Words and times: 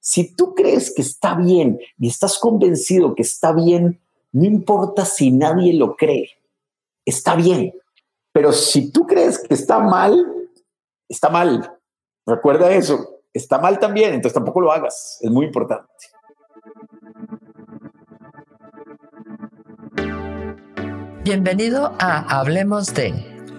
Si 0.00 0.34
tú 0.34 0.54
crees 0.54 0.94
que 0.94 1.02
está 1.02 1.34
bien 1.34 1.78
y 1.98 2.08
estás 2.08 2.38
convencido 2.38 3.14
que 3.14 3.22
está 3.22 3.52
bien, 3.52 4.00
no 4.32 4.44
importa 4.44 5.04
si 5.04 5.30
nadie 5.30 5.74
lo 5.74 5.94
cree, 5.94 6.30
está 7.04 7.36
bien. 7.36 7.74
Pero 8.32 8.52
si 8.52 8.90
tú 8.90 9.06
crees 9.06 9.38
que 9.38 9.52
está 9.52 9.78
mal, 9.78 10.26
está 11.06 11.28
mal. 11.28 11.78
Recuerda 12.24 12.72
eso, 12.72 13.20
está 13.34 13.58
mal 13.58 13.78
también, 13.78 14.14
entonces 14.14 14.32
tampoco 14.32 14.62
lo 14.62 14.72
hagas, 14.72 15.18
es 15.20 15.30
muy 15.30 15.44
importante. 15.46 15.92
Bienvenido 21.24 21.94
a 21.98 22.40
Hablemos 22.40 22.94
de 22.94 23.12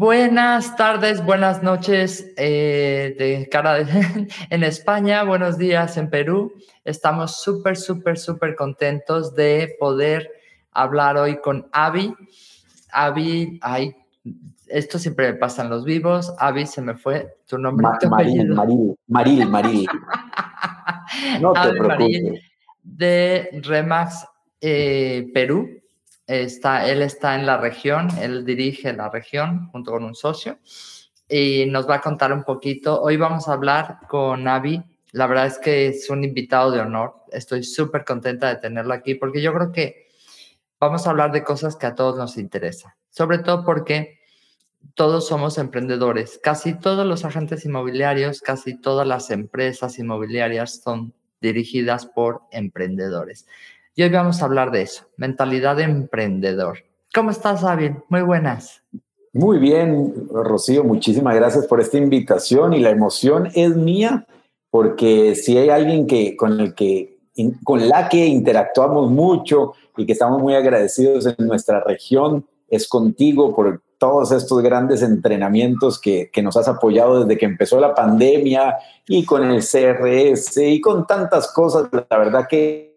Buenas 0.00 0.76
tardes, 0.76 1.22
buenas 1.22 1.62
noches 1.62 2.32
eh, 2.38 3.14
de 3.18 3.46
cara 3.50 3.80
en 4.50 4.64
España, 4.64 5.24
buenos 5.24 5.58
días 5.58 5.98
en 5.98 6.08
Perú. 6.08 6.54
Estamos 6.86 7.42
súper, 7.42 7.76
súper, 7.76 8.16
súper 8.16 8.56
contentos 8.56 9.34
de 9.34 9.76
poder 9.78 10.30
hablar 10.72 11.18
hoy 11.18 11.38
con 11.42 11.68
Avi. 11.72 12.14
Avi, 12.90 13.58
ay, 13.60 13.94
esto 14.68 14.98
siempre 14.98 15.32
me 15.32 15.38
pasa 15.38 15.64
en 15.64 15.68
los 15.68 15.84
vivos. 15.84 16.32
Avi, 16.38 16.64
se 16.64 16.80
me 16.80 16.94
fue 16.94 17.36
tu 17.46 17.58
nombre. 17.58 17.86
Maril, 18.08 18.48
Maril, 18.54 18.96
Maril, 19.06 19.46
Maril. 19.50 19.86
No 21.42 21.52
te 21.52 21.72
preocupes. 21.72 22.40
de 22.82 23.50
Remax 23.64 24.26
eh, 24.62 25.30
Perú 25.34 25.79
Está, 26.30 26.88
él 26.88 27.02
está 27.02 27.34
en 27.34 27.44
la 27.44 27.56
región, 27.56 28.06
él 28.20 28.44
dirige 28.44 28.92
la 28.92 29.10
región 29.10 29.66
junto 29.72 29.90
con 29.90 30.04
un 30.04 30.14
socio 30.14 30.60
y 31.28 31.66
nos 31.66 31.90
va 31.90 31.96
a 31.96 32.00
contar 32.00 32.32
un 32.32 32.44
poquito. 32.44 33.02
Hoy 33.02 33.16
vamos 33.16 33.48
a 33.48 33.54
hablar 33.54 33.98
con 34.08 34.46
Avi. 34.46 34.80
La 35.10 35.26
verdad 35.26 35.46
es 35.46 35.58
que 35.58 35.88
es 35.88 36.08
un 36.08 36.22
invitado 36.22 36.70
de 36.70 36.78
honor. 36.78 37.24
Estoy 37.32 37.64
súper 37.64 38.04
contenta 38.04 38.48
de 38.48 38.60
tenerlo 38.60 38.94
aquí 38.94 39.16
porque 39.16 39.42
yo 39.42 39.52
creo 39.52 39.72
que 39.72 40.06
vamos 40.78 41.04
a 41.04 41.10
hablar 41.10 41.32
de 41.32 41.42
cosas 41.42 41.74
que 41.74 41.86
a 41.86 41.96
todos 41.96 42.16
nos 42.16 42.38
interesan, 42.38 42.92
sobre 43.08 43.38
todo 43.38 43.64
porque 43.64 44.20
todos 44.94 45.26
somos 45.26 45.58
emprendedores. 45.58 46.38
Casi 46.40 46.78
todos 46.78 47.04
los 47.04 47.24
agentes 47.24 47.64
inmobiliarios, 47.64 48.40
casi 48.40 48.80
todas 48.80 49.04
las 49.04 49.32
empresas 49.32 49.98
inmobiliarias 49.98 50.80
son 50.80 51.12
dirigidas 51.40 52.06
por 52.06 52.42
emprendedores. 52.52 53.46
Y 54.00 54.02
hoy 54.02 54.08
vamos 54.08 54.40
a 54.40 54.46
hablar 54.46 54.70
de 54.70 54.80
eso, 54.80 55.04
mentalidad 55.18 55.76
de 55.76 55.82
emprendedor. 55.82 56.78
¿Cómo 57.14 57.30
estás, 57.30 57.60
David? 57.60 57.90
Muy 58.08 58.22
buenas. 58.22 58.82
Muy 59.34 59.58
bien, 59.58 60.26
Rocío, 60.32 60.84
muchísimas 60.84 61.34
gracias 61.34 61.66
por 61.66 61.82
esta 61.82 61.98
invitación 61.98 62.72
y 62.72 62.80
la 62.80 62.88
emoción 62.88 63.50
es 63.54 63.76
mía 63.76 64.26
porque 64.70 65.34
si 65.34 65.58
hay 65.58 65.68
alguien 65.68 66.06
que, 66.06 66.34
con, 66.34 66.60
el 66.60 66.74
que, 66.74 67.18
con 67.62 67.86
la 67.90 68.08
que 68.08 68.24
interactuamos 68.24 69.10
mucho 69.10 69.74
y 69.98 70.06
que 70.06 70.12
estamos 70.12 70.40
muy 70.40 70.54
agradecidos 70.54 71.26
en 71.26 71.46
nuestra 71.46 71.84
región, 71.84 72.46
es 72.70 72.88
contigo 72.88 73.54
por 73.54 73.82
todos 73.98 74.32
estos 74.32 74.62
grandes 74.62 75.02
entrenamientos 75.02 76.00
que, 76.00 76.30
que, 76.32 76.42
nos 76.42 76.56
has 76.56 76.68
apoyado 76.68 77.24
desde 77.24 77.38
que 77.38 77.44
empezó 77.44 77.78
la 77.78 77.94
pandemia 77.94 78.76
y 79.06 79.26
con 79.26 79.44
el 79.50 79.60
CRS 79.60 80.56
y 80.56 80.80
con 80.80 81.06
tantas 81.06 81.52
cosas. 81.52 81.90
La 81.92 82.16
verdad 82.16 82.46
que 82.48 82.89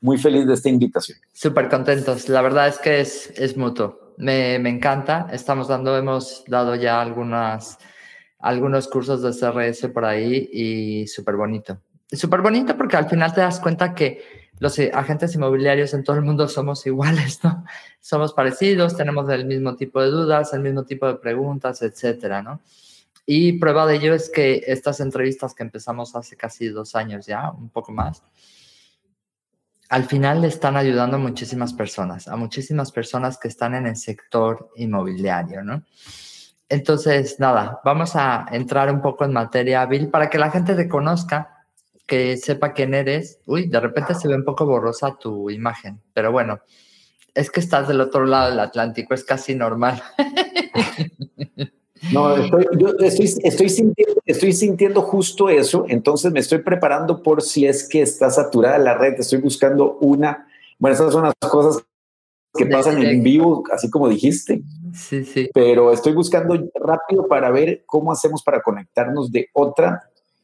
muy 0.00 0.18
feliz 0.18 0.46
de 0.46 0.54
esta 0.54 0.68
invitación. 0.68 1.18
Súper 1.32 1.68
contentos. 1.68 2.28
La 2.28 2.42
verdad 2.42 2.68
es 2.68 2.78
que 2.78 3.00
es, 3.00 3.32
es 3.36 3.56
mutuo. 3.56 4.14
Me, 4.16 4.58
me, 4.58 4.70
encanta. 4.70 5.28
Estamos 5.32 5.68
dando, 5.68 5.96
hemos 5.96 6.44
dado 6.46 6.74
ya 6.74 7.00
algunas, 7.00 7.78
algunos 8.38 8.88
cursos 8.88 9.22
de 9.22 9.30
CRS 9.32 9.88
por 9.88 10.04
ahí 10.04 10.48
y 10.52 11.06
súper 11.06 11.36
bonito. 11.36 11.78
Súper 12.10 12.40
bonito 12.40 12.76
porque 12.76 12.96
al 12.96 13.08
final 13.08 13.32
te 13.32 13.40
das 13.40 13.60
cuenta 13.60 13.94
que 13.94 14.50
los 14.58 14.78
agentes 14.78 15.34
inmobiliarios 15.34 15.94
en 15.94 16.04
todo 16.04 16.16
el 16.16 16.22
mundo 16.22 16.46
somos 16.46 16.86
iguales, 16.86 17.42
¿no? 17.42 17.64
Somos 18.00 18.32
parecidos, 18.34 18.96
tenemos 18.96 19.28
el 19.30 19.46
mismo 19.46 19.74
tipo 19.74 20.02
de 20.02 20.10
dudas, 20.10 20.52
el 20.52 20.60
mismo 20.60 20.84
tipo 20.84 21.06
de 21.06 21.14
preguntas, 21.14 21.82
etcétera, 21.82 22.42
¿no? 22.42 22.60
Y 23.26 23.52
prueba 23.52 23.86
de 23.86 23.96
ello 23.96 24.14
es 24.14 24.28
que 24.28 24.62
estas 24.66 25.00
entrevistas 25.00 25.54
que 25.54 25.62
empezamos 25.62 26.14
hace 26.16 26.36
casi 26.36 26.68
dos 26.68 26.94
años 26.94 27.26
ya, 27.26 27.50
un 27.50 27.70
poco 27.70 27.92
más, 27.92 28.22
al 29.90 30.04
final 30.04 30.40
le 30.40 30.46
están 30.46 30.76
ayudando 30.76 31.16
a 31.16 31.20
muchísimas 31.20 31.72
personas, 31.72 32.28
a 32.28 32.36
muchísimas 32.36 32.92
personas 32.92 33.38
que 33.38 33.48
están 33.48 33.74
en 33.74 33.88
el 33.88 33.96
sector 33.96 34.70
inmobiliario, 34.76 35.64
¿no? 35.64 35.82
Entonces, 36.68 37.40
nada, 37.40 37.80
vamos 37.84 38.14
a 38.14 38.46
entrar 38.52 38.88
un 38.92 39.02
poco 39.02 39.24
en 39.24 39.32
materia, 39.32 39.84
Bill, 39.86 40.08
para 40.08 40.30
que 40.30 40.38
la 40.38 40.52
gente 40.52 40.76
te 40.76 40.88
conozca, 40.88 41.66
que 42.06 42.36
sepa 42.36 42.72
quién 42.72 42.94
eres. 42.94 43.40
Uy, 43.46 43.66
de 43.66 43.80
repente 43.80 44.14
se 44.14 44.28
ve 44.28 44.36
un 44.36 44.44
poco 44.44 44.64
borrosa 44.64 45.18
tu 45.18 45.50
imagen, 45.50 46.00
pero 46.14 46.30
bueno, 46.30 46.60
es 47.34 47.50
que 47.50 47.58
estás 47.58 47.88
del 47.88 48.00
otro 48.00 48.24
lado 48.26 48.50
del 48.50 48.60
Atlántico, 48.60 49.12
es 49.14 49.24
casi 49.24 49.56
normal. 49.56 50.00
No, 52.12 52.36
estoy, 52.36 52.66
yo 52.78 52.88
estoy, 52.98 53.68
sintiendo, 53.68 54.20
estoy 54.26 54.52
sintiendo 54.52 55.02
justo 55.02 55.48
eso, 55.48 55.84
entonces 55.88 56.32
me 56.32 56.40
estoy 56.40 56.58
preparando 56.58 57.22
por 57.22 57.42
si 57.42 57.66
es 57.66 57.88
que 57.88 58.02
está 58.02 58.30
saturada 58.30 58.78
la 58.78 58.96
red, 58.96 59.14
estoy 59.18 59.40
buscando 59.40 59.96
una, 60.00 60.46
bueno, 60.78 60.94
esas 60.94 61.12
son 61.12 61.24
las 61.24 61.34
cosas 61.50 61.84
que 62.54 62.66
pasan 62.66 63.02
en 63.02 63.22
vivo, 63.22 63.62
así 63.72 63.88
como 63.90 64.08
dijiste. 64.08 64.62
Sí, 64.92 65.24
sí. 65.24 65.48
Pero 65.54 65.92
estoy 65.92 66.12
buscando 66.12 66.54
rápido 66.74 67.28
para 67.28 67.50
ver 67.50 67.84
cómo 67.86 68.10
hacemos 68.12 68.42
para 68.42 68.60
conectarnos 68.60 69.30
de 69.30 69.48
otra 69.52 70.02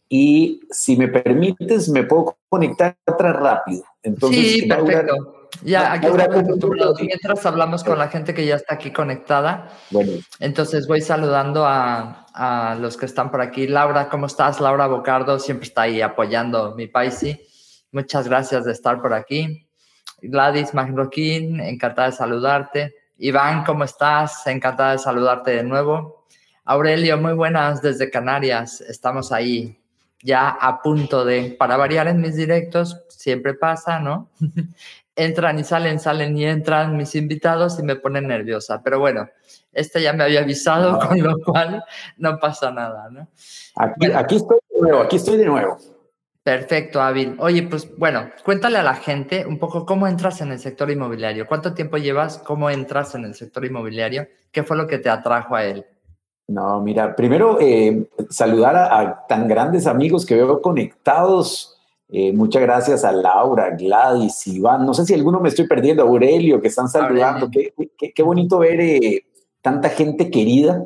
y 0.09 0.60
si 0.71 0.97
me 0.97 1.09
permites, 1.09 1.88
me 1.88 2.05
puedo 2.05 2.37
conectar 2.49 2.97
otra 3.06 3.32
rápido. 3.32 3.82
Entonces, 4.03 4.53
sí, 4.53 4.66
perfecto. 4.66 5.35
Ya, 5.62 5.93
aquí 5.93 6.06
estamos 6.06 6.39
acostumbrados. 6.39 7.00
Mientras 7.00 7.47
hablamos 7.47 7.84
con 7.84 7.99
la 7.99 8.09
gente 8.09 8.34
que 8.34 8.47
ya 8.47 8.56
está 8.56 8.75
aquí 8.75 8.93
conectada. 8.93 9.71
Bueno. 9.91 10.12
Entonces 10.41 10.87
voy 10.87 11.00
saludando 11.00 11.65
a, 11.67 12.27
a, 12.34 12.75
los 12.77 12.97
que 12.97 13.06
están 13.06 13.31
por 13.31 13.41
aquí. 13.41 13.67
Laura, 13.67 14.09
¿cómo 14.09 14.27
estás? 14.27 14.61
Laura 14.61 14.87
Bocardo 14.87 15.39
siempre 15.39 15.67
está 15.67 15.83
ahí 15.83 16.00
apoyando 16.00 16.75
mi 16.75 16.87
país. 16.87 17.25
Muchas 17.93 18.28
gracias 18.28 18.65
de 18.65 18.72
estar 18.72 19.00
por 19.00 19.15
aquí. 19.15 19.69
Gladys 20.22 20.75
Magroquín, 20.75 21.61
encantada 21.61 22.11
de 22.11 22.17
saludarte. 22.17 22.94
Iván, 23.19 23.65
¿cómo 23.65 23.84
estás? 23.84 24.47
Encantada 24.47 24.93
de 24.93 24.99
saludarte 24.99 25.53
de 25.53 25.62
nuevo. 25.62 26.27
Aurelio, 26.65 27.17
muy 27.17 27.33
buenas 27.33 27.81
desde 27.81 28.11
Canarias. 28.11 28.81
Estamos 28.81 29.33
ahí 29.33 29.81
ya 30.23 30.49
a 30.49 30.83
punto 30.83 31.25
de, 31.25 31.56
para 31.59 31.77
variar 31.77 32.09
en 32.09 32.21
mis 32.21 32.34
directos, 32.34 33.00
siempre 33.09 33.55
pasa, 33.55 34.00
¿no? 34.00 34.31
entran 35.16 35.59
y 35.59 35.65
salen, 35.65 35.99
salen 35.99 36.37
y 36.37 36.44
entran 36.44 36.97
mis 36.97 37.15
invitados 37.15 37.78
y 37.81 37.82
me 37.82 37.97
ponen 37.97 38.28
nerviosa. 38.28 38.82
Pero 38.84 39.00
bueno, 39.00 39.28
este 39.72 40.03
ya 40.03 40.12
me 40.12 40.25
había 40.25 40.41
avisado, 40.41 40.99
con 41.09 41.21
lo 41.21 41.38
cual 41.44 41.82
no 42.19 42.38
pasa 42.38 42.71
nada, 42.71 43.09
¿no? 43.10 43.28
Aquí, 43.76 44.12
aquí 44.12 44.37
estoy 44.37 44.59
de 44.71 44.81
nuevo, 44.81 45.00
aquí 45.00 45.16
estoy 45.16 45.38
de 45.38 45.47
nuevo. 45.47 45.78
Perfecto, 46.43 47.03
Avil. 47.03 47.34
Oye, 47.41 47.65
pues 47.65 47.97
bueno, 47.99 48.31
cuéntale 48.44 48.78
a 48.78 48.84
la 48.84 48.94
gente 48.94 49.44
un 49.44 49.59
poco 49.59 49.84
cómo 49.84 50.06
entras 50.06 50.41
en 50.43 50.53
el 50.53 50.60
sector 50.60 50.88
inmobiliario. 50.88 51.44
¿Cuánto 51.49 51.75
tiempo 51.75 51.96
llevas? 51.96 52.38
¿Cómo 52.38 52.70
entras 52.70 53.17
en 53.17 53.25
el 53.25 53.35
sector 53.35 53.64
inmobiliario? 53.64 54.29
¿Qué 54.52 54.62
fue 54.62 54.76
lo 54.76 54.87
que 54.87 54.99
te 54.99 55.11
atrajo 55.11 55.56
a 55.56 55.64
él? 55.64 55.85
No, 56.46 56.81
mira, 56.81 57.17
primero 57.17 57.58
eh, 57.61 58.08
saludar 58.31 58.76
a, 58.76 59.00
a, 59.00 59.26
tan 59.26 59.49
grandes 59.49 59.88
amigos 59.88 60.25
que 60.25 60.37
veo 60.37 60.62
conectados 60.62 61.75
eh, 62.08 62.32
muchas 62.32 62.62
gracias 62.62 63.05
a 63.05 63.11
Laura, 63.11 63.70
Gladys, 63.70 64.47
Iván. 64.47 64.87
No 64.87 64.94
sé 64.94 65.05
si 65.05 65.14
alguno 65.14 65.41
me 65.41 65.49
estoy 65.49 65.67
perdiendo, 65.67 66.05
Aurelio, 66.05 66.61
que 66.61 66.69
están 66.69 66.88
saludando. 66.88 67.50
Qué, 67.50 67.73
qué, 68.14 68.23
bonito 68.23 68.58
ver 68.58 68.81
eh, 68.81 69.25
tanta 69.61 69.88
gente 69.88 70.31
querida, 70.31 70.85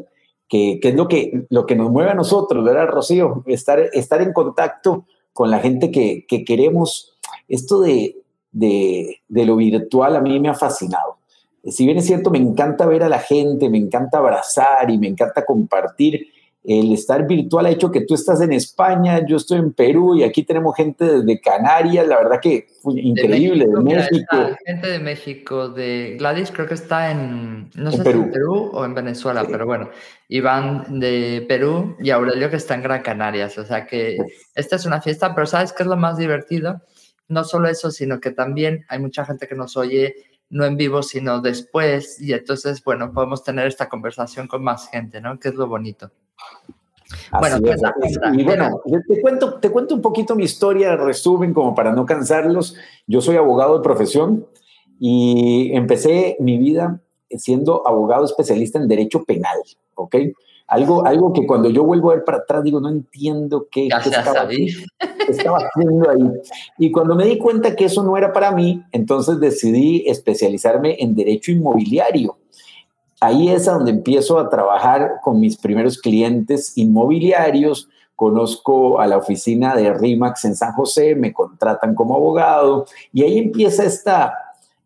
que, 0.49 0.78
que, 0.81 0.88
es 0.88 0.94
lo 0.94 1.08
que, 1.08 1.44
lo 1.50 1.67
que 1.67 1.76
nos 1.76 1.90
mueve 1.90 2.11
a 2.11 2.14
nosotros, 2.14 2.64
¿verdad, 2.64 2.88
Rocío? 2.88 3.44
Estar, 3.46 3.81
estar 3.93 4.22
en 4.22 4.32
contacto 4.32 5.05
con 5.32 5.50
la 5.50 5.58
gente 5.58 5.90
que, 5.90 6.25
que 6.26 6.44
queremos. 6.44 7.19
Esto 7.49 7.81
de, 7.81 8.16
de, 8.50 9.20
de, 9.28 9.44
lo 9.44 9.56
virtual 9.56 10.16
a 10.16 10.20
mí 10.20 10.40
me 10.40 10.49
ha 10.49 10.55
fascinado. 10.55 11.19
Si 11.64 11.84
bien 11.84 11.99
es 11.99 12.06
cierto, 12.06 12.31
me 12.31 12.38
encanta 12.38 12.87
ver 12.87 13.02
a 13.02 13.11
la 13.11 13.19
gente, 13.19 13.69
me 13.69 13.76
encanta 13.76 14.19
abrazar 14.19 14.90
y 14.90 14.96
me 14.96 15.08
encanta 15.08 15.44
compartir, 15.44 16.28
el 16.62 16.92
estar 16.92 17.26
virtual 17.26 17.66
ha 17.66 17.70
hecho 17.70 17.90
que 17.90 18.02
tú 18.02 18.14
estás 18.14 18.42
en 18.42 18.52
España, 18.52 19.24
yo 19.26 19.36
estoy 19.36 19.58
en 19.58 19.72
Perú 19.72 20.16
y 20.16 20.24
aquí 20.24 20.42
tenemos 20.42 20.76
gente 20.76 21.04
desde 21.04 21.40
Canarias, 21.40 22.06
la 22.06 22.18
verdad 22.18 22.38
que 22.40 22.66
increíble, 22.84 23.66
de 23.66 23.82
México. 23.82 24.36
gente 24.66 24.88
de 24.88 24.98
México, 24.98 25.68
de 25.70 26.16
Gladys 26.18 26.50
creo 26.50 26.66
que 26.66 26.74
está 26.74 27.10
en, 27.10 27.70
no 27.74 27.90
sé 27.90 28.02
Perú. 28.02 28.18
si 28.18 28.24
en 28.26 28.32
Perú 28.32 28.70
o 28.74 28.84
en 28.84 28.94
Venezuela, 28.94 29.46
pero 29.50 29.64
bueno, 29.64 29.88
Iván 30.28 31.00
de 31.00 31.46
Perú 31.48 31.96
y 31.98 32.10
Aurelio 32.10 32.50
que 32.50 32.56
está 32.56 32.74
en 32.74 32.82
Gran 32.82 33.02
Canarias, 33.02 33.56
o 33.56 33.64
sea 33.64 33.86
que 33.86 34.18
esta 34.54 34.76
es 34.76 34.84
una 34.84 35.00
fiesta, 35.00 35.34
pero 35.34 35.46
¿sabes 35.46 35.72
qué 35.72 35.82
es 35.82 35.88
lo 35.88 35.96
más 35.96 36.18
divertido? 36.18 36.82
No 37.28 37.44
solo 37.44 37.68
eso, 37.68 37.90
sino 37.90 38.20
que 38.20 38.32
también 38.32 38.84
hay 38.88 38.98
mucha 38.98 39.24
gente 39.24 39.48
que 39.48 39.54
nos 39.54 39.78
oye 39.78 40.14
no 40.50 40.64
en 40.64 40.76
vivo, 40.76 41.02
sino 41.02 41.40
después, 41.40 42.20
y 42.20 42.32
entonces, 42.32 42.82
bueno, 42.82 43.12
podemos 43.12 43.44
tener 43.44 43.68
esta 43.68 43.88
conversación 43.88 44.48
con 44.48 44.64
más 44.64 44.90
gente, 44.90 45.20
¿no? 45.20 45.38
Que 45.38 45.50
es 45.50 45.54
lo 45.54 45.68
bonito 45.68 46.10
bueno, 47.38 47.58
y 48.34 48.42
bueno, 48.44 48.81
te 49.08 49.20
cuento, 49.20 49.54
te 49.54 49.70
cuento 49.70 49.94
un 49.94 50.02
poquito 50.02 50.34
mi 50.34 50.44
historia, 50.44 50.96
resumen, 50.96 51.54
como 51.54 51.75
para 51.75 51.92
no 51.92 52.06
cansarlos. 52.06 52.76
Yo 53.06 53.20
soy 53.20 53.37
abogado 53.37 53.76
de 53.76 53.82
profesión 53.82 54.46
y 54.98 55.70
empecé 55.75 56.37
mi 56.40 56.58
vida 56.58 57.00
siendo 57.31 57.87
abogado 57.87 58.25
especialista 58.25 58.78
en 58.78 58.88
derecho 58.88 59.22
penal, 59.25 59.58
¿ok? 59.94 60.16
Algo, 60.66 61.04
algo 61.04 61.32
que 61.32 61.46
cuando 61.46 61.69
yo 61.69 61.82
vuelvo 61.82 62.10
a 62.10 62.14
ver 62.14 62.25
para 62.25 62.38
atrás 62.38 62.62
digo, 62.62 62.81
no 62.81 62.88
entiendo 62.88 63.66
qué, 63.70 63.88
estaba, 63.88 64.48
estaba 65.28 65.58
haciendo 65.58 66.10
ahí. 66.10 66.31
Y 66.78 66.92
cuando 66.92 67.16
me 67.16 67.25
di 67.25 67.38
cuenta 67.38 67.75
que 67.75 67.87
eso 67.87 68.04
no 68.04 68.16
era 68.16 68.32
para 68.32 68.52
mí, 68.52 68.84
entonces 68.92 69.40
decidí 69.40 70.04
especializarme 70.06 70.96
en 71.00 71.16
derecho 71.16 71.50
inmobiliario 71.50 72.37
ahí 73.20 73.50
es 73.50 73.67
donde 73.67 73.90
empiezo 73.90 74.38
a 74.38 74.49
trabajar 74.49 75.20
con 75.22 75.38
mis 75.38 75.56
primeros 75.56 75.99
clientes 75.99 76.76
inmobiliarios. 76.76 77.88
Conozco 78.17 79.00
a 79.00 79.06
la 79.06 79.19
oficina 79.19 79.76
de 79.76 79.93
RIMAX 79.93 80.44
en 80.46 80.56
San 80.56 80.72
José, 80.72 81.14
me 81.14 81.32
contratan 81.32 81.94
como 81.94 82.17
abogado 82.17 82.87
y 83.12 83.22
ahí 83.22 83.38
empieza 83.38 83.84
esta, 83.84 84.34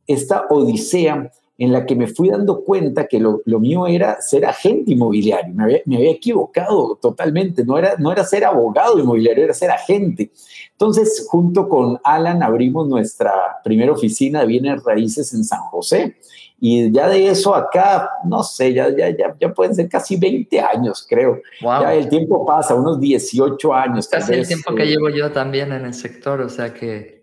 esta 0.07 0.47
odisea 0.51 1.31
en 1.57 1.73
la 1.73 1.87
que 1.87 1.95
me 1.95 2.09
fui 2.09 2.31
dando 2.31 2.65
cuenta 2.65 3.07
que 3.07 3.21
lo, 3.21 3.41
mío 3.47 3.87
era 3.87 4.21
ser 4.21 4.45
agente 4.45 4.93
inmobiliario. 4.93 5.55
Me 5.55 5.65
había, 5.97 6.11
equivocado 6.11 6.99
totalmente. 7.01 7.65
No 7.65 7.79
era, 7.79 7.95
no 7.99 8.11
era 8.11 8.25
ser 8.25 8.45
abogado 8.45 8.99
inmobiliario, 8.99 9.45
era 9.45 9.55
ser 9.55 9.71
agente. 9.71 10.33
Entonces, 10.73 11.27
junto 11.29 11.69
con 11.69 12.01
Alan, 12.03 12.43
abrimos 12.43 12.89
nuestra 12.89 13.33
primera 13.63 13.93
oficina 13.93 14.41
de 14.41 14.47
bienes 14.47 14.83
raíces 14.83 15.33
en 15.33 15.45
San 15.45 15.61
José. 15.61 16.17
Y 16.61 16.91
ya 16.91 17.09
de 17.09 17.29
eso 17.29 17.55
acá, 17.55 18.11
no 18.25 18.43
sé, 18.43 18.73
ya, 18.73 18.89
ya, 18.89 19.11
ya, 19.11 19.37
ya 19.39 19.53
pueden 19.53 19.75
ser 19.75 19.89
casi 19.89 20.17
20 20.17 20.61
años, 20.61 21.07
creo. 21.09 21.41
Ya 21.61 21.95
el 21.95 22.09
tiempo 22.09 22.45
pasa, 22.45 22.75
unos 22.75 22.99
18 22.99 23.75
años. 23.75 24.09
Casi 24.09 24.33
el 24.33 24.47
tiempo 24.47 24.75
que 24.75 24.83
eh. 24.85 24.87
llevo 24.87 25.09
yo 25.09 25.31
también 25.31 25.73
en 25.73 25.85
el 25.85 25.95
sector, 25.95 26.41
o 26.41 26.49
sea 26.49 26.75
que... 26.75 27.14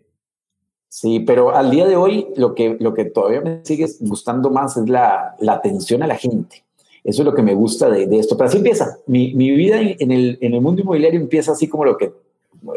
Sí, 0.93 1.21
pero 1.21 1.55
al 1.55 1.71
día 1.71 1.87
de 1.87 1.95
hoy 1.95 2.27
lo 2.35 2.53
que, 2.53 2.75
lo 2.77 2.93
que 2.93 3.05
todavía 3.05 3.39
me 3.39 3.61
sigue 3.63 3.87
gustando 4.01 4.49
más 4.49 4.75
es 4.75 4.89
la, 4.89 5.37
la 5.39 5.53
atención 5.53 6.03
a 6.03 6.07
la 6.07 6.17
gente. 6.17 6.65
Eso 7.01 7.21
es 7.21 7.25
lo 7.25 7.33
que 7.33 7.41
me 7.41 7.53
gusta 7.53 7.89
de, 7.89 8.07
de 8.07 8.19
esto. 8.19 8.35
Pero 8.35 8.49
así 8.49 8.57
empieza. 8.57 8.97
Mi, 9.07 9.33
mi 9.33 9.51
vida 9.51 9.79
en 9.79 10.11
el, 10.11 10.37
en 10.41 10.53
el 10.53 10.59
mundo 10.59 10.81
inmobiliario 10.81 11.17
empieza 11.17 11.53
así 11.53 11.69
como 11.69 11.85
lo 11.85 11.95
que, 11.95 12.11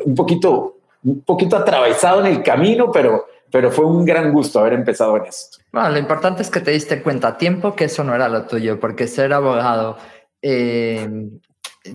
un 0.06 0.14
poquito, 0.14 0.76
un 1.02 1.22
poquito 1.22 1.56
atravesado 1.56 2.20
en 2.20 2.26
el 2.26 2.42
camino, 2.44 2.92
pero 2.92 3.26
pero 3.50 3.70
fue 3.70 3.84
un 3.84 4.04
gran 4.04 4.32
gusto 4.32 4.58
haber 4.58 4.72
empezado 4.72 5.16
en 5.16 5.26
esto. 5.26 5.58
Bueno, 5.72 5.90
lo 5.90 5.98
importante 5.98 6.42
es 6.42 6.50
que 6.50 6.58
te 6.58 6.72
diste 6.72 7.04
cuenta 7.04 7.28
a 7.28 7.38
tiempo 7.38 7.76
que 7.76 7.84
eso 7.84 8.02
no 8.02 8.12
era 8.12 8.28
lo 8.28 8.46
tuyo, 8.46 8.80
porque 8.80 9.06
ser 9.06 9.32
abogado, 9.32 9.96
eh, 10.42 11.28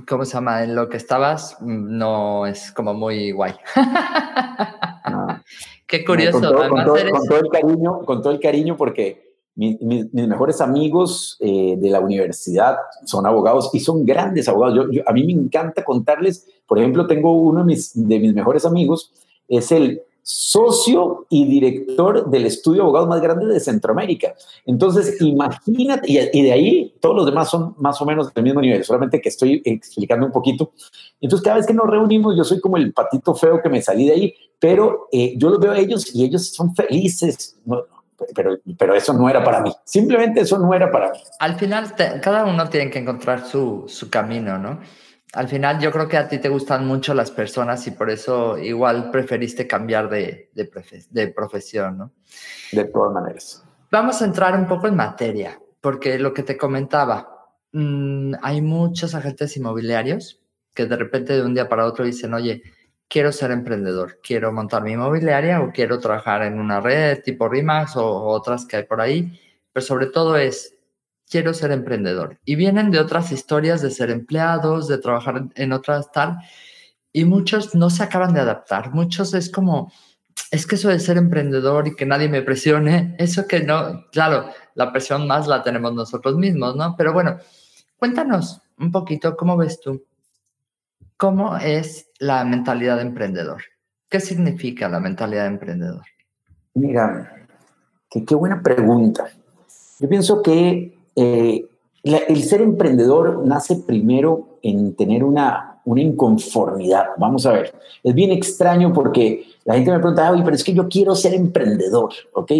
¿cómo 0.07 0.23
se 0.23 0.35
llama? 0.35 0.63
En 0.63 0.73
lo 0.73 0.87
que 0.87 0.95
estabas 0.95 1.57
no 1.61 2.45
es 2.45 2.71
como 2.71 2.93
muy 2.93 3.31
guay. 3.31 3.55
Qué 5.89 6.05
curioso. 6.05 6.39
Con 6.39 6.85
todo, 6.85 6.97
el 6.97 7.49
cariño, 7.51 8.05
con 8.05 8.21
todo 8.21 8.31
el 8.31 8.39
cariño, 8.39 8.77
porque 8.77 9.27
mis 9.55 10.13
mejores 10.13 10.61
amigos 10.61 11.35
eh, 11.39 11.75
de 11.77 11.89
la 11.89 11.99
universidad 11.99 12.77
son 13.05 13.25
abogados 13.25 13.71
y 13.73 13.79
son 13.79 14.05
grandes 14.05 14.47
abogados. 14.47 14.87
Yo, 14.91 15.01
a 15.05 15.11
mí 15.11 15.25
me 15.25 15.33
encanta 15.33 15.83
contarles, 15.83 16.47
por 16.67 16.77
ejemplo, 16.77 17.07
tengo 17.07 17.33
uno 17.33 17.61
de 17.61 17.65
mis, 17.65 17.91
de 18.07 18.19
mis 18.19 18.33
mejores 18.35 18.65
amigos, 18.65 19.11
es 19.47 19.71
el 19.71 20.03
socio 20.31 21.25
y 21.27 21.43
director 21.45 22.29
del 22.29 22.45
estudio 22.45 22.81
de 22.81 22.83
abogados 22.83 23.09
más 23.09 23.19
grande 23.19 23.47
de 23.47 23.59
Centroamérica. 23.59 24.35
Entonces, 24.63 25.19
imagínate, 25.21 26.03
y, 26.07 26.43
de 26.43 26.51
ahí 26.51 26.93
todos 27.01 27.15
los 27.15 27.25
demás 27.25 27.49
son 27.49 27.73
más 27.79 27.99
o 27.99 28.05
menos 28.05 28.31
del 28.31 28.43
mismo 28.43 28.61
nivel, 28.61 28.83
solamente 28.83 29.19
que 29.21 29.29
estoy 29.29 29.59
explicando 29.65 30.27
un 30.27 30.31
poquito. 30.31 30.71
Entonces, 31.19 31.43
cada 31.43 31.57
vez 31.57 31.65
que 31.65 31.73
nos 31.73 31.89
reunimos, 31.89 32.37
yo 32.37 32.43
soy 32.43 32.59
como 32.59 32.77
el 32.77 32.93
patito 32.93 33.33
feo 33.33 33.59
que 33.59 33.69
me 33.69 33.81
salí 33.81 34.05
de 34.05 34.13
ahí, 34.13 34.33
pero 34.59 35.07
eh, 35.11 35.33
yo 35.35 35.49
los 35.49 35.59
veo 35.59 35.71
a 35.71 35.79
ellos 35.79 36.13
y 36.13 36.23
ellos 36.23 36.53
son 36.53 36.75
felices. 36.75 37.57
pero, 38.35 38.59
pero 38.77 38.93
eso 38.93 39.13
no 39.13 39.27
era 39.29 39.43
para 39.43 39.61
mí. 39.61 39.71
Simplemente 39.83 40.41
eso 40.41 40.59
no 40.59 40.71
era 40.75 40.91
para 40.91 41.09
mí. 41.09 41.17
Al 41.39 41.55
final, 41.55 41.95
cada 42.21 42.45
uno 42.45 42.69
tiene 42.69 42.91
que 42.91 42.99
encontrar 42.99 43.47
su, 43.47 43.85
su 43.87 44.11
camino, 44.11 44.59
¿no? 44.59 44.79
Al 45.33 45.47
final 45.47 45.79
yo 45.79 45.91
creo 45.91 46.07
que 46.07 46.17
a 46.17 46.27
ti 46.27 46.39
te 46.39 46.49
gustan 46.49 46.87
mucho 46.87 47.13
las 47.13 47.31
personas 47.31 47.85
y 47.87 47.91
por 47.91 48.09
eso 48.09 48.57
igual 48.57 49.11
preferiste 49.11 49.67
cambiar 49.67 50.09
de, 50.09 50.49
de, 50.53 51.27
profesión, 51.27 51.97
¿no? 51.97 52.11
De 52.71 52.85
todas 52.85 53.13
maneras. 53.13 53.63
Vamos 53.91 54.21
a 54.21 54.25
entrar 54.25 54.55
un 54.55 54.67
poco 54.67 54.87
en 54.87 54.95
materia, 54.95 55.59
porque 55.81 56.17
lo 56.17 56.33
que 56.33 56.43
te 56.43 56.57
comentaba, 56.57 57.55
mm, 57.71 58.33
hay 58.41 58.61
muchos 58.61 59.13
agentes 59.13 59.55
inmobiliarios 59.57 60.41
que 60.73 60.85
de 60.85 60.95
repente 60.95 61.33
de 61.33 61.43
un 61.43 61.53
día 61.53 61.69
para 61.69 61.85
otro 61.85 62.05
dicen, 62.05 62.33
oye, 62.33 62.63
quiero 63.07 63.31
ser 63.31 63.51
emprendedor, 63.51 64.19
quiero 64.23 64.51
montar 64.51 64.83
mi 64.83 64.93
inmobiliaria 64.93 65.61
o 65.61 65.71
quiero 65.71 65.99
trabajar 65.99 66.43
en 66.43 66.59
una 66.59 66.79
red 66.79 67.21
tipo 67.23 67.49
RIMAX 67.49 67.97
o 67.97 68.05
otras 68.05 68.65
que 68.65 68.77
hay 68.77 68.83
por 68.83 69.01
ahí, 69.01 69.39
pero 69.73 69.85
sobre 69.85 70.07
todo 70.07 70.37
es, 70.37 70.75
quiero 71.29 71.53
ser 71.53 71.71
emprendedor. 71.71 72.39
Y 72.45 72.55
vienen 72.55 72.91
de 72.91 72.99
otras 72.99 73.31
historias 73.31 73.81
de 73.81 73.91
ser 73.91 74.09
empleados, 74.09 74.87
de 74.87 74.97
trabajar 74.97 75.45
en 75.55 75.73
otras 75.73 76.11
tal, 76.11 76.39
y 77.13 77.25
muchos 77.25 77.75
no 77.75 77.89
se 77.89 78.03
acaban 78.03 78.33
de 78.33 78.41
adaptar. 78.41 78.93
Muchos 78.93 79.33
es 79.33 79.49
como, 79.49 79.91
es 80.51 80.65
que 80.65 80.75
eso 80.75 80.89
de 80.89 80.99
ser 80.99 81.17
emprendedor 81.17 81.87
y 81.87 81.95
que 81.95 82.05
nadie 82.05 82.29
me 82.29 82.41
presione, 82.41 83.15
eso 83.19 83.47
que 83.47 83.61
no, 83.61 84.05
claro, 84.11 84.49
la 84.75 84.91
presión 84.91 85.27
más 85.27 85.47
la 85.47 85.63
tenemos 85.63 85.93
nosotros 85.93 86.35
mismos, 86.35 86.75
¿no? 86.75 86.95
Pero 86.97 87.13
bueno, 87.13 87.37
cuéntanos 87.97 88.61
un 88.77 88.91
poquito, 88.91 89.35
¿cómo 89.35 89.57
ves 89.57 89.79
tú? 89.79 90.03
¿Cómo 91.17 91.57
es 91.57 92.09
la 92.19 92.45
mentalidad 92.45 92.95
de 92.95 93.01
emprendedor? 93.01 93.61
¿Qué 94.07 94.19
significa 94.19 94.87
la 94.87 94.99
mentalidad 94.99 95.43
de 95.43 95.49
emprendedor? 95.49 96.05
Mira, 96.73 97.45
qué, 98.09 98.35
buena 98.35 98.61
pregunta. 98.61 99.29
Yo 99.99 100.07
pienso 100.07 100.41
que 100.41 100.97
eh, 101.19 101.65
el 102.03 102.43
ser 102.43 102.61
emprendedor 102.61 103.45
nace 103.45 103.75
primero 103.75 104.59
en 104.61 104.95
tener 104.95 105.23
una, 105.23 105.81
una 105.83 106.01
inconformidad. 106.01 107.07
Vamos 107.17 107.45
a 107.45 107.53
ver, 107.53 107.73
es 108.03 108.13
bien 108.13 108.31
extraño 108.31 108.93
porque 108.93 109.45
la 109.65 109.75
gente 109.75 109.91
me 109.91 109.99
pregunta, 109.99 110.31
pero 110.43 110.55
es 110.55 110.63
que 110.63 110.73
yo 110.73 110.87
quiero 110.87 111.15
ser 111.15 111.33
emprendedor, 111.33 112.11
¿ok? 112.33 112.51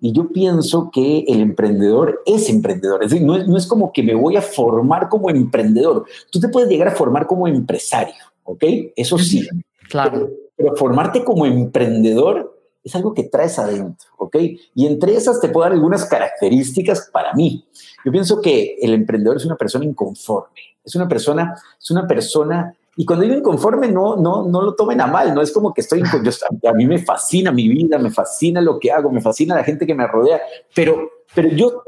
Y 0.00 0.12
yo 0.12 0.28
pienso 0.28 0.90
que 0.92 1.20
el 1.28 1.40
emprendedor 1.40 2.22
es 2.26 2.48
emprendedor, 2.48 3.04
es 3.04 3.10
decir, 3.10 3.24
no 3.24 3.36
es, 3.36 3.46
no 3.46 3.56
es 3.56 3.66
como 3.66 3.92
que 3.92 4.02
me 4.02 4.14
voy 4.14 4.36
a 4.36 4.42
formar 4.42 5.08
como 5.08 5.30
emprendedor. 5.30 6.04
Tú 6.30 6.40
te 6.40 6.48
puedes 6.48 6.68
llegar 6.68 6.88
a 6.88 6.92
formar 6.92 7.26
como 7.26 7.46
empresario, 7.46 8.14
¿ok? 8.44 8.64
Eso 8.96 9.18
sí. 9.18 9.46
Claro. 9.88 10.28
pero 10.54 10.76
formarte 10.76 11.24
como 11.24 11.46
emprendedor 11.46 12.57
es 12.88 12.96
algo 12.96 13.14
que 13.14 13.24
traes 13.24 13.58
adentro, 13.58 14.08
¿ok? 14.16 14.36
Y 14.74 14.86
entre 14.86 15.14
esas 15.14 15.40
te 15.40 15.48
puedo 15.48 15.64
dar 15.64 15.72
algunas 15.72 16.04
características 16.06 17.10
para 17.12 17.34
mí. 17.34 17.64
Yo 18.04 18.10
pienso 18.10 18.40
que 18.40 18.76
el 18.80 18.94
emprendedor 18.94 19.36
es 19.36 19.44
una 19.44 19.56
persona 19.56 19.84
inconforme, 19.84 20.60
es 20.84 20.94
una 20.94 21.06
persona, 21.06 21.54
es 21.80 21.90
una 21.90 22.06
persona, 22.06 22.74
y 22.96 23.04
cuando 23.04 23.24
digo 23.24 23.36
inconforme 23.36 23.88
no, 23.88 24.16
no, 24.16 24.48
no 24.48 24.62
lo 24.62 24.74
tomen 24.74 25.00
a 25.00 25.06
mal, 25.06 25.34
no 25.34 25.42
es 25.42 25.52
como 25.52 25.72
que 25.72 25.82
estoy, 25.82 26.02
yo, 26.02 26.32
a 26.68 26.72
mí 26.72 26.86
me 26.86 26.98
fascina 26.98 27.52
mi 27.52 27.68
vida, 27.68 27.98
me 27.98 28.10
fascina 28.10 28.60
lo 28.60 28.78
que 28.78 28.90
hago, 28.90 29.10
me 29.10 29.20
fascina 29.20 29.54
la 29.54 29.64
gente 29.64 29.86
que 29.86 29.94
me 29.94 30.06
rodea, 30.06 30.40
pero, 30.74 31.08
pero 31.34 31.48
yo 31.50 31.82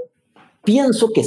pienso 0.62 1.10
que 1.12 1.24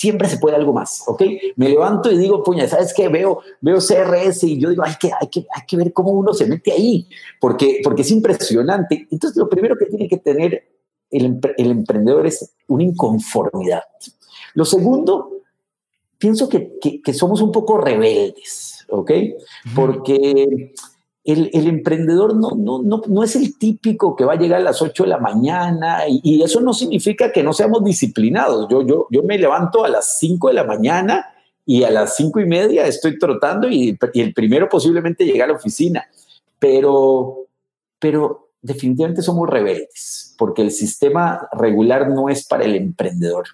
siempre 0.00 0.30
se 0.30 0.38
puede 0.38 0.56
algo 0.56 0.72
más, 0.72 1.02
¿ok? 1.06 1.22
Me 1.56 1.68
levanto 1.68 2.10
y 2.10 2.16
digo, 2.16 2.42
puña, 2.42 2.66
¿sabes 2.66 2.94
qué? 2.94 3.08
Veo, 3.08 3.42
veo 3.60 3.80
CRS 3.80 4.44
y 4.44 4.58
yo 4.58 4.70
digo, 4.70 4.82
hay 4.82 4.94
que, 4.98 5.10
hay, 5.12 5.28
que, 5.28 5.46
hay 5.54 5.66
que 5.66 5.76
ver 5.76 5.92
cómo 5.92 6.12
uno 6.12 6.32
se 6.32 6.46
mete 6.46 6.72
ahí, 6.72 7.06
porque, 7.38 7.82
porque 7.84 8.00
es 8.00 8.10
impresionante. 8.10 9.06
Entonces, 9.10 9.36
lo 9.36 9.46
primero 9.46 9.76
que 9.76 9.84
tiene 9.84 10.08
que 10.08 10.16
tener 10.16 10.64
el, 11.10 11.38
el 11.54 11.70
emprendedor 11.70 12.26
es 12.26 12.50
una 12.68 12.82
inconformidad. 12.82 13.82
Lo 14.54 14.64
segundo, 14.64 15.42
pienso 16.16 16.48
que, 16.48 16.78
que, 16.80 17.02
que 17.02 17.12
somos 17.12 17.42
un 17.42 17.52
poco 17.52 17.76
rebeldes, 17.76 18.86
¿ok? 18.88 19.10
Porque 19.74 20.72
el, 21.24 21.50
el, 21.52 21.66
emprendedor 21.66 22.34
no, 22.34 22.52
no, 22.56 22.82
no, 22.82 23.02
no, 23.06 23.22
es 23.22 23.36
el 23.36 23.58
típico 23.58 24.16
que 24.16 24.24
va 24.24 24.34
a 24.34 24.38
llegar 24.38 24.60
a 24.60 24.64
las 24.64 24.80
8 24.80 25.02
de 25.02 25.08
la 25.08 25.18
mañana 25.18 26.00
y, 26.08 26.42
eso 26.42 26.60
no 26.60 26.72
significa 26.72 27.30
que 27.30 27.42
no 27.42 27.52
seamos 27.52 27.84
disciplinados. 27.84 28.68
Yo, 28.70 28.86
yo, 28.86 29.06
yo 29.10 29.22
me 29.22 29.38
levanto 29.38 29.84
a 29.84 29.88
las 29.88 30.18
5 30.18 30.48
de 30.48 30.54
la 30.54 30.64
mañana 30.64 31.26
y 31.70 31.84
a 31.84 31.90
las 31.92 32.16
cinco 32.16 32.40
y 32.40 32.46
media 32.46 32.84
estoy 32.86 33.16
trotando 33.16 33.68
y, 33.68 33.96
el 34.14 34.34
primero 34.34 34.68
posiblemente 34.68 35.24
llega 35.24 35.44
a 35.44 35.46
la 35.48 35.54
oficina. 35.54 36.04
Pero, 36.58 37.46
pero 38.00 38.50
definitivamente 38.60 39.22
somos 39.22 39.48
rebeldes, 39.48 40.34
porque 40.36 40.62
el 40.62 40.72
sistema 40.72 41.48
regular 41.52 42.08
no 42.08 42.28
es 42.28 42.44
para 42.44 42.64
el 42.64 42.74
emprendedor. 42.74 43.46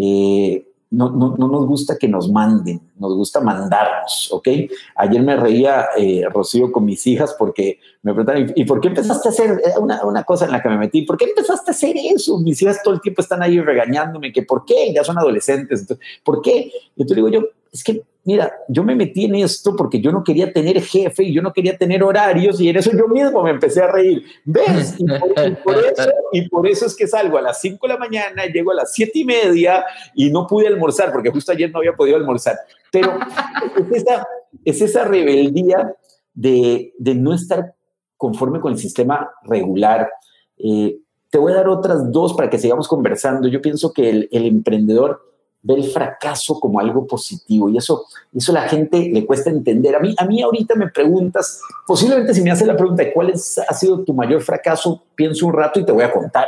Eh, 0.00 0.66
no, 0.92 1.10
no, 1.10 1.34
no, 1.38 1.48
nos 1.48 1.66
gusta 1.66 1.96
que 1.96 2.06
nos 2.06 2.30
manden, 2.30 2.80
nos 2.98 3.14
gusta 3.14 3.40
mandarnos, 3.40 4.30
¿ok? 4.30 4.48
Ayer 4.96 5.22
me 5.22 5.36
reía, 5.36 5.86
eh, 5.96 6.24
Rocío, 6.30 6.70
con 6.70 6.84
mis 6.84 7.06
hijas 7.06 7.34
porque 7.38 7.80
me 8.02 8.12
preguntaron, 8.12 8.52
¿y 8.54 8.64
por 8.64 8.80
qué 8.80 8.88
empezaste 8.88 9.28
a 9.28 9.32
hacer 9.32 9.62
una, 9.80 10.04
una, 10.04 10.24
cosa 10.24 10.44
en 10.44 10.52
la 10.52 10.62
que 10.62 10.68
me 10.68 10.76
metí? 10.76 11.02
¿Por 11.02 11.16
qué 11.16 11.24
empezaste 11.24 11.70
a 11.70 11.74
hacer 11.74 11.96
eso? 11.96 12.38
Mis 12.38 12.60
hijas 12.60 12.82
todo 12.84 12.94
el 12.94 13.00
tiempo 13.00 13.22
están 13.22 13.42
ahí 13.42 13.58
regañándome, 13.58 14.32
que 14.32 14.42
¿por 14.42 14.66
qué? 14.66 14.92
Ya 14.94 15.02
son 15.02 15.18
adolescentes, 15.18 15.80
entonces, 15.80 16.06
¿por 16.22 16.42
qué? 16.42 16.70
Y 16.94 17.06
tú 17.06 17.14
digo 17.14 17.28
yo, 17.28 17.40
es 17.72 17.82
que 17.82 18.02
mira, 18.24 18.52
yo 18.68 18.84
me 18.84 18.94
metí 18.94 19.24
en 19.24 19.34
esto 19.34 19.74
porque 19.76 20.00
yo 20.00 20.12
no 20.12 20.22
quería 20.22 20.52
tener 20.52 20.80
jefe 20.80 21.24
y 21.24 21.34
yo 21.34 21.42
no 21.42 21.52
quería 21.52 21.76
tener 21.76 22.02
horarios 22.02 22.60
y 22.60 22.68
en 22.68 22.76
eso 22.76 22.90
yo 22.92 23.08
mismo 23.08 23.42
me 23.42 23.50
empecé 23.50 23.82
a 23.82 23.90
reír. 23.90 24.24
¿Ves? 24.44 24.96
Y 24.98 26.48
por, 26.48 26.66
eso, 26.68 26.86
es 26.86 26.94
que 26.94 27.06
salgo 27.06 27.38
a 27.38 27.42
las 27.42 27.60
5 27.60 27.86
de 27.86 27.92
la 27.92 27.98
mañana, 27.98 28.46
llego 28.46 28.70
a 28.70 28.74
las 28.74 28.92
7 28.92 29.10
y 29.14 29.24
media 29.24 29.84
y 30.14 30.30
no 30.30 30.46
pude 30.46 30.68
almorzar 30.68 31.12
porque 31.12 31.30
justo 31.30 31.52
ayer 31.52 31.70
no 31.70 31.78
había 31.78 31.94
podido 31.94 32.16
almorzar. 32.16 32.56
Pero 32.90 33.18
es 33.90 34.02
esa, 34.02 34.26
es 34.64 34.80
esa 34.80 35.04
rebeldía 35.04 35.94
de, 36.34 36.94
de, 36.98 37.14
no 37.14 37.34
estar 37.34 37.74
conforme 38.16 38.60
con 38.60 38.72
el 38.72 38.78
sistema 38.78 39.30
regular. 39.42 40.08
Eh, 40.56 40.98
te 41.28 41.38
voy 41.38 41.52
a 41.52 41.56
dar 41.56 41.68
otras 41.68 42.12
dos 42.12 42.34
para 42.34 42.48
que 42.48 42.58
sigamos 42.58 42.86
conversando. 42.86 43.48
Yo 43.48 43.60
pienso 43.60 43.92
que 43.92 44.10
el, 44.10 44.28
el 44.30 44.46
emprendedor 44.46 45.31
ve 45.62 45.74
el 45.74 45.84
fracaso 45.84 46.58
como 46.58 46.80
algo 46.80 47.06
positivo 47.06 47.68
y 47.68 47.76
eso, 47.76 48.06
eso 48.34 48.52
la 48.52 48.62
gente 48.62 49.08
le 49.12 49.24
cuesta 49.24 49.50
entender. 49.50 49.94
A 49.94 50.00
mí, 50.00 50.14
a 50.18 50.26
mí 50.26 50.42
ahorita 50.42 50.74
me 50.74 50.88
preguntas, 50.88 51.60
posiblemente 51.86 52.34
si 52.34 52.42
me 52.42 52.50
haces 52.50 52.66
la 52.66 52.76
pregunta 52.76 53.04
de 53.04 53.12
cuál 53.12 53.30
es, 53.30 53.58
ha 53.58 53.74
sido 53.74 54.02
tu 54.02 54.12
mayor 54.12 54.42
fracaso, 54.42 55.02
pienso 55.14 55.46
un 55.46 55.52
rato 55.52 55.78
y 55.78 55.84
te 55.84 55.92
voy 55.92 56.02
a 56.02 56.12
contar. 56.12 56.46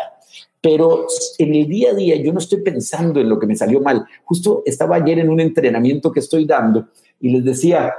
Pero 0.60 1.06
en 1.38 1.54
el 1.54 1.68
día 1.68 1.90
a 1.90 1.94
día 1.94 2.16
yo 2.16 2.32
no 2.32 2.38
estoy 2.38 2.62
pensando 2.62 3.20
en 3.20 3.28
lo 3.28 3.38
que 3.38 3.46
me 3.46 3.54
salió 3.54 3.80
mal. 3.80 4.04
Justo 4.24 4.62
estaba 4.64 4.96
ayer 4.96 5.18
en 5.18 5.28
un 5.28 5.38
entrenamiento 5.38 6.10
que 6.10 6.20
estoy 6.20 6.46
dando 6.46 6.88
y 7.20 7.30
les 7.30 7.44
decía, 7.44 7.92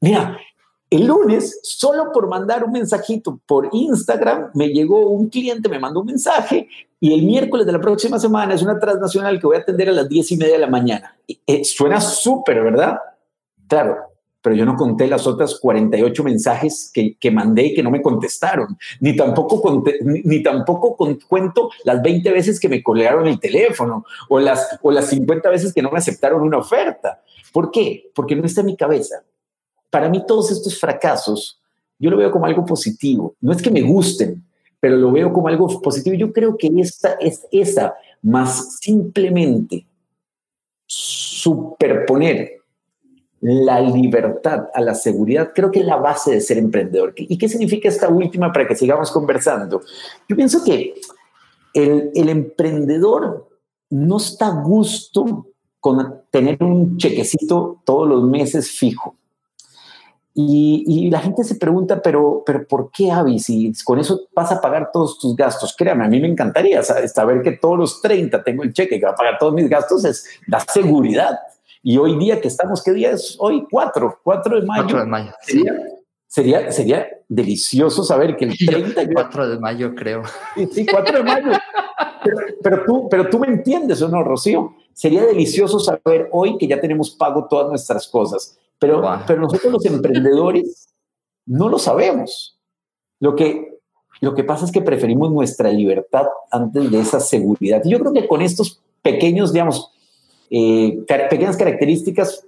mira, 0.00 0.38
el 0.88 1.04
lunes, 1.04 1.58
solo 1.64 2.12
por 2.12 2.28
mandar 2.28 2.64
un 2.64 2.72
mensajito 2.72 3.40
por 3.44 3.68
Instagram, 3.72 4.50
me 4.54 4.68
llegó 4.68 5.08
un 5.10 5.28
cliente, 5.28 5.68
me 5.68 5.80
mandó 5.80 6.00
un 6.00 6.06
mensaje 6.06 6.68
y 7.06 7.14
el 7.14 7.22
miércoles 7.24 7.66
de 7.66 7.72
la 7.72 7.80
próxima 7.80 8.18
semana 8.18 8.54
es 8.54 8.62
una 8.62 8.78
transnacional 8.78 9.38
que 9.38 9.46
voy 9.46 9.56
a 9.56 9.60
atender 9.60 9.88
a 9.88 9.92
las 9.92 10.08
diez 10.08 10.30
y 10.32 10.36
media 10.36 10.54
de 10.54 10.60
la 10.60 10.66
mañana. 10.66 11.16
Eh, 11.46 11.64
suena 11.64 12.00
súper, 12.00 12.62
¿verdad? 12.62 12.98
Claro, 13.68 13.96
pero 14.40 14.56
yo 14.56 14.64
no 14.64 14.76
conté 14.76 15.06
las 15.06 15.26
otras 15.26 15.58
48 15.60 16.24
mensajes 16.24 16.90
que, 16.92 17.30
mandé 17.30 17.74
que 17.74 17.82
no 17.82 17.90
me 17.90 18.02
contestaron, 18.02 18.76
ni 19.00 19.14
tampoco, 19.14 19.84
ni, 20.02 20.42
tampoco 20.42 20.96
cuento 21.28 21.70
las 21.84 22.02
20 22.02 22.30
veces 22.30 22.58
que 22.58 22.68
me 22.68 22.82
colgaron 22.82 23.26
el 23.26 23.38
teléfono 23.40 24.04
o 24.28 24.38
las, 24.38 24.78
o 24.82 24.90
las 24.90 25.08
50 25.08 25.48
veces 25.50 25.72
que 25.72 25.82
no 25.82 25.90
me 25.90 25.98
aceptaron 25.98 26.42
una 26.42 26.58
oferta. 26.58 27.22
¿Por 27.52 27.70
qué? 27.70 28.10
Porque 28.14 28.36
no 28.36 28.44
está 28.44 28.60
en 28.60 28.66
mi 28.66 28.76
cabeza 28.76 29.22
para 29.96 30.10
mí 30.10 30.22
todos 30.26 30.50
estos 30.50 30.78
fracasos, 30.78 31.58
yo 31.98 32.10
lo 32.10 32.18
veo 32.18 32.30
como 32.30 32.44
algo 32.44 32.66
positivo. 32.66 33.34
No 33.40 33.52
es 33.52 33.62
que 33.62 33.70
me 33.70 33.80
gusten, 33.80 34.45
pero 34.86 34.98
lo 34.98 35.10
veo 35.10 35.32
como 35.32 35.48
algo 35.48 35.66
positivo. 35.82 36.14
Yo 36.14 36.32
creo 36.32 36.56
que 36.56 36.70
esta 36.76 37.14
es 37.14 37.44
esa, 37.50 37.96
más 38.22 38.78
simplemente 38.78 39.84
superponer 40.86 42.60
la 43.40 43.80
libertad 43.80 44.68
a 44.72 44.80
la 44.80 44.94
seguridad, 44.94 45.50
creo 45.52 45.72
que 45.72 45.80
es 45.80 45.86
la 45.86 45.96
base 45.96 46.30
de 46.30 46.40
ser 46.40 46.58
emprendedor. 46.58 47.14
¿Y 47.16 47.36
qué 47.36 47.48
significa 47.48 47.88
esta 47.88 48.08
última 48.08 48.52
para 48.52 48.68
que 48.68 48.76
sigamos 48.76 49.10
conversando? 49.10 49.82
Yo 50.28 50.36
pienso 50.36 50.62
que 50.62 50.94
el, 51.74 52.12
el 52.14 52.28
emprendedor 52.28 53.48
no 53.90 54.18
está 54.18 54.46
a 54.46 54.62
gusto 54.62 55.48
con 55.80 56.22
tener 56.30 56.62
un 56.62 56.96
chequecito 56.96 57.82
todos 57.84 58.08
los 58.08 58.22
meses 58.22 58.70
fijo. 58.70 59.16
Y, 60.38 61.08
la 61.08 61.20
gente 61.20 61.44
se 61.44 61.54
pregunta, 61.54 62.02
pero, 62.02 62.42
pero 62.44 62.66
¿por 62.68 62.90
qué 62.90 63.10
Avi? 63.10 63.38
Si 63.38 63.72
con 63.84 63.98
eso 63.98 64.28
vas 64.34 64.52
a 64.52 64.60
pagar 64.60 64.90
todos 64.92 65.18
tus 65.18 65.34
gastos. 65.34 65.74
Créame, 65.74 66.04
a 66.04 66.08
mí 66.08 66.20
me 66.20 66.28
encantaría 66.28 66.82
saber 66.82 67.40
que 67.40 67.52
todos 67.52 67.78
los 67.78 68.02
30 68.02 68.44
tengo 68.44 68.62
el 68.62 68.74
cheque 68.74 69.00
que 69.00 69.06
va 69.06 69.12
a 69.12 69.14
pagar 69.14 69.38
todos 69.38 69.54
mis 69.54 69.66
gastos, 69.66 70.04
es 70.04 70.26
la 70.46 70.60
seguridad. 70.60 71.38
Y 71.82 71.96
hoy 71.96 72.18
día 72.18 72.38
que 72.38 72.48
estamos, 72.48 72.82
¿qué 72.82 72.92
día 72.92 73.12
es 73.12 73.36
hoy? 73.38 73.66
4, 73.70 74.20
4 74.22 74.60
de 74.60 74.66
mayo. 74.66 74.82
4 74.82 75.00
de 75.00 75.06
mayo. 75.06 75.32
Sería, 75.40 75.74
sería, 76.26 76.70
sería, 76.70 77.08
delicioso 77.28 78.04
saber 78.04 78.36
que 78.36 78.44
el 78.44 78.58
30... 78.58 79.08
4 79.14 79.48
de 79.48 79.58
mayo, 79.58 79.94
creo. 79.94 80.22
Sí, 80.70 80.84
4 80.84 81.16
de 81.16 81.24
mayo. 81.24 81.52
pero, 82.22 82.36
pero, 82.62 82.84
tú, 82.84 83.08
pero 83.08 83.30
tú 83.30 83.38
me 83.38 83.46
entiendes, 83.46 84.02
¿o 84.02 84.08
no, 84.08 84.22
Rocío? 84.22 84.74
Sería 84.92 85.24
delicioso 85.24 85.78
saber 85.78 86.28
hoy 86.30 86.58
que 86.58 86.66
ya 86.66 86.78
tenemos 86.78 87.10
pago 87.10 87.46
todas 87.48 87.68
nuestras 87.68 88.06
cosas 88.06 88.58
pero, 88.78 89.02
pero 89.26 89.40
nosotros 89.40 89.72
los 89.72 89.86
emprendedores 89.86 90.88
no 91.46 91.68
lo 91.68 91.78
sabemos. 91.78 92.58
Lo 93.20 93.34
que, 93.34 93.78
lo 94.20 94.34
que 94.34 94.44
pasa 94.44 94.64
es 94.64 94.72
que 94.72 94.82
preferimos 94.82 95.30
nuestra 95.30 95.70
libertad 95.70 96.26
antes 96.50 96.90
de 96.90 97.00
esa 97.00 97.20
seguridad. 97.20 97.82
Y 97.84 97.90
yo 97.90 97.98
creo 98.00 98.12
que 98.12 98.26
con 98.26 98.42
estos 98.42 98.80
pequeños, 99.02 99.52
digamos, 99.52 99.90
eh, 100.50 101.04
pequeñas 101.06 101.56
características, 101.56 102.46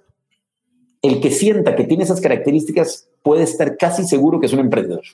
el 1.03 1.21
que 1.21 1.31
sienta 1.31 1.77
que 1.77 1.85
tiene 1.85 2.05
esas 2.05 2.21
características 2.21 3.09
puede 3.23 3.45
estar 3.45 3.77
casi 3.77 4.05
seguro 4.05 4.41
que 4.41 4.47
es 4.47 4.53
un 4.53 4.61
emprendedor 4.61 5.05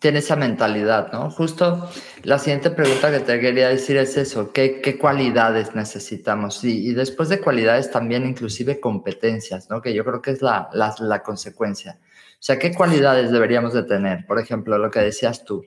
tiene 0.00 0.20
esa 0.20 0.34
mentalidad, 0.34 1.12
¿no? 1.12 1.30
Justo 1.30 1.88
la 2.22 2.38
siguiente 2.38 2.70
pregunta 2.70 3.12
que 3.12 3.20
te 3.20 3.38
quería 3.38 3.68
decir 3.68 3.98
es 3.98 4.16
eso, 4.16 4.50
¿qué, 4.50 4.98
cualidades 4.98 5.74
necesitamos? 5.74 6.64
Y, 6.64 6.88
y, 6.88 6.94
después 6.94 7.28
de 7.28 7.38
cualidades 7.38 7.90
también 7.90 8.26
inclusive 8.26 8.80
competencias, 8.80 9.68
¿no? 9.68 9.82
Que 9.82 9.92
yo 9.92 10.02
creo 10.02 10.22
que 10.22 10.30
es 10.30 10.40
la, 10.40 10.70
la, 10.72 10.94
la, 11.00 11.22
consecuencia. 11.22 11.98
O 12.00 12.42
sea, 12.42 12.58
¿qué 12.58 12.72
cualidades 12.74 13.30
deberíamos 13.30 13.74
de 13.74 13.82
tener? 13.82 14.24
Por 14.26 14.38
ejemplo, 14.38 14.78
lo 14.78 14.90
que 14.90 15.00
decías 15.00 15.44
tú, 15.44 15.66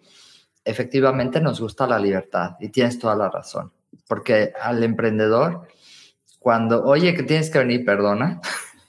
efectivamente 0.66 1.40
nos 1.40 1.62
gusta 1.62 1.86
la 1.86 2.00
libertad 2.00 2.56
y 2.60 2.70
tienes 2.70 2.98
toda 2.98 3.16
la 3.16 3.30
razón, 3.30 3.72
porque 4.08 4.52
al 4.60 4.84
emprendedor, 4.84 5.68
cuando, 6.40 6.84
oye, 6.84 7.14
que 7.14 7.22
tienes 7.22 7.52
que 7.52 7.60
venir, 7.60 7.86
perdona, 7.86 8.42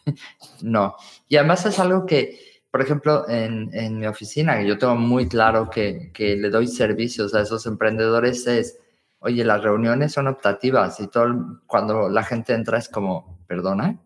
no. 0.63 0.97
Y 1.29 1.37
además 1.37 1.67
es 1.67 1.79
algo 1.79 2.07
que 2.07 2.54
por 2.75 2.83
ejemplo, 2.83 3.29
en, 3.29 3.71
en, 3.73 4.01
mi 4.01 4.07
oficina, 4.09 4.61
yo 4.61 4.77
tengo 4.77 4.97
muy 4.97 5.29
claro 5.29 5.71
que, 5.71 6.11
que, 6.13 6.35
le 6.35 6.51
doy 6.51 6.67
servicios 6.67 7.33
a 7.33 7.43
esos 7.43 7.67
emprendedores, 7.67 8.49
es, 8.49 8.81
oye, 9.21 9.45
las 9.45 9.63
reuniones 9.63 10.13
son 10.13 10.27
optativas 10.27 10.99
y 10.99 11.07
todo, 11.07 11.61
cuando 11.69 12.09
la 12.09 12.25
gente 12.25 12.53
entra 12.53 12.79
es 12.79 12.89
como, 12.89 13.39
perdona, 13.47 13.97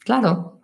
claro, 0.00 0.60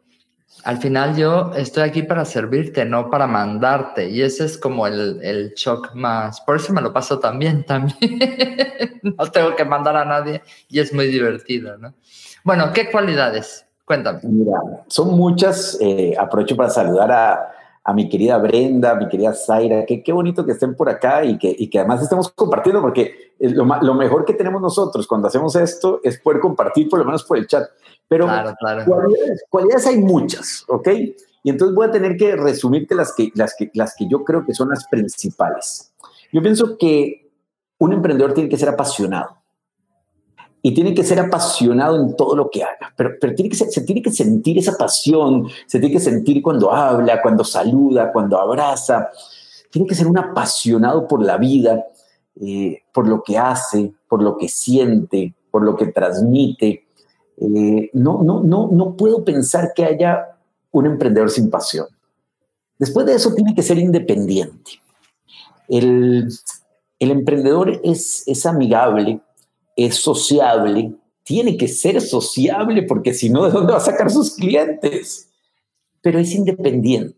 al 0.64 0.78
final 0.78 1.16
yo 1.16 1.52
estoy 1.54 1.84
aquí 1.84 2.02
para 2.02 2.24
servirte, 2.24 2.84
no 2.84 3.08
para 3.08 3.28
mandarte. 3.28 4.10
Y 4.10 4.22
ese 4.22 4.46
es 4.46 4.58
como 4.58 4.88
el, 4.88 5.20
el 5.22 5.54
shock 5.54 5.94
más. 5.94 6.40
Por 6.40 6.56
eso 6.56 6.72
me 6.72 6.82
lo 6.82 6.92
paso 6.92 7.20
también, 7.20 7.64
también. 7.64 8.18
no 9.04 9.30
tengo 9.30 9.54
que 9.54 9.64
mandar 9.64 9.94
a 9.94 10.04
nadie 10.04 10.42
y 10.68 10.80
es 10.80 10.92
muy 10.92 11.06
divertido, 11.06 11.78
¿no? 11.78 11.94
Bueno, 12.42 12.72
¿qué 12.72 12.90
cualidades? 12.90 13.66
Cuéntame. 13.92 14.20
Mira, 14.22 14.58
son 14.86 15.10
muchas. 15.10 15.76
Eh, 15.78 16.14
aprovecho 16.18 16.56
para 16.56 16.70
saludar 16.70 17.12
a, 17.12 17.52
a, 17.84 17.92
mi 17.92 18.08
querida 18.08 18.38
Brenda, 18.38 18.94
mi 18.94 19.06
querida 19.06 19.34
Zaira. 19.34 19.84
Que, 19.84 20.02
qué 20.02 20.12
bonito 20.12 20.46
que 20.46 20.52
estén 20.52 20.74
por 20.74 20.88
acá 20.88 21.22
y 21.24 21.36
que, 21.36 21.54
y 21.58 21.68
que 21.68 21.78
además 21.78 22.02
estemos 22.02 22.30
compartiendo, 22.30 22.80
porque 22.80 23.34
lo, 23.38 23.66
lo, 23.82 23.92
mejor 23.92 24.24
que 24.24 24.32
tenemos 24.32 24.62
nosotros 24.62 25.06
cuando 25.06 25.28
hacemos 25.28 25.56
esto 25.56 26.00
es 26.02 26.18
poder 26.18 26.40
compartir, 26.40 26.88
por 26.88 27.00
lo 27.00 27.04
menos 27.04 27.22
por 27.24 27.36
el 27.36 27.46
chat. 27.46 27.68
Pero 28.08 28.24
claro, 28.24 28.54
claro. 28.58 28.84
Cualidades, 28.86 29.44
cualidades, 29.50 29.86
hay 29.86 29.98
muchas, 29.98 30.64
¿ok? 30.68 30.88
Y 31.42 31.50
entonces 31.50 31.74
voy 31.74 31.86
a 31.86 31.90
tener 31.90 32.16
que 32.16 32.34
resumirte 32.34 32.94
las 32.94 33.12
que, 33.14 33.30
las, 33.34 33.54
que, 33.54 33.70
las 33.74 33.94
que 33.94 34.08
yo 34.08 34.24
creo 34.24 34.46
que 34.46 34.54
son 34.54 34.70
las 34.70 34.86
principales. 34.88 35.92
Yo 36.32 36.40
pienso 36.40 36.78
que 36.78 37.30
un 37.76 37.92
emprendedor 37.92 38.32
tiene 38.32 38.48
que 38.48 38.56
ser 38.56 38.70
apasionado 38.70 39.41
y 40.62 40.72
tiene 40.72 40.94
que 40.94 41.02
ser 41.02 41.18
apasionado 41.18 42.00
en 42.00 42.14
todo 42.14 42.36
lo 42.36 42.48
que 42.48 42.62
haga, 42.62 42.94
pero, 42.96 43.10
pero 43.20 43.34
tiene 43.34 43.50
que 43.50 43.56
se 43.56 43.80
tiene 43.82 44.00
que 44.00 44.12
sentir 44.12 44.58
esa 44.58 44.78
pasión, 44.78 45.48
se 45.66 45.80
tiene 45.80 45.94
que 45.94 46.00
sentir 46.00 46.40
cuando 46.40 46.72
habla, 46.72 47.20
cuando 47.20 47.42
saluda, 47.42 48.12
cuando 48.12 48.38
abraza, 48.38 49.10
tiene 49.70 49.88
que 49.88 49.94
ser 49.94 50.06
un 50.06 50.18
apasionado 50.18 51.08
por 51.08 51.22
la 51.24 51.36
vida, 51.36 51.84
eh, 52.40 52.82
por 52.92 53.08
lo 53.08 53.22
que 53.22 53.36
hace, 53.38 53.92
por 54.08 54.22
lo 54.22 54.36
que 54.36 54.48
siente, 54.48 55.34
por 55.50 55.64
lo 55.64 55.76
que 55.76 55.86
transmite. 55.86 56.86
Eh, 57.38 57.90
no, 57.94 58.22
no, 58.22 58.42
no, 58.42 58.68
no 58.70 58.96
puedo 58.96 59.24
pensar 59.24 59.72
que 59.74 59.84
haya 59.84 60.36
un 60.70 60.86
emprendedor 60.86 61.30
sin 61.30 61.50
pasión. 61.50 61.86
Después 62.78 63.06
de 63.06 63.14
eso 63.14 63.34
tiene 63.34 63.54
que 63.54 63.62
ser 63.62 63.78
independiente. 63.78 64.72
El, 65.68 66.28
el 66.98 67.10
emprendedor 67.10 67.80
es, 67.82 68.22
es 68.26 68.46
amigable, 68.46 69.20
es 69.76 69.96
sociable, 69.96 70.92
tiene 71.24 71.56
que 71.56 71.68
ser 71.68 72.00
sociable 72.00 72.82
porque 72.82 73.14
si 73.14 73.30
no, 73.30 73.44
¿de 73.44 73.50
dónde 73.50 73.72
va 73.72 73.78
a 73.78 73.82
sacar 73.82 74.10
sus 74.10 74.34
clientes? 74.34 75.28
Pero 76.00 76.18
es 76.18 76.34
independiente. 76.34 77.16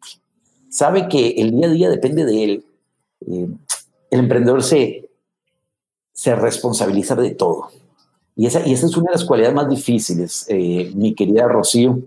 Sabe 0.69 1.09
que 1.09 1.31
el 1.39 1.53
día 1.53 1.67
a 1.67 1.71
día 1.71 1.89
depende 1.91 2.25
de 2.25 2.45
él. 2.45 2.65
Eh, 3.27 3.49
el 4.11 4.21
emprendedor 4.21 4.63
se, 4.63 5.09
se 6.13 6.35
responsabiliza 6.35 7.15
de 7.15 7.31
todo. 7.31 7.69
Y 8.37 8.47
esa, 8.47 8.67
y 8.67 8.73
esa 8.73 8.87
es 8.87 8.97
una 8.97 9.11
de 9.11 9.19
las 9.19 9.25
cualidades 9.25 9.55
más 9.55 9.69
difíciles, 9.69 10.45
eh, 10.49 10.91
mi 10.95 11.15
querida 11.15 11.47
Rocío, 11.47 12.01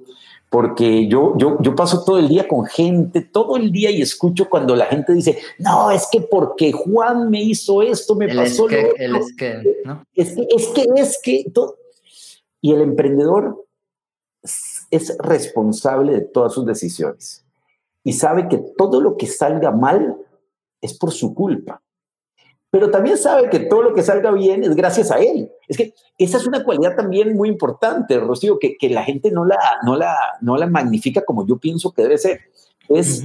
porque 0.49 1.07
yo, 1.07 1.33
yo, 1.37 1.57
yo 1.61 1.75
paso 1.75 2.03
todo 2.05 2.17
el 2.17 2.29
día 2.29 2.47
con 2.47 2.65
gente, 2.65 3.21
todo 3.21 3.57
el 3.57 3.71
día 3.71 3.91
y 3.91 4.01
escucho 4.01 4.49
cuando 4.49 4.75
la 4.75 4.85
gente 4.85 5.13
dice, 5.13 5.37
no, 5.59 5.91
es 5.91 6.07
que 6.11 6.21
porque 6.21 6.71
Juan 6.71 7.29
me 7.29 7.41
hizo 7.41 7.81
esto, 7.81 8.15
me 8.15 8.33
pasó 8.33 8.69
es 8.69 8.93
que, 8.93 9.07
lo 9.07 9.17
es 9.19 9.35
que, 9.35 9.81
¿no? 9.83 10.03
Es 10.15 10.35
que, 10.35 10.47
es 10.49 10.67
que, 10.67 10.85
es 10.95 11.19
que, 11.21 11.45
y 12.61 12.71
el 12.71 12.81
emprendedor 12.81 13.65
es 14.89 15.17
responsable 15.19 16.13
de 16.13 16.21
todas 16.21 16.53
sus 16.53 16.65
decisiones 16.65 17.45
y 18.03 18.13
sabe 18.13 18.47
que 18.47 18.57
todo 18.77 19.01
lo 19.01 19.17
que 19.17 19.27
salga 19.27 19.71
mal 19.71 20.17
es 20.79 20.97
por 20.97 21.11
su 21.11 21.33
culpa 21.33 21.81
pero 22.69 22.91
también 22.91 23.17
sabe 23.17 23.49
que 23.49 23.59
todo 23.59 23.81
lo 23.81 23.93
que 23.93 24.03
salga 24.03 24.31
bien 24.31 24.63
es 24.63 24.75
gracias 24.75 25.11
a 25.11 25.19
él. 25.19 25.49
Es 25.67 25.77
que 25.77 25.93
esa 26.17 26.37
es 26.37 26.45
una 26.45 26.63
cualidad 26.63 26.95
también 26.95 27.35
muy 27.35 27.47
importante, 27.49 28.19
Rocío, 28.19 28.59
que, 28.59 28.77
que 28.77 28.89
la 28.89 29.03
gente 29.03 29.31
no 29.31 29.45
la, 29.45 29.57
no, 29.83 29.95
la, 29.95 30.15
no 30.41 30.57
la 30.57 30.67
magnifica 30.67 31.23
como 31.23 31.47
yo 31.47 31.57
pienso 31.57 31.91
que 31.91 32.03
debe 32.03 32.17
ser. 32.17 32.41
Es 32.89 33.23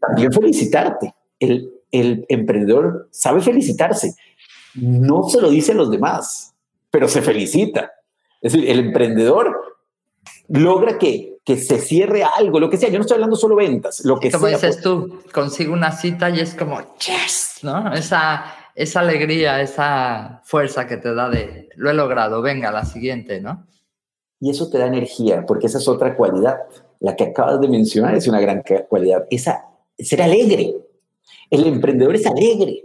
también 0.00 0.32
felicitarte. 0.32 1.14
El, 1.38 1.72
el 1.90 2.26
emprendedor 2.28 3.08
sabe 3.10 3.40
felicitarse. 3.40 4.14
No 4.74 5.24
se 5.24 5.40
lo 5.40 5.50
dice 5.50 5.72
a 5.72 5.76
los 5.76 5.90
demás, 5.90 6.54
pero 6.90 7.08
se 7.08 7.22
felicita. 7.22 7.92
Es 8.40 8.52
decir, 8.52 8.68
el 8.68 8.78
emprendedor 8.78 9.56
logra 10.48 10.98
que, 10.98 11.38
que 11.44 11.56
se 11.56 11.78
cierre 11.78 12.24
algo, 12.24 12.60
lo 12.60 12.68
que 12.68 12.76
sea. 12.76 12.88
Yo 12.90 12.98
no 12.98 13.02
estoy 13.02 13.16
hablando 13.16 13.36
solo 13.36 13.56
ventas, 13.56 14.04
lo 14.04 14.20
que 14.20 14.30
como 14.30 14.46
sea. 14.46 14.56
dices 14.56 14.82
tú, 14.82 15.20
consigo 15.32 15.72
una 15.72 15.92
cita 15.92 16.30
y 16.30 16.40
es 16.40 16.54
como, 16.54 16.80
yes, 16.98 17.58
¿no? 17.62 17.92
Esa 17.92 18.61
esa 18.74 19.00
alegría, 19.00 19.60
esa 19.60 20.42
fuerza 20.44 20.86
que 20.86 20.96
te 20.96 21.14
da 21.14 21.28
de 21.28 21.68
lo 21.76 21.90
he 21.90 21.94
logrado, 21.94 22.42
venga, 22.42 22.70
la 22.70 22.84
siguiente, 22.84 23.40
¿no? 23.40 23.66
Y 24.40 24.50
eso 24.50 24.68
te 24.70 24.78
da 24.78 24.86
energía, 24.86 25.44
porque 25.46 25.66
esa 25.66 25.78
es 25.78 25.86
otra 25.86 26.16
cualidad. 26.16 26.58
La 27.00 27.14
que 27.16 27.24
acabas 27.24 27.60
de 27.60 27.68
mencionar 27.68 28.14
es 28.14 28.26
una 28.26 28.40
gran 28.40 28.62
cualidad. 28.88 29.26
Esa, 29.30 29.66
ser 29.98 30.22
alegre. 30.22 30.74
El 31.50 31.66
emprendedor 31.66 32.14
es 32.14 32.26
alegre. 32.26 32.82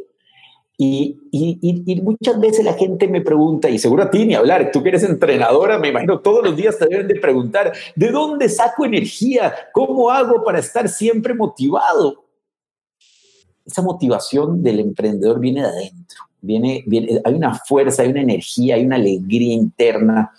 Y, 0.79 1.17
y, 1.31 2.01
muchas 2.03 2.39
veces 2.39 2.63
la 2.63 2.75
gente 2.75 3.07
me 3.07 3.21
pregunta, 3.21 3.67
y 3.67 3.79
seguro 3.79 4.03
a 4.03 4.11
ti 4.11 4.25
ni 4.25 4.35
hablar, 4.35 4.69
tú 4.71 4.83
que 4.83 4.89
eres 4.89 5.01
entrenadora, 5.01 5.79
me 5.79 5.87
imagino 5.87 6.19
todos 6.19 6.43
los 6.43 6.55
días 6.55 6.77
te 6.77 6.85
deben 6.85 7.07
de 7.07 7.15
preguntar, 7.15 7.73
¿de 7.95 8.11
dónde 8.11 8.47
saco 8.47 8.85
energía? 8.85 9.55
¿Cómo 9.73 10.11
hago 10.11 10.43
para 10.43 10.59
estar 10.59 10.87
siempre 10.87 11.33
motivado? 11.33 12.26
Esa 13.67 13.81
motivación 13.81 14.63
del 14.63 14.79
emprendedor 14.79 15.39
viene 15.39 15.61
de 15.61 15.67
adentro. 15.67 16.23
Viene, 16.39 16.85
hay 17.23 17.33
una 17.33 17.53
fuerza, 17.55 18.03
hay 18.03 18.09
una 18.09 18.21
energía, 18.21 18.75
hay 18.75 18.85
una 18.85 18.95
alegría 18.95 19.53
interna 19.53 20.31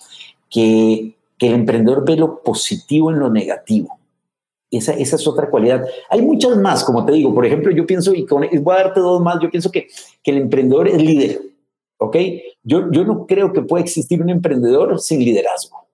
que, 0.48 1.14
que 1.36 1.48
el 1.48 1.54
emprendedor 1.54 2.04
ve 2.06 2.16
lo 2.16 2.42
positivo 2.42 3.10
en 3.10 3.18
lo 3.18 3.30
negativo. 3.30 3.98
Esa, 4.70 4.92
esa, 4.92 5.16
es 5.16 5.26
otra 5.26 5.50
cualidad. 5.50 5.86
Hay 6.08 6.22
muchas 6.22 6.56
más, 6.56 6.84
como 6.84 7.04
te 7.04 7.12
digo. 7.12 7.34
Por 7.34 7.44
ejemplo, 7.44 7.70
yo 7.70 7.86
pienso, 7.86 8.14
y 8.14 8.24
voy 8.24 8.74
a 8.74 8.84
darte 8.84 9.00
dos 9.00 9.20
más, 9.20 9.38
yo 9.42 9.50
pienso 9.50 9.70
que, 9.70 9.88
que 10.22 10.30
el 10.30 10.38
emprendedor 10.38 10.88
es 10.88 11.02
líder. 11.02 11.40
¿Ok? 11.98 12.16
Yo, 12.62 12.90
yo 12.92 13.04
no 13.04 13.26
creo 13.26 13.52
que 13.52 13.62
pueda 13.62 13.82
existir 13.82 14.22
un 14.22 14.30
emprendedor 14.30 14.98
sin 15.00 15.20
liderazgo. 15.20 15.86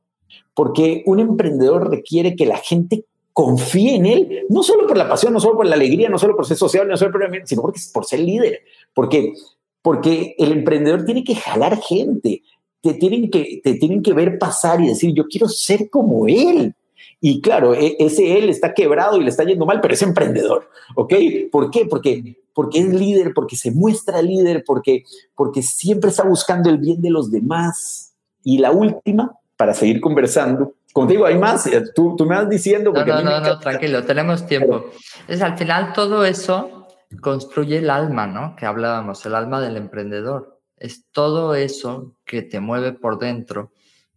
Porque 0.55 1.03
un 1.07 1.19
emprendedor 1.19 1.91
requiere 1.91 2.37
que 2.37 2.47
la 2.47 2.59
gente 2.59 3.05
confíe 3.35 3.97
en 3.97 4.07
él, 4.07 4.47
no 4.49 4.63
solo 4.63 4.87
por 4.87 4.97
la 4.97 5.09
pasión, 5.09 5.33
no 5.33 5.41
solo 5.41 5.57
por 5.57 5.67
la 5.67 5.75
alegría, 5.75 6.09
no 6.09 6.19
solo 6.19 6.37
por 6.37 6.47
ser 6.47 6.57
social, 6.57 6.89
no 6.89 6.97
solo 6.97 7.11
por, 7.11 7.29
sino 7.45 7.63
porque, 7.63 7.81
por 7.93 8.07
ser 8.07 8.21
líder. 8.21 8.61
Porque, 8.95 9.35
porque 9.83 10.37
el 10.39 10.53
emprendedor 10.53 11.05
tiene 11.05 11.25
que 11.25 11.35
jalar 11.35 11.77
gente, 11.83 12.43
te 12.81 12.95
tienen, 12.95 13.31
que, 13.31 13.61
te 13.63 13.75
tienen 13.75 14.03
que 14.03 14.13
ver 14.13 14.39
pasar 14.39 14.81
y 14.81 14.87
decir, 14.87 15.13
yo 15.15 15.27
quiero 15.27 15.49
ser 15.49 15.91
como 15.91 16.29
él. 16.29 16.77
Y 17.21 17.41
claro, 17.41 17.75
e, 17.75 17.97
ese 17.99 18.39
él 18.39 18.49
está 18.51 18.73
quebrado 18.73 19.21
y 19.21 19.25
le 19.25 19.31
está 19.31 19.43
yendo 19.43 19.67
mal, 19.67 19.81
pero 19.81 19.95
es 19.95 20.03
emprendedor, 20.03 20.71
¿ok? 20.95 21.15
¿Por 21.51 21.73
qué? 21.73 21.87
Porque, 21.87 22.37
porque 22.55 22.79
es 22.79 22.95
líder, 22.95 23.33
porque 23.35 23.57
se 23.57 23.73
muestra 23.73 24.23
líder, 24.23 24.63
porque, 24.65 25.03
porque 25.35 25.61
siempre 25.61 26.11
está 26.11 26.23
buscando 26.23 26.71
el 26.71 26.79
bien 26.79 27.03
de 27.03 27.11
los 27.11 27.33
demás. 27.33 28.15
Y 28.45 28.59
la 28.59 28.71
última, 28.71 29.33
para 29.57 29.75
seguir 29.75 30.01
conversando, 30.01 30.75
Contigo 30.95 31.27
hay 31.27 31.37
más, 31.37 31.67
eh, 31.67 31.83
tú, 31.93 32.15
tú 32.15 32.25
me 32.25 32.37
vas 32.37 32.49
diciendo. 32.49 32.93
no, 32.93 33.05
no, 33.05 33.21
no, 33.21 33.41
no, 33.41 33.59
tranquilo, 33.59 34.05
tenemos 34.05 34.47
tiempo. 34.47 34.93
Es 35.27 35.43
al 35.43 35.59
final 35.59 35.93
todo 35.93 36.25
eso 36.25 36.87
construye 37.21 37.79
el 37.79 37.91
alma, 37.91 38.29
¿no? 38.29 38.55
Que 38.55 38.65
hablábamos, 38.65 39.27
el 39.27 39.35
alma 39.35 39.61
del 39.61 39.77
emprendedor. 39.77 40.61
Es 40.77 41.11
todo 41.11 41.57
eso 41.57 42.15
que 42.25 42.43
te 42.43 42.61
mueve 42.61 42.93
por 42.93 43.19
dentro. 43.19 43.73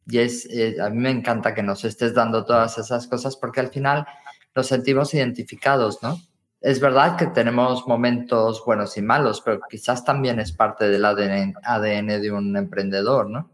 Y 0.05 0.19
es, 0.19 0.45
eh, 0.51 0.77
a 0.79 0.91
mí 0.91 0.99
me 0.99 1.09
encanta 1.09 1.55
que 1.55 1.63
nos 1.63 1.83
estés 1.83 2.13
dando 2.13 2.45
todas 2.45 2.77
esas 2.77 3.07
cosas 3.07 3.35
porque 3.37 3.59
al 3.59 3.69
final 3.69 4.05
nos 4.53 4.67
sentimos 4.67 5.15
identificados, 5.15 6.03
¿no? 6.03 6.21
Es 6.61 6.79
verdad 6.79 7.17
que 7.17 7.25
tenemos 7.25 7.87
momentos 7.87 8.63
buenos 8.63 8.95
y 8.97 9.01
malos, 9.01 9.41
pero 9.41 9.61
quizás 9.67 10.05
también 10.05 10.39
es 10.39 10.51
parte 10.51 10.87
del 10.87 11.05
ADN, 11.05 11.55
ADN 11.63 12.21
de 12.21 12.31
un 12.31 12.55
emprendedor, 12.55 13.31
¿no? 13.31 13.49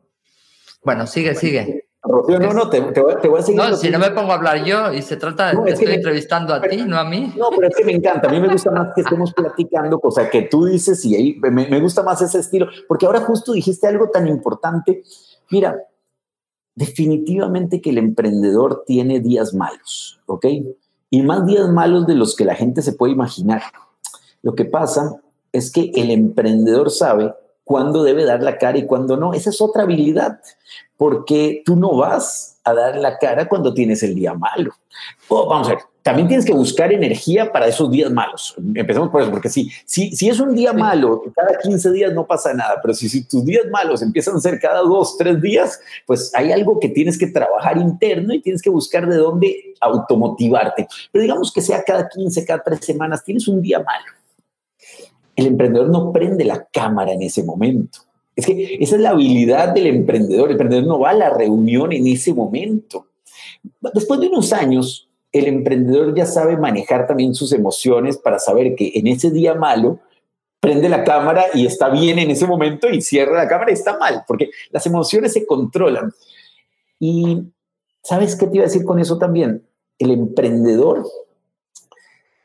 Bueno, 0.84 1.08
sigue, 1.08 1.36
sigue. 1.36 1.86
Rocío, 2.06 2.38
no, 2.38 2.54
no, 2.54 2.70
te, 2.70 2.82
voy, 2.82 3.40
a 3.40 3.42
seguir. 3.42 3.62
No, 3.62 3.78
si 3.78 3.90
no 3.90 3.98
me 3.98 4.12
pongo 4.12 4.34
a 4.34 4.36
hablar 4.36 4.66
yo 4.66 4.92
y 4.92 5.02
se 5.02 5.16
trata, 5.16 5.54
no, 5.54 5.64
te 5.64 5.72
estoy 5.72 5.94
entrevistando 5.94 6.54
a 6.54 6.62
ti, 6.62 6.84
no 6.86 6.98
a 6.98 7.06
mí. 7.06 7.34
No, 7.38 7.50
pero 7.56 7.70
es 7.70 7.76
que 7.78 7.86
me 7.86 7.94
encanta. 7.94 8.28
A 8.28 8.32
mí 8.32 8.42
me 8.42 8.50
gusta 8.50 8.72
más 8.72 8.94
que 8.94 9.02
estemos 9.02 9.34
platicando, 9.34 10.00
cosa 10.00 10.30
que 10.30 10.42
tú 10.42 10.66
dices 10.66 11.04
y 11.06 11.16
ahí 11.16 11.40
me, 11.40 11.50
me 11.50 11.80
gusta 11.80 12.04
más 12.04 12.22
ese 12.22 12.40
estilo, 12.40 12.68
porque 12.90 13.06
ahora 13.06 13.22
justo 13.22 13.54
dijiste 13.54 13.88
algo 13.88 14.10
tan 14.10 14.28
importante. 14.28 15.02
Mira, 15.50 15.78
definitivamente 16.76 17.80
que 17.80 17.92
el 17.92 18.00
emprendedor 18.00 18.84
tiene 18.86 19.22
días 19.22 19.54
malos, 19.54 20.20
¿ok? 20.26 20.46
Y 21.10 21.22
más 21.22 21.46
días 21.46 21.70
malos 21.70 22.06
de 22.06 22.16
los 22.16 22.36
que 22.36 22.44
la 22.44 22.56
gente 22.56 22.82
se 22.82 22.94
puede 22.94 23.14
imaginar. 23.14 23.62
Lo 24.42 24.56
que 24.56 24.66
pasa 24.66 25.22
es 25.54 25.72
que 25.72 25.92
el 25.96 26.12
emprendedor 26.12 26.90
sabe 26.90 27.34
cuándo 27.64 28.04
debe 28.04 28.26
dar 28.26 28.42
la 28.42 28.58
cara 28.58 28.78
y 28.78 28.86
cuándo 28.86 29.18
no. 29.18 29.34
Esa 29.34 29.50
es 29.50 29.62
otra 29.62 29.84
habilidad, 29.84 30.40
porque 30.98 31.62
tú 31.66 31.76
no 31.76 31.96
vas 31.96 32.60
a 32.64 32.74
dar 32.74 32.96
la 32.98 33.18
cara 33.18 33.48
cuando 33.48 33.74
tienes 33.74 34.04
el 34.04 34.16
día 34.16 34.34
malo. 34.34 34.74
Oh, 35.28 35.48
vamos 35.48 35.68
a 35.68 35.72
ver, 35.72 35.80
también 36.02 36.28
tienes 36.28 36.46
que 36.46 36.54
buscar 36.54 36.94
energía 36.94 37.52
para 37.52 37.68
esos 37.68 37.90
días 37.90 38.12
malos. 38.12 38.56
Empezamos 38.76 39.10
por 39.10 39.22
eso, 39.22 39.32
porque 39.32 39.50
si, 39.50 39.70
si, 39.86 40.16
si 40.16 40.30
es 40.30 40.40
un 40.40 40.54
día 40.54 40.72
malo, 40.74 41.24
cada 41.36 41.58
15 41.58 41.92
días 41.92 42.14
no 42.14 42.26
pasa 42.26 42.54
nada, 42.54 42.80
pero 42.82 42.94
si, 42.94 43.10
si 43.10 43.24
tus 43.26 43.44
días 43.46 43.66
malos 43.72 44.02
empiezan 44.02 44.36
a 44.36 44.40
ser 44.40 44.60
cada 44.60 44.82
dos, 44.82 45.18
tres 45.18 45.42
días, 45.42 45.80
pues 46.06 46.32
hay 46.36 46.52
algo 46.52 46.80
que 46.80 46.90
tienes 46.90 47.18
que 47.18 47.28
trabajar 47.28 47.78
interno 47.78 48.34
y 48.34 48.42
tienes 48.42 48.62
que 48.62 48.70
buscar 48.70 49.08
de 49.08 49.18
dónde 49.18 49.76
automotivarte. 49.80 50.88
Pero 51.12 51.22
digamos 51.22 51.52
que 51.52 51.62
sea 51.62 51.84
cada 51.84 52.08
15, 52.08 52.46
cada 52.46 52.62
tres 52.64 52.86
semanas, 52.86 53.24
tienes 53.24 53.48
un 53.48 53.62
día 53.62 53.80
malo 53.80 54.23
el 55.36 55.48
emprendedor 55.48 55.90
no 55.90 56.12
prende 56.12 56.46
la 56.46 56.66
cámara 56.66 57.14
en 57.14 57.22
ese 57.22 57.44
momento. 57.44 58.00
Es 58.36 58.46
que 58.46 58.78
esa 58.80 58.96
es 58.96 59.02
la 59.02 59.12
habilidad 59.12 59.74
del 59.74 59.88
emprendedor. 59.88 60.46
El 60.46 60.54
emprendedor 60.54 60.86
no 60.86 61.00
va 61.00 61.12
a 61.12 61.16
la 61.16 61.30
reunión 61.30 61.92
en 61.92 62.08
ese 62.08 62.34
momento. 62.34 63.08
Después 63.94 64.20
de 64.20 64.28
unos 64.28 64.54
años, 64.54 65.08
el 65.32 65.48
emprendedor 65.48 66.16
ya 66.16 66.26
sabe 66.26 66.58
manejar 66.58 67.08
también 67.08 67.34
sus 67.34 67.54
emociones 67.54 68.18
para 68.18 68.40
saber 68.40 68.76
que 68.76 68.92
en 68.96 69.08
ese 69.08 69.32
día 69.32 69.54
malo 69.54 70.00
prende 70.60 70.90
la 70.90 71.04
cámara 71.04 71.46
y 71.54 71.66
está 71.66 71.90
bien 71.90 72.20
en 72.20 72.32
ese 72.32 72.48
momento 72.48 72.90
y 72.90 73.02
cierra 73.02 73.36
la 73.36 73.48
cámara 73.48 73.72
y 73.72 73.74
está 73.74 73.98
mal, 73.98 74.24
porque 74.28 74.50
las 74.72 74.86
emociones 74.86 75.34
se 75.34 75.46
controlan. 75.46 76.14
Y 77.00 77.44
¿sabes 78.02 78.36
qué 78.36 78.48
te 78.48 78.58
iba 78.58 78.66
a 78.66 78.68
decir 78.68 78.86
con 78.86 79.00
eso 79.00 79.18
también? 79.18 79.64
El 80.00 80.12
emprendedor 80.12 81.06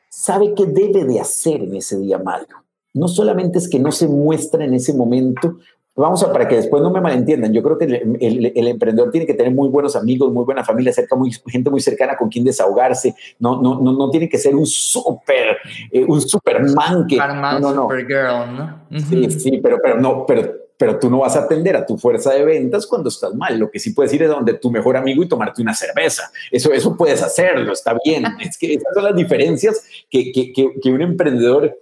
sabe 0.09 0.53
qué 0.53 0.65
debe 0.65 1.05
de 1.05 1.19
hacer 1.19 1.61
en 1.61 1.75
ese 1.75 1.97
día 1.97 2.17
malo 2.17 2.58
no 2.93 3.07
solamente 3.07 3.59
es 3.59 3.69
que 3.69 3.79
no 3.79 3.91
se 3.91 4.07
muestra 4.07 4.65
en 4.65 4.73
ese 4.73 4.93
momento, 4.93 5.57
vamos 5.99 6.23
a, 6.23 6.31
para 6.31 6.47
que 6.47 6.55
después 6.55 6.81
no 6.81 6.89
me 6.91 7.01
malentiendan, 7.01 7.51
yo 7.51 7.61
creo 7.61 7.77
que 7.77 7.85
el, 7.85 8.67
emprendedor 8.67 9.11
tiene 9.11 9.27
que 9.27 9.33
tener 9.33 9.53
muy 9.53 9.69
buenos 9.69 9.95
amigos, 9.95 10.31
muy 10.31 10.45
buena 10.45 10.63
familia, 10.63 10.93
cerca, 10.93 11.15
muy, 11.15 11.31
gente 11.47 11.69
muy 11.69 11.81
cercana 11.81 12.15
con 12.15 12.29
quien 12.29 12.45
desahogarse, 12.45 13.15
no, 13.39 13.61
no, 13.61 13.79
no, 13.81 13.91
no 13.91 14.09
tiene 14.09 14.29
que 14.29 14.37
ser 14.37 14.55
un 14.55 14.65
súper, 14.65 15.57
eh, 15.91 16.05
un 16.05 16.21
superman 16.21 17.05
que... 17.07 17.17
no, 17.17 17.59
no, 17.59 17.73
no. 17.73 17.89
¿no? 17.89 18.99
Sí, 19.09 19.29
sí, 19.31 19.59
pero, 19.61 19.79
pero 19.83 19.99
no, 19.99 20.25
pero, 20.25 20.53
pero 20.77 20.97
tú 20.97 21.09
no 21.09 21.19
vas 21.19 21.35
a 21.35 21.41
atender 21.41 21.75
a 21.75 21.85
tu 21.85 21.97
fuerza 21.97 22.33
de 22.33 22.45
ventas 22.45 22.87
cuando 22.87 23.09
estás 23.09 23.35
mal. 23.35 23.59
Lo 23.59 23.69
que 23.69 23.79
sí 23.79 23.91
puedes 23.91 24.13
ir 24.13 24.23
es 24.23 24.29
donde 24.29 24.53
tu 24.53 24.71
mejor 24.71 24.95
amigo 24.95 25.21
y 25.21 25.27
tomarte 25.27 25.61
una 25.61 25.73
cerveza. 25.73 26.31
Eso, 26.49 26.71
eso 26.71 26.95
puedes 26.95 27.21
hacerlo, 27.21 27.73
está 27.73 27.97
bien. 28.05 28.23
Es 28.39 28.57
que 28.57 28.73
esas 28.73 28.93
son 28.93 29.03
las 29.03 29.15
diferencias 29.15 29.83
que, 30.09 30.31
que, 30.31 30.53
que 30.53 30.89
un 30.91 31.01
emprendedor 31.01 31.77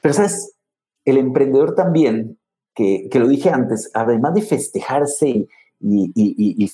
pero 0.00 0.14
sabes, 0.14 0.54
el 1.04 1.18
emprendedor 1.18 1.74
también, 1.74 2.38
que, 2.74 3.08
que, 3.10 3.18
lo 3.18 3.28
dije 3.28 3.50
antes, 3.50 3.90
además 3.94 4.34
de 4.34 4.42
festejarse 4.42 5.48
y, 5.80 6.70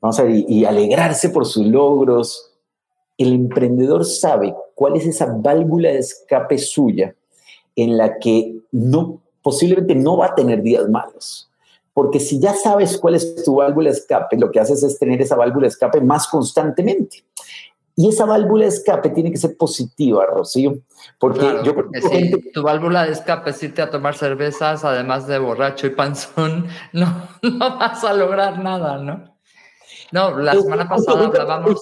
vamos 0.00 0.18
a 0.18 0.28
y 0.28 0.64
alegrarse 0.64 1.30
por 1.30 1.46
sus 1.46 1.66
logros. 1.66 2.52
El 3.18 3.32
emprendedor 3.32 4.04
sabe 4.04 4.54
cuál 4.74 4.96
es 4.96 5.06
esa 5.06 5.26
válvula 5.26 5.90
de 5.90 5.98
escape 5.98 6.58
suya 6.58 7.14
en 7.76 7.96
la 7.96 8.18
que 8.18 8.58
no, 8.72 9.22
posiblemente 9.42 9.94
no 9.94 10.16
va 10.16 10.26
a 10.26 10.34
tener 10.34 10.62
días 10.62 10.88
malos. 10.88 11.50
Porque 11.92 12.20
si 12.20 12.38
ya 12.40 12.52
sabes 12.52 12.98
cuál 12.98 13.14
es 13.14 13.42
tu 13.42 13.54
válvula 13.54 13.90
de 13.90 13.96
escape, 13.96 14.36
lo 14.36 14.50
que 14.50 14.60
haces 14.60 14.82
es 14.82 14.98
tener 14.98 15.22
esa 15.22 15.36
válvula 15.36 15.62
de 15.62 15.68
escape 15.68 16.00
más 16.00 16.28
constantemente. 16.28 17.24
Y 17.94 18.08
esa 18.08 18.26
válvula 18.26 18.64
de 18.64 18.68
escape 18.68 19.08
tiene 19.10 19.30
que 19.30 19.38
ser 19.38 19.56
positiva, 19.56 20.26
Rocío. 20.26 20.78
Porque 21.18 21.60
yo 21.64 21.74
porque 21.74 22.00
si 22.02 22.50
tu 22.52 22.62
válvula 22.62 23.06
de 23.06 23.12
escape 23.12 23.50
es 23.50 23.62
irte 23.62 23.82
a 23.82 23.90
tomar 23.90 24.14
cervezas, 24.14 24.84
además 24.84 25.26
de 25.26 25.38
borracho 25.38 25.86
y 25.86 25.90
panzón, 25.90 26.68
no, 26.92 27.28
no 27.42 27.78
vas 27.78 28.04
a 28.04 28.12
lograr 28.12 28.58
nada, 28.58 28.98
¿no? 28.98 29.36
No, 30.12 30.38
la 30.38 30.54
semana 30.54 30.88
pasada 30.88 31.26
hablábamos. 31.26 31.80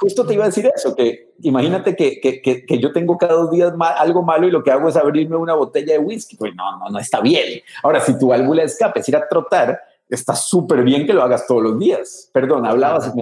Justo, 0.00 0.24
te 0.24 0.32
iba 0.32 0.44
a 0.44 0.46
decir 0.46 0.66
eso, 0.74 0.96
que 0.96 1.34
imagínate 1.42 1.94
que, 1.94 2.20
que, 2.20 2.40
que, 2.40 2.78
yo 2.78 2.90
tengo 2.90 3.18
cada 3.18 3.34
dos 3.34 3.50
días 3.50 3.74
algo 3.98 4.22
malo 4.22 4.48
y 4.48 4.50
lo 4.50 4.62
que 4.62 4.70
hago 4.70 4.88
es 4.88 4.96
abrirme 4.96 5.36
una 5.36 5.52
botella 5.52 5.92
de 5.92 5.98
whisky. 5.98 6.36
Pues 6.36 6.54
no, 6.54 6.78
no, 6.78 6.88
no 6.88 6.98
está 6.98 7.20
bien. 7.20 7.60
Ahora, 7.82 8.00
si 8.00 8.18
tu 8.18 8.28
válvula 8.28 8.62
de 8.62 8.68
escape 8.68 9.00
es 9.00 9.08
ir 9.10 9.16
a 9.16 9.28
trotar, 9.28 9.78
está 10.08 10.34
súper 10.34 10.82
bien 10.84 11.06
que 11.06 11.12
lo 11.12 11.22
hagas 11.22 11.46
todos 11.46 11.62
los 11.62 11.78
días. 11.78 12.30
Perdón, 12.32 12.64
hablabas. 12.64 13.12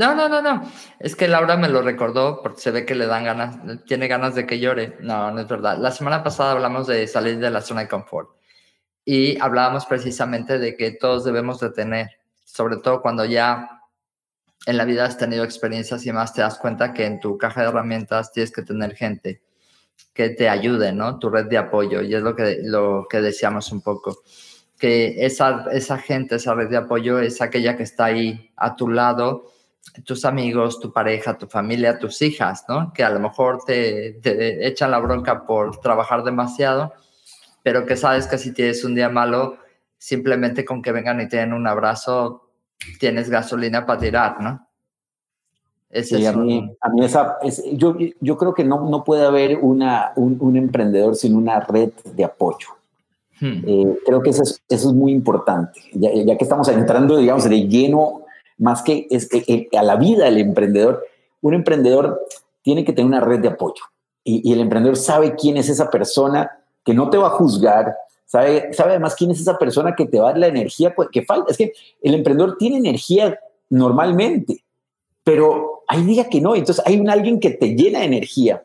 No, 0.00 0.14
no, 0.14 0.30
no, 0.30 0.40
no. 0.40 0.62
Es 0.98 1.14
que 1.14 1.28
Laura 1.28 1.58
me 1.58 1.68
lo 1.68 1.82
recordó 1.82 2.40
porque 2.42 2.62
se 2.62 2.70
ve 2.70 2.86
que 2.86 2.94
le 2.94 3.06
dan 3.06 3.24
ganas, 3.24 3.58
tiene 3.84 4.08
ganas 4.08 4.34
de 4.34 4.46
que 4.46 4.58
llore. 4.58 4.96
No, 5.02 5.30
no 5.30 5.42
es 5.42 5.46
verdad. 5.46 5.76
La 5.76 5.90
semana 5.90 6.22
pasada 6.22 6.52
hablamos 6.52 6.86
de 6.86 7.06
salir 7.06 7.38
de 7.38 7.50
la 7.50 7.60
zona 7.60 7.82
de 7.82 7.88
confort 7.88 8.30
y 9.04 9.38
hablábamos 9.38 9.84
precisamente 9.84 10.58
de 10.58 10.74
que 10.74 10.92
todos 10.92 11.24
debemos 11.24 11.60
de 11.60 11.68
tener, 11.68 12.08
sobre 12.46 12.78
todo 12.78 13.02
cuando 13.02 13.26
ya 13.26 13.82
en 14.64 14.78
la 14.78 14.86
vida 14.86 15.04
has 15.04 15.18
tenido 15.18 15.44
experiencias 15.44 16.06
y 16.06 16.12
más 16.12 16.32
te 16.32 16.40
das 16.40 16.56
cuenta 16.56 16.94
que 16.94 17.04
en 17.04 17.20
tu 17.20 17.36
caja 17.36 17.60
de 17.60 17.68
herramientas 17.68 18.32
tienes 18.32 18.52
que 18.52 18.62
tener 18.62 18.96
gente 18.96 19.42
que 20.14 20.30
te 20.30 20.48
ayude, 20.48 20.94
¿no? 20.94 21.18
Tu 21.18 21.28
red 21.28 21.44
de 21.48 21.58
apoyo. 21.58 22.00
Y 22.00 22.14
es 22.14 22.22
lo 22.22 22.34
que, 22.34 22.60
lo 22.62 23.06
que 23.06 23.20
decíamos 23.20 23.70
un 23.70 23.82
poco. 23.82 24.22
Que 24.78 25.26
esa, 25.26 25.66
esa 25.72 25.98
gente, 25.98 26.36
esa 26.36 26.54
red 26.54 26.70
de 26.70 26.78
apoyo 26.78 27.18
es 27.18 27.42
aquella 27.42 27.76
que 27.76 27.82
está 27.82 28.06
ahí 28.06 28.50
a 28.56 28.76
tu 28.76 28.88
lado 28.88 29.59
tus 30.04 30.24
amigos, 30.24 30.80
tu 30.80 30.92
pareja, 30.92 31.36
tu 31.36 31.46
familia, 31.46 31.98
tus 31.98 32.22
hijas, 32.22 32.64
¿no? 32.68 32.92
Que 32.92 33.02
a 33.02 33.10
lo 33.10 33.20
mejor 33.20 33.64
te, 33.64 34.18
echan 34.66 34.90
la 34.90 34.98
bronca 34.98 35.44
por 35.46 35.78
trabajar 35.78 36.22
demasiado, 36.22 36.92
pero 37.62 37.86
que 37.86 37.96
sabes 37.96 38.26
que 38.26 38.38
si 38.38 38.52
tienes 38.52 38.84
un 38.84 38.94
día 38.94 39.08
malo, 39.08 39.56
simplemente 39.98 40.64
con 40.64 40.82
que 40.82 40.92
vengan 40.92 41.20
y 41.20 41.28
te 41.28 41.38
den 41.38 41.52
un 41.52 41.66
abrazo, 41.66 42.48
tienes 42.98 43.28
gasolina 43.28 43.84
para 43.84 44.00
tirar, 44.00 44.40
¿no? 44.40 44.66
Es 45.90 46.12
a, 46.12 46.32
mí, 46.34 46.70
esa, 47.02 47.38
yo, 47.72 47.96
yo 48.20 48.36
creo 48.36 48.54
que 48.54 48.62
no, 48.62 48.88
no 48.88 49.02
puede 49.02 49.26
haber 49.26 49.58
una, 49.58 50.12
un, 50.14 50.56
emprendedor 50.56 51.16
sin 51.16 51.34
una 51.34 51.58
red 51.58 51.90
de 52.04 52.24
apoyo. 52.24 52.68
Hmm. 53.40 53.62
Eh, 53.66 53.98
creo 54.06 54.22
que 54.22 54.30
eso 54.30 54.44
es, 54.44 54.62
eso 54.68 54.90
es 54.90 54.94
muy 54.94 55.10
importante. 55.10 55.80
Ya, 55.94 56.12
ya, 56.14 56.38
que 56.38 56.44
estamos 56.44 56.68
entrando, 56.68 57.16
digamos, 57.16 57.42
de 57.42 57.66
lleno 57.66 58.22
más 58.60 58.82
que 58.82 59.08
es, 59.10 59.28
a 59.76 59.82
la 59.82 59.96
vida 59.96 60.26
del 60.26 60.38
emprendedor. 60.38 61.04
Un 61.40 61.54
emprendedor 61.54 62.20
tiene 62.62 62.84
que 62.84 62.92
tener 62.92 63.08
una 63.08 63.20
red 63.20 63.40
de 63.40 63.48
apoyo 63.48 63.82
y, 64.24 64.52
el 64.52 64.60
emprendedor 64.60 64.96
sabe 64.96 65.34
quién 65.34 65.56
es 65.56 65.68
esa 65.68 65.90
persona 65.90 66.50
que 66.84 66.94
no 66.94 67.10
te 67.10 67.18
va 67.18 67.28
a 67.28 67.30
juzgar, 67.30 67.94
sabe, 68.26 68.72
sabe 68.72 68.90
además 68.90 69.14
quién 69.14 69.30
es 69.30 69.40
esa 69.40 69.58
persona 69.58 69.94
que 69.96 70.06
te 70.06 70.18
va 70.18 70.28
a 70.28 70.32
dar 70.32 70.38
la 70.38 70.46
energía 70.48 70.94
que 71.10 71.22
falta. 71.22 71.50
Es 71.50 71.56
que 71.56 71.72
el 72.02 72.14
emprendedor 72.14 72.56
tiene 72.58 72.76
energía 72.76 73.38
normalmente, 73.70 74.62
pero 75.24 75.82
hay 75.88 76.04
días 76.04 76.28
que 76.30 76.40
no. 76.40 76.54
Entonces 76.54 76.84
hay 76.86 77.00
un 77.00 77.08
alguien 77.08 77.40
que 77.40 77.50
te 77.50 77.74
llena 77.74 78.00
de 78.00 78.06
energía, 78.06 78.62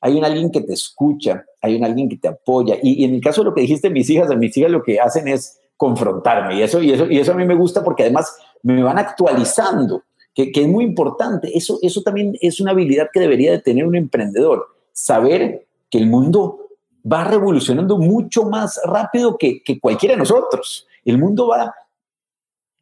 hay 0.00 0.16
un 0.16 0.24
alguien 0.24 0.50
que 0.50 0.60
te 0.60 0.74
escucha, 0.74 1.44
hay 1.60 1.76
un 1.76 1.84
alguien 1.84 2.08
que 2.08 2.16
te 2.16 2.28
apoya. 2.28 2.76
Y, 2.82 3.02
y 3.02 3.04
en 3.04 3.14
el 3.14 3.20
caso 3.20 3.40
de 3.40 3.46
lo 3.46 3.54
que 3.54 3.62
dijiste, 3.62 3.90
mis 3.90 4.08
hijas, 4.10 4.30
a 4.30 4.36
mis 4.36 4.56
hijas 4.56 4.70
lo 4.70 4.82
que 4.82 5.00
hacen 5.00 5.26
es 5.26 5.58
confrontarme. 5.76 6.56
Y 6.56 6.62
eso, 6.62 6.82
y 6.82 6.92
eso, 6.92 7.06
y 7.10 7.18
eso 7.18 7.32
a 7.32 7.36
mí 7.36 7.46
me 7.46 7.54
gusta 7.54 7.82
porque 7.82 8.02
además 8.02 8.36
me 8.62 8.82
van 8.82 8.98
actualizando, 8.98 10.02
que, 10.34 10.50
es 10.54 10.68
muy 10.68 10.84
importante. 10.84 11.50
Eso, 11.56 11.78
eso 11.82 12.02
también 12.02 12.36
es 12.40 12.60
una 12.60 12.70
habilidad 12.70 13.08
que 13.12 13.20
debería 13.20 13.50
de 13.50 13.60
tener 13.60 13.86
un 13.86 13.96
emprendedor, 13.96 14.66
saber 14.92 15.66
que 15.90 15.98
el 15.98 16.06
mundo 16.06 16.68
va 17.10 17.24
revolucionando 17.24 17.98
mucho 17.98 18.44
más 18.44 18.80
rápido 18.84 19.36
que, 19.38 19.62
que 19.62 19.80
cualquiera 19.80 20.14
de 20.14 20.18
nosotros. 20.18 20.86
El 21.04 21.18
mundo 21.18 21.48
va 21.48 21.74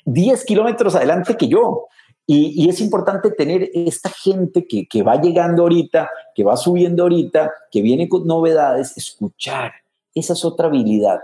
10 0.05 0.45
kilómetros 0.45 0.95
adelante 0.95 1.37
que 1.37 1.49
yo. 1.49 1.87
Y, 2.29 2.69
es 2.69 2.81
importante 2.81 3.31
tener 3.31 3.71
esta 3.73 4.11
gente 4.11 4.67
que, 4.67 4.89
que, 4.89 5.03
va 5.05 5.21
llegando 5.21 5.63
ahorita, 5.63 6.11
que 6.35 6.43
va 6.43 6.57
subiendo 6.57 7.05
ahorita, 7.05 7.53
que 7.71 7.83
viene 7.83 8.09
con 8.09 8.27
novedades, 8.27 8.97
escuchar. 8.97 9.73
Esa 10.13 10.33
es 10.33 10.45
otra 10.45 10.67
habilidad. 10.67 11.21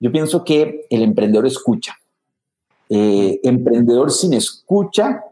Yo 0.00 0.10
pienso 0.10 0.42
que 0.42 0.84
el 0.90 1.02
emprendedor 1.02 1.46
escucha. 1.46 1.96
Eh, 2.94 3.40
emprendedor 3.42 4.10
sin 4.10 4.34
escucha 4.34 5.24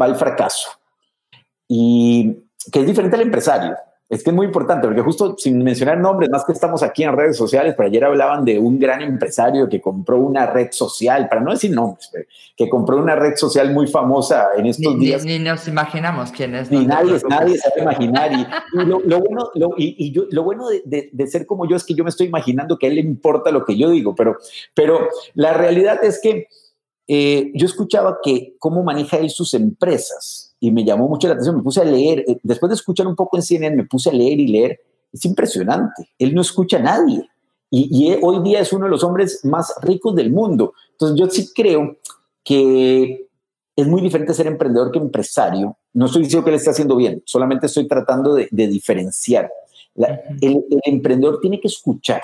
va 0.00 0.04
al 0.04 0.14
fracaso. 0.14 0.68
Y 1.66 2.36
que 2.70 2.80
es 2.80 2.86
diferente 2.86 3.16
al 3.16 3.22
empresario. 3.22 3.74
Es 4.08 4.22
que 4.22 4.30
es 4.30 4.36
muy 4.36 4.46
importante, 4.46 4.86
porque 4.86 5.00
justo 5.00 5.34
sin 5.36 5.64
mencionar 5.64 5.98
nombres, 5.98 6.30
más 6.30 6.44
que 6.44 6.52
estamos 6.52 6.82
aquí 6.84 7.02
en 7.02 7.16
redes 7.16 7.36
sociales, 7.36 7.74
pero 7.76 7.88
ayer 7.88 8.04
hablaban 8.04 8.44
de 8.44 8.58
un 8.58 8.78
gran 8.78 9.00
empresario 9.00 9.68
que 9.68 9.80
compró 9.80 10.18
una 10.18 10.46
red 10.46 10.68
social, 10.70 11.28
para 11.28 11.40
no 11.40 11.50
decir 11.50 11.72
nombres, 11.72 12.12
que 12.56 12.68
compró 12.68 12.98
una 12.98 13.16
red 13.16 13.34
social 13.34 13.72
muy 13.72 13.88
famosa 13.88 14.50
en 14.56 14.66
estos 14.66 14.96
días. 15.00 15.24
Ni, 15.24 15.40
nos 15.40 15.66
imaginamos 15.66 16.30
quién 16.30 16.54
es. 16.54 16.70
Ni 16.70 16.86
nadie, 16.86 17.18
nadie 17.28 17.58
sabe 17.58 17.80
imaginar. 17.80 18.30
Y, 18.32 18.46
lo, 18.84 19.00
bueno, 19.00 19.50
y, 19.76 20.12
yo, 20.12 20.26
lo 20.30 20.44
bueno 20.44 20.68
de, 20.68 21.08
de, 21.10 21.26
ser 21.26 21.46
como 21.46 21.66
yo 21.66 21.74
es 21.74 21.82
que 21.82 21.94
yo 21.94 22.04
me 22.04 22.10
estoy 22.10 22.28
imaginando 22.28 22.78
que 22.78 22.86
a 22.86 22.90
él 22.90 22.96
le 22.96 23.00
importa 23.00 23.50
lo 23.50 23.64
que 23.64 23.76
yo 23.76 23.90
digo, 23.90 24.14
pero, 24.14 24.36
pero 24.74 25.08
la 25.34 25.54
realidad 25.54 26.04
es 26.04 26.20
que 26.22 26.48
eh, 27.08 27.50
yo 27.54 27.66
escuchaba 27.66 28.18
que 28.22 28.54
cómo 28.58 28.82
maneja 28.82 29.16
él 29.18 29.30
sus 29.30 29.54
empresas 29.54 30.54
y 30.60 30.70
me 30.70 30.84
llamó 30.84 31.08
mucho 31.08 31.26
la 31.26 31.34
atención. 31.34 31.56
Me 31.56 31.62
puse 31.62 31.80
a 31.80 31.84
leer, 31.84 32.24
eh, 32.26 32.38
después 32.42 32.70
de 32.70 32.74
escuchar 32.74 33.06
un 33.06 33.16
poco 33.16 33.36
en 33.36 33.42
CNN, 33.42 33.76
me 33.76 33.84
puse 33.84 34.10
a 34.10 34.12
leer 34.12 34.38
y 34.38 34.48
leer. 34.48 34.80
Es 35.12 35.24
impresionante. 35.24 36.10
Él 36.18 36.34
no 36.34 36.40
escucha 36.40 36.78
a 36.78 36.82
nadie. 36.82 37.28
Y, 37.74 38.14
hoy 38.20 38.42
día 38.42 38.60
es 38.60 38.72
uno 38.72 38.84
de 38.84 38.90
los 38.90 39.02
hombres 39.02 39.44
más 39.44 39.74
ricos 39.80 40.14
del 40.14 40.30
mundo. 40.30 40.74
Entonces 40.92 41.18
yo 41.18 41.28
sí 41.30 41.52
creo 41.54 41.96
que 42.44 43.28
es 43.74 43.86
muy 43.86 44.02
diferente 44.02 44.34
ser 44.34 44.46
emprendedor 44.46 44.92
que 44.92 44.98
empresario. 44.98 45.76
No 45.94 46.06
estoy 46.06 46.22
diciendo 46.22 46.44
que 46.44 46.50
le 46.50 46.58
esté 46.58 46.70
haciendo 46.70 46.96
bien, 46.96 47.22
solamente 47.24 47.66
estoy 47.66 47.88
tratando 47.88 48.34
de, 48.34 48.48
diferenciar. 48.50 49.50
el, 50.42 50.64
emprendedor 50.84 51.40
tiene 51.40 51.60
que 51.60 51.68
escuchar 51.68 52.20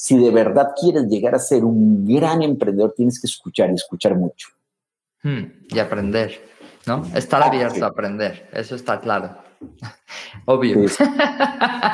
si 0.00 0.16
de 0.16 0.30
verdad 0.30 0.74
quieres 0.80 1.08
llegar 1.08 1.34
a 1.34 1.40
ser 1.40 1.64
un 1.64 2.06
gran 2.06 2.40
emprendedor, 2.40 2.94
tienes 2.96 3.20
que 3.20 3.26
escuchar 3.26 3.68
y 3.70 3.74
escuchar 3.74 4.14
mucho. 4.14 4.46
Hmm, 5.24 5.42
y 5.70 5.78
aprender, 5.80 6.40
¿no? 6.86 7.04
Estar 7.16 7.42
ah, 7.42 7.46
abierto 7.46 7.84
a 7.84 7.88
aprender, 7.88 8.48
eso 8.52 8.76
está 8.76 9.00
claro. 9.00 9.38
Obvio. 10.44 10.76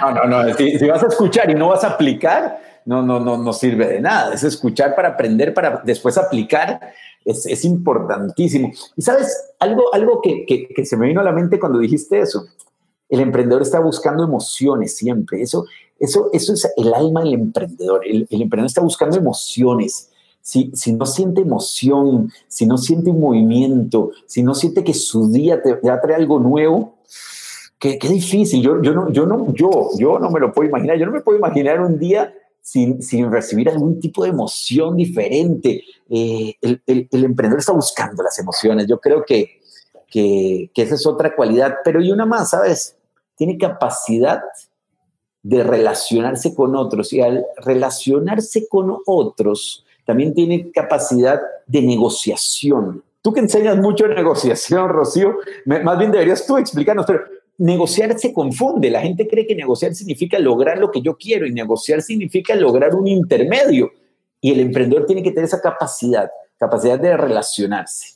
No, 0.03 0.11
no, 0.13 0.25
no. 0.27 0.55
Si, 0.55 0.87
vas 0.87 1.03
a 1.03 1.07
escuchar 1.07 1.51
y 1.51 1.55
no 1.55 1.69
vas 1.69 1.83
a 1.83 1.93
aplicar, 1.93 2.83
no, 2.85 3.01
no, 3.01 3.21
no, 3.21 3.39
no 3.39 3.53
sirve 3.55 3.87
de 3.87 4.01
nada. 4.03 4.35
Es 4.35 4.45
escuchar 4.45 4.95
para 4.95 5.09
aprender, 5.09 5.55
para 5.55 5.81
después 5.83 6.19
aplicar. 6.19 6.79
Es, 7.25 7.47
es 7.47 7.65
importantísimo. 7.65 8.71
Y 8.97 9.01
sabes, 9.01 9.55
algo, 9.59 9.95
algo 9.95 10.21
que, 10.21 10.45
que, 10.45 10.69
que, 10.69 10.85
se 10.85 10.99
me 10.99 11.07
vino 11.07 11.23
a 11.23 11.25
la 11.25 11.33
mente 11.33 11.59
cuando 11.59 11.79
dijiste 11.79 12.21
eso. 12.21 12.45
El 13.09 13.21
emprendedor 13.21 13.63
está 13.63 13.81
buscando 13.81 14.25
emociones 14.25 14.97
siempre. 14.97 15.43
Eso, 15.43 15.67
eso, 15.99 16.31
eso 16.33 16.55
es 16.55 16.73
el 16.77 16.93
alma 16.95 17.23
del 17.23 17.35
emprendedor. 17.35 18.03
El, 18.07 18.27
emprendedor 18.31 18.67
está 18.67 18.81
buscando 18.81 19.17
emociones. 19.17 20.11
Si, 20.41 20.71
si, 20.75 20.93
no 20.93 21.07
siente 21.07 21.41
emoción, 21.41 22.31
si 22.49 22.67
no 22.67 22.77
siente 22.77 23.13
movimiento, 23.13 24.11
si 24.27 24.43
no 24.43 24.55
siente 24.55 24.85
que 24.85 24.93
su 24.93 25.31
día 25.31 25.63
te, 25.63 25.75
trae 25.77 26.15
algo 26.15 26.39
nuevo, 26.39 26.97
qué, 27.79 27.99
qué 27.99 28.09
difícil. 28.09 28.63
Yo, 28.63 28.83
yo, 28.83 28.93
no, 28.93 29.11
yo, 29.11 29.27
no, 29.27 29.55
yo, 29.55 29.91
yo 29.99 30.19
no 30.19 30.31
me 30.31 30.41
lo 30.41 30.53
puedo 30.53 30.69
imaginar. 30.69 30.99
Yo 30.99 31.07
no 31.07 31.13
me 31.13 31.21
puedo 31.21 31.39
imaginar 31.39 31.81
un 31.81 31.99
día 31.99 32.35
sin, 32.65 33.03
sin 33.03 33.31
recibir 33.31 33.69
algún 33.69 34.01
tipo 34.01 34.25
de 34.25 34.31
emoción 34.31 34.97
diferente. 34.97 35.85
Eh, 36.09 36.55
el, 36.63 36.83
el, 36.87 37.25
emprendedor 37.25 37.61
está 37.61 37.73
buscando 37.73 38.23
las 38.23 38.39
emociones. 38.39 38.87
Yo 38.87 38.99
creo 38.99 39.23
que, 39.23 39.61
que, 40.15 40.71
esa 40.83 40.95
es 40.95 41.07
otra 41.07 41.35
cualidad. 41.35 41.79
Pero 41.85 42.01
y 42.01 42.13
una 42.13 42.25
más, 42.25 42.51
¿sabes? 42.51 42.97
Tiene 43.37 43.59
capacidad 43.59 44.43
de 45.43 45.65
relacionarse 45.65 46.55
con 46.55 46.77
otros 46.77 47.13
y 47.13 47.21
al 47.21 47.45
relacionarse 47.57 48.69
con 48.69 48.97
otros 49.07 49.85
también 50.07 50.33
tiene 50.33 50.71
capacidad 50.71 51.41
de 51.67 51.83
negociación. 51.83 53.03
Tú 53.21 53.33
que 53.33 53.41
enseñas 53.41 53.77
mucho 53.79 54.07
negociación, 54.07 54.89
Rocío, 54.89 55.37
más 55.67 55.99
bien 55.99 56.13
deberías 56.13 56.47
tú 56.47 56.59
explicarnos, 56.59 57.07
pero 57.07 57.25
negociar 57.59 58.19
se 58.19 58.33
confunde. 58.33 58.91
La 58.91 59.01
gente 59.01 59.27
cree 59.27 59.47
que 59.47 59.55
negociar 59.55 59.95
significa 59.95 60.39
lograr 60.39 60.79
lo 60.79 60.91
que 60.91 61.01
yo 61.01 61.17
quiero 61.17 61.47
y 61.47 61.53
negociar 61.53 62.03
significa 62.03 62.55
lograr 62.55 62.95
un 62.95 63.07
intermedio. 63.07 63.91
Y 64.41 64.53
el 64.53 64.61
emprendedor 64.61 65.07
tiene 65.07 65.23
que 65.23 65.31
tener 65.31 65.47
esa 65.47 65.61
capacidad 65.61 66.31
capacidad 66.59 66.99
de 66.99 67.17
relacionarse. 67.17 68.14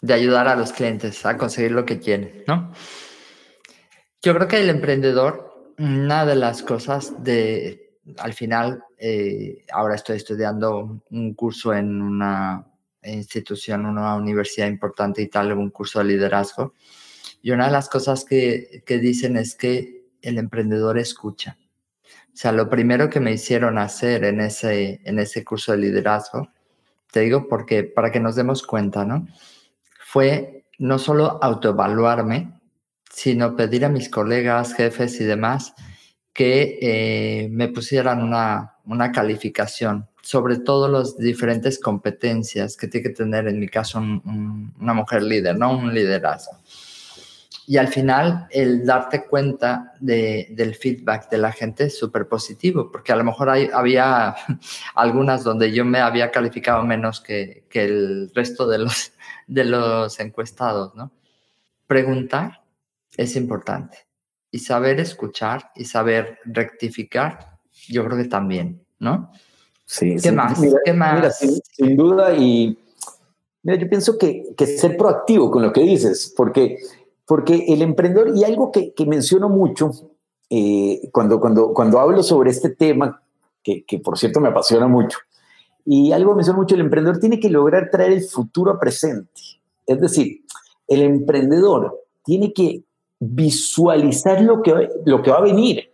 De 0.00 0.14
ayudar 0.14 0.48
a 0.48 0.56
los 0.56 0.72
clientes 0.72 1.24
a 1.24 1.36
conseguir 1.36 1.72
lo 1.72 1.84
que 1.84 1.98
quieren, 1.98 2.44
¿no? 2.46 2.72
Yo 4.22 4.34
creo 4.34 4.48
que 4.48 4.60
el 4.60 4.70
emprendedor, 4.70 5.74
una 5.78 6.26
de 6.26 6.36
las 6.36 6.62
cosas 6.62 7.22
de, 7.22 7.98
al 8.18 8.32
final, 8.34 8.82
eh, 8.98 9.64
ahora 9.72 9.94
estoy 9.94 10.16
estudiando 10.16 11.02
un 11.10 11.34
curso 11.34 11.74
en 11.74 12.02
una 12.02 12.66
institución, 13.02 13.86
una 13.86 14.16
universidad 14.16 14.66
importante 14.66 15.22
y 15.22 15.28
tal, 15.28 15.52
un 15.52 15.70
curso 15.70 16.00
de 16.00 16.06
liderazgo. 16.06 16.74
Y 17.42 17.50
una 17.50 17.66
de 17.66 17.72
las 17.72 17.88
cosas 17.88 18.24
que, 18.24 18.82
que 18.84 18.98
dicen 18.98 19.36
es 19.36 19.54
que 19.54 20.06
el 20.22 20.38
emprendedor 20.38 20.98
escucha. 20.98 21.56
O 22.04 22.38
sea, 22.38 22.52
lo 22.52 22.68
primero 22.68 23.08
que 23.08 23.20
me 23.20 23.32
hicieron 23.32 23.78
hacer 23.78 24.24
en 24.24 24.40
ese, 24.40 25.00
en 25.04 25.18
ese 25.18 25.44
curso 25.44 25.72
de 25.72 25.78
liderazgo, 25.78 26.48
te 27.10 27.20
digo 27.20 27.48
porque 27.48 27.84
para 27.84 28.10
que 28.10 28.20
nos 28.20 28.36
demos 28.36 28.62
cuenta, 28.62 29.04
¿no? 29.04 29.26
Fue 30.16 30.64
no 30.78 30.98
solo 30.98 31.38
autoevaluarme, 31.42 32.58
sino 33.12 33.54
pedir 33.54 33.84
a 33.84 33.90
mis 33.90 34.08
colegas, 34.08 34.72
jefes 34.72 35.20
y 35.20 35.24
demás 35.24 35.74
que 36.32 36.78
eh, 36.80 37.48
me 37.50 37.68
pusieran 37.68 38.22
una, 38.22 38.76
una 38.86 39.12
calificación 39.12 40.08
sobre 40.22 40.56
todo 40.56 40.88
las 40.88 41.18
diferentes 41.18 41.78
competencias 41.78 42.78
que 42.78 42.88
tiene 42.88 43.08
que 43.08 43.14
tener, 43.14 43.46
en 43.46 43.60
mi 43.60 43.68
caso, 43.68 43.98
una 43.98 44.94
mujer 44.94 45.22
líder, 45.22 45.58
¿no? 45.58 45.76
Un 45.76 45.92
liderazgo. 45.92 46.56
Y 47.66 47.76
al 47.76 47.88
final, 47.88 48.46
el 48.50 48.86
darte 48.86 49.26
cuenta 49.26 49.92
de, 50.00 50.48
del 50.52 50.76
feedback 50.76 51.28
de 51.28 51.38
la 51.38 51.52
gente 51.52 51.84
es 51.84 51.98
súper 51.98 52.26
positivo, 52.26 52.90
porque 52.90 53.12
a 53.12 53.16
lo 53.16 53.24
mejor 53.24 53.50
hay, 53.50 53.68
había 53.70 54.34
algunas 54.94 55.44
donde 55.44 55.72
yo 55.72 55.84
me 55.84 56.00
había 56.00 56.30
calificado 56.30 56.82
menos 56.84 57.20
que, 57.20 57.64
que 57.68 57.84
el 57.84 58.32
resto 58.34 58.66
de 58.66 58.78
los, 58.78 59.12
de 59.46 59.64
los 59.64 60.18
encuestados, 60.20 60.94
¿no? 60.94 61.12
Preguntar 61.86 62.62
es 63.16 63.36
importante 63.36 64.06
y 64.50 64.58
saber 64.58 65.00
escuchar 65.00 65.70
y 65.74 65.84
saber 65.84 66.38
rectificar, 66.44 67.58
yo 67.88 68.04
creo 68.04 68.16
que 68.16 68.28
también, 68.28 68.84
¿no? 68.98 69.30
Sí, 69.84 70.16
¿Qué 70.20 70.32
más? 70.32 70.58
Mira, 70.58 71.30
sin, 71.30 71.96
duda, 71.96 72.34
y 72.34 72.78
mira, 73.62 73.78
yo 73.78 73.88
pienso 73.88 74.18
que, 74.18 74.54
que, 74.56 74.66
ser 74.66 74.96
proactivo 74.96 75.50
con 75.50 75.62
lo 75.62 75.72
que 75.72 75.82
dices, 75.82 76.32
porque, 76.36 76.78
porque 77.24 77.66
el 77.68 77.82
emprendedor, 77.82 78.32
y 78.34 78.44
algo 78.44 78.72
que, 78.72 78.92
que 78.94 79.06
menciono 79.06 79.48
mucho 79.48 79.92
eh, 80.50 81.08
cuando, 81.12 81.38
cuando, 81.38 81.72
cuando 81.72 82.00
hablo 82.00 82.22
sobre 82.22 82.50
este 82.50 82.70
tema, 82.70 83.22
que, 83.62 83.84
que 83.84 83.98
por 83.98 84.18
cierto 84.18 84.40
me 84.40 84.48
apasiona 84.48 84.88
mucho, 84.88 85.18
y 85.86 86.12
algo 86.12 86.32
que 86.32 86.36
menciono 86.36 86.58
mucho, 86.58 86.74
el 86.74 86.80
emprendedor 86.82 87.20
tiene 87.20 87.38
que 87.38 87.48
lograr 87.48 87.88
traer 87.90 88.12
el 88.12 88.22
futuro 88.24 88.72
a 88.72 88.80
presente. 88.80 89.40
Es 89.86 90.00
decir, 90.00 90.42
el 90.88 91.02
emprendedor 91.02 92.04
tiene 92.24 92.52
que 92.52 92.82
visualizar 93.20 94.42
lo 94.42 94.62
que, 94.62 94.88
lo 95.04 95.22
que 95.22 95.30
va 95.30 95.38
a 95.38 95.42
venir. 95.42 95.90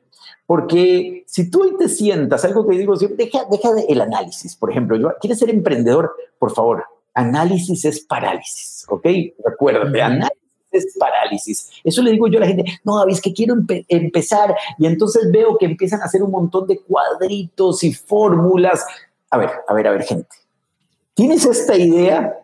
Porque 0.46 1.24
si 1.26 1.50
tú 1.50 1.62
hoy 1.62 1.76
te 1.78 1.88
sientas, 1.88 2.44
algo 2.44 2.66
que 2.66 2.76
digo 2.76 2.94
deja, 2.96 3.44
deja 3.50 3.68
el 3.88 4.00
análisis, 4.00 4.56
por 4.56 4.70
ejemplo, 4.70 4.96
yo, 4.96 5.12
¿quieres 5.20 5.38
ser 5.38 5.50
emprendedor? 5.50 6.12
Por 6.38 6.52
favor, 6.52 6.84
análisis 7.14 7.84
es 7.84 8.00
parálisis, 8.00 8.84
¿ok? 8.88 9.06
Recuérdate, 9.44 10.02
análisis 10.02 10.42
es 10.72 10.96
parálisis. 10.98 11.70
Eso 11.84 12.02
le 12.02 12.12
digo 12.12 12.28
yo 12.28 12.38
a 12.38 12.40
la 12.40 12.46
gente, 12.46 12.64
no, 12.84 13.06
es 13.06 13.20
que 13.20 13.32
quiero 13.32 13.54
empezar 13.88 14.54
y 14.78 14.86
entonces 14.86 15.30
veo 15.30 15.56
que 15.58 15.66
empiezan 15.66 16.00
a 16.00 16.04
hacer 16.04 16.22
un 16.22 16.30
montón 16.30 16.66
de 16.66 16.80
cuadritos 16.80 17.84
y 17.84 17.92
fórmulas. 17.92 18.84
A 19.32 19.38
ver, 19.38 19.50
a 19.66 19.72
ver, 19.72 19.86
a 19.86 19.92
ver, 19.92 20.02
gente. 20.02 20.36
¿Tienes 21.14 21.46
esta 21.46 21.74
idea? 21.74 22.38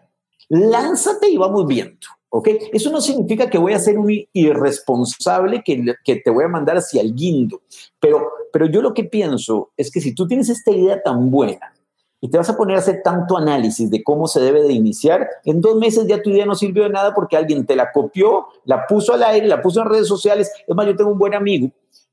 Lánzate 0.49 1.29
y 1.29 1.37
vamos 1.37 1.67
viendo. 1.67 1.99
¿ok? 2.31 2.49
Eso 2.73 2.91
no 2.91 3.03
significa 3.03 3.51
que 3.51 3.59
voy 3.59 3.75
a 3.75 3.79
ser 3.79 3.99
un 3.99 4.11
irresponsable 4.33 5.63
que, 5.63 5.95
que, 6.03 6.17
te 6.17 6.31
voy 6.31 6.45
a 6.45 6.49
mandar 6.49 6.79
hacia 6.79 7.03
el 7.03 7.15
guindo, 7.15 7.61
pero, 8.01 8.31
pero 8.53 8.67
yo 8.67 8.81
lo 8.81 8.95
que 8.95 9.05
pienso 9.05 9.71
es 9.77 9.91
que 9.91 10.01
si 10.01 10.15
tú 10.15 10.27
tienes 10.27 10.49
esta 10.49 10.71
idea 10.71 11.03
tan 11.03 11.31
buena 11.31 11.75
y 12.21 12.31
te 12.31 12.39
vas 12.39 12.49
a 12.49 12.57
poner 12.57 12.77
a 12.77 12.81
hacer 12.81 13.03
tanto 13.05 13.37
análisis 13.37 13.91
de 13.91 14.03
cómo 14.03 14.27
se 14.27 14.41
debe 14.41 14.63
de 14.63 14.73
iniciar, 14.73 15.29
en 15.45 15.61
dos 15.61 15.77
meses 15.77 16.07
ya 16.07 16.23
tu 16.23 16.31
idea 16.31 16.47
no 16.47 16.55
sirvió 16.55 16.85
de 16.85 16.91
nada 16.91 17.15
porque 17.15 17.37
alguien 17.37 17.67
te 17.67 17.77
la 17.77 17.93
copió, 17.93 18.47
la 18.65 18.87
puso 18.87 19.13
al 19.13 19.23
aire, 19.25 19.47
la 19.47 19.61
puso 19.61 19.83
en 19.83 19.89
redes 19.89 20.09
sociales. 20.09 20.51
Es 20.67 20.75
más, 20.75 20.87
yo 20.87 20.97
tengo 20.97 21.13
un 21.13 21.19
buen 21.19 21.35
amigo 21.35 21.71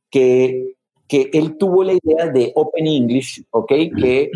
que, 0.09 0.75
que 1.07 1.29
él 1.33 1.57
tuvo 1.57 1.83
la 1.83 1.93
idea 1.93 2.27
de 2.27 2.51
Open 2.55 2.87
English, 2.87 3.43
¿ok? 3.51 3.71
Que 3.99 4.31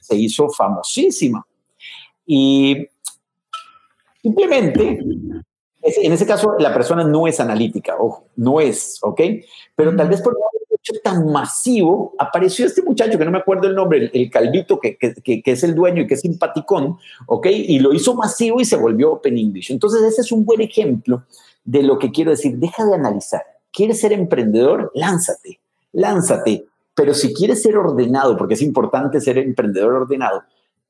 se 0.00 0.16
hizo 0.16 0.48
famosísima. 0.50 1.46
Y 2.26 2.88
Simplemente, 4.26 4.98
en 5.82 6.12
ese 6.12 6.26
caso, 6.26 6.56
la 6.58 6.74
persona 6.74 7.04
no 7.04 7.28
es 7.28 7.38
analítica, 7.38 7.94
ojo, 7.96 8.24
no 8.34 8.60
es, 8.60 8.98
¿ok? 9.02 9.20
Pero 9.76 9.94
tal 9.94 10.08
vez 10.08 10.20
por 10.20 10.32
haber 10.32 10.80
hecho 10.80 10.94
tan 11.00 11.30
masivo, 11.30 12.12
apareció 12.18 12.66
este 12.66 12.82
muchacho, 12.82 13.16
que 13.16 13.24
no 13.24 13.30
me 13.30 13.38
acuerdo 13.38 13.68
el 13.68 13.76
nombre, 13.76 14.10
el, 14.12 14.28
calvito, 14.28 14.80
que, 14.80 14.96
que, 14.96 15.14
que, 15.22 15.52
es 15.52 15.62
el 15.62 15.76
dueño 15.76 16.02
y 16.02 16.08
que 16.08 16.14
es 16.14 16.22
simpaticón, 16.22 16.98
¿ok? 17.26 17.46
Y 17.52 17.78
lo 17.78 17.92
hizo 17.92 18.16
masivo 18.16 18.60
y 18.60 18.64
se 18.64 18.74
volvió 18.74 19.12
Open 19.12 19.38
English. 19.38 19.70
Entonces, 19.70 20.02
ese 20.02 20.22
es 20.22 20.32
un 20.32 20.44
buen 20.44 20.60
ejemplo 20.60 21.22
de 21.64 21.84
lo 21.84 21.96
que 21.96 22.10
quiero 22.10 22.32
decir. 22.32 22.56
Deja 22.56 22.84
de 22.84 22.96
analizar. 22.96 23.44
¿Quieres 23.76 24.00
ser 24.00 24.14
emprendedor? 24.14 24.90
Lánzate, 24.94 25.60
lánzate. 25.92 26.64
Pero 26.94 27.12
si 27.12 27.34
quieres 27.34 27.62
ser 27.62 27.76
ordenado, 27.76 28.34
porque 28.38 28.54
es 28.54 28.62
importante 28.62 29.20
ser 29.20 29.36
emprendedor 29.36 29.92
ordenado, 29.92 30.44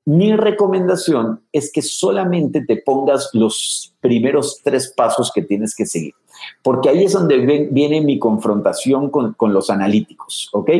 mi 0.04 0.36
recomendación 0.36 1.40
es 1.52 1.72
que 1.72 1.82
solamente 1.82 2.64
te 2.64 2.76
pongas 2.76 3.30
los 3.32 3.92
primeros 4.00 4.60
tres 4.62 4.94
pasos 4.96 5.32
que 5.34 5.42
tienes 5.42 5.74
que 5.74 5.84
seguir, 5.84 6.14
porque 6.62 6.88
ahí 6.88 7.02
es 7.02 7.12
donde 7.14 7.68
viene 7.72 8.00
mi 8.02 8.20
confrontación 8.20 9.10
con, 9.10 9.34
los 9.52 9.68
analíticos, 9.68 10.48
¿ok? 10.52 10.70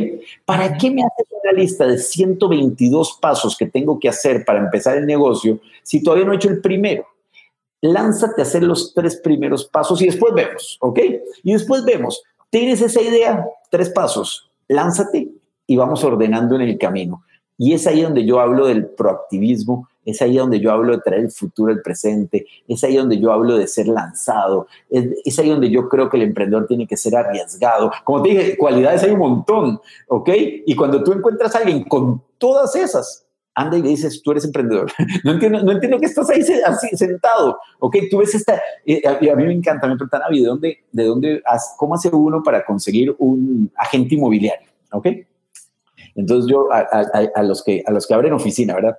¿Para 0.45 0.77
qué 0.77 0.89
me 0.89 1.01
haces 1.01 1.27
una 1.43 1.51
lista 1.51 1.85
de 1.85 1.97
122 1.97 3.17
pasos 3.21 3.57
que 3.57 3.65
tengo 3.65 3.99
que 3.99 4.07
hacer 4.07 4.45
para 4.45 4.59
empezar 4.59 4.97
el 4.97 5.05
negocio 5.05 5.59
si 5.83 6.01
todavía 6.01 6.25
no 6.25 6.31
he 6.31 6.37
hecho 6.37 6.47
el 6.47 6.61
primero? 6.61 7.05
Lánzate 7.81 8.41
a 8.41 8.43
hacer 8.43 8.63
los 8.63 8.93
tres 8.93 9.17
primeros 9.17 9.65
pasos 9.65 10.01
y 10.01 10.05
después 10.05 10.33
vemos, 10.33 10.77
¿ok? 10.81 10.99
Y 11.43 11.53
después 11.53 11.85
vemos, 11.85 12.23
tienes 12.49 12.81
esa 12.81 13.01
idea, 13.01 13.45
tres 13.69 13.89
pasos, 13.89 14.49
lánzate 14.67 15.29
y 15.67 15.75
vamos 15.75 16.03
ordenando 16.03 16.55
en 16.55 16.61
el 16.61 16.77
camino. 16.77 17.23
Y 17.57 17.73
es 17.73 17.87
ahí 17.87 18.01
donde 18.01 18.25
yo 18.25 18.39
hablo 18.39 18.67
del 18.67 18.85
proactivismo, 18.85 19.87
es 20.07 20.21
ahí 20.21 20.37
donde 20.37 20.61
yo 20.61 20.71
hablo 20.71 20.93
de 20.93 21.01
traer 21.01 21.23
el 21.23 21.31
futuro 21.31 21.71
al 21.71 21.81
presente, 21.81 22.47
es 22.65 22.83
ahí 22.83 22.95
donde 22.95 23.19
yo 23.19 23.31
hablo 23.31 23.57
de 23.57 23.67
ser 23.67 23.87
lanzado, 23.87 24.67
es, 24.89 25.37
ahí 25.37 25.49
donde 25.49 25.69
yo 25.69 25.89
creo 25.89 26.09
que 26.09 26.15
el 26.15 26.23
emprendedor 26.23 26.65
tiene 26.65 26.87
que 26.87 26.95
ser 26.95 27.15
arriesgado. 27.15 27.91
Como 28.05 28.23
te 28.23 28.29
dije, 28.29 28.57
cualidades 28.57 29.03
hay 29.03 29.11
un 29.11 29.19
montón, 29.19 29.81
¿ok? 30.07 30.29
Y 30.65 30.75
cuando 30.75 31.03
tú 31.03 31.11
encuentras 31.11 31.53
a 31.55 31.59
alguien 31.59 31.83
con 31.83 32.23
todas 32.37 32.75
esas, 32.77 33.26
anda 33.57 33.75
y 33.75 33.81
le 33.81 33.89
dices, 33.89 34.21
tú 34.21 34.31
eres 34.31 34.45
emprendedor. 34.45 34.91
No 35.23 35.31
entiendo, 35.31 35.63
no 35.63 35.71
entiendo 35.71 35.99
que 35.99 36.05
estás 36.05 36.29
ahí 36.29 36.41
así 36.65 36.95
sentado, 36.95 37.59
¿ok? 37.79 37.97
Tú 38.09 38.19
ves 38.19 38.35
esta, 38.35 38.61
eh, 38.85 39.01
a, 39.07 39.35
mí 39.35 39.45
me 39.45 39.53
encanta, 39.53 39.87
me 39.87 39.95
preguntan, 39.95 40.21
¿de 40.31 40.43
dónde, 40.43 40.77
de 40.91 41.03
dónde, 41.03 41.43
cómo 41.75 41.95
hace 41.95 42.09
uno 42.09 42.43
para 42.43 42.63
conseguir 42.63 43.15
un 43.17 43.71
agente 43.75 44.13
inmobiliario? 44.13 44.69
¿Ok? 44.91 45.07
Entonces 46.15 46.49
yo 46.49 46.67
a, 46.71 47.43
los, 47.43 47.63
que, 47.63 47.83
a 47.85 47.91
los 47.91 48.05
que 48.05 48.13
abren 48.13 48.33
oficina, 48.33 48.75
¿verdad? 48.75 48.97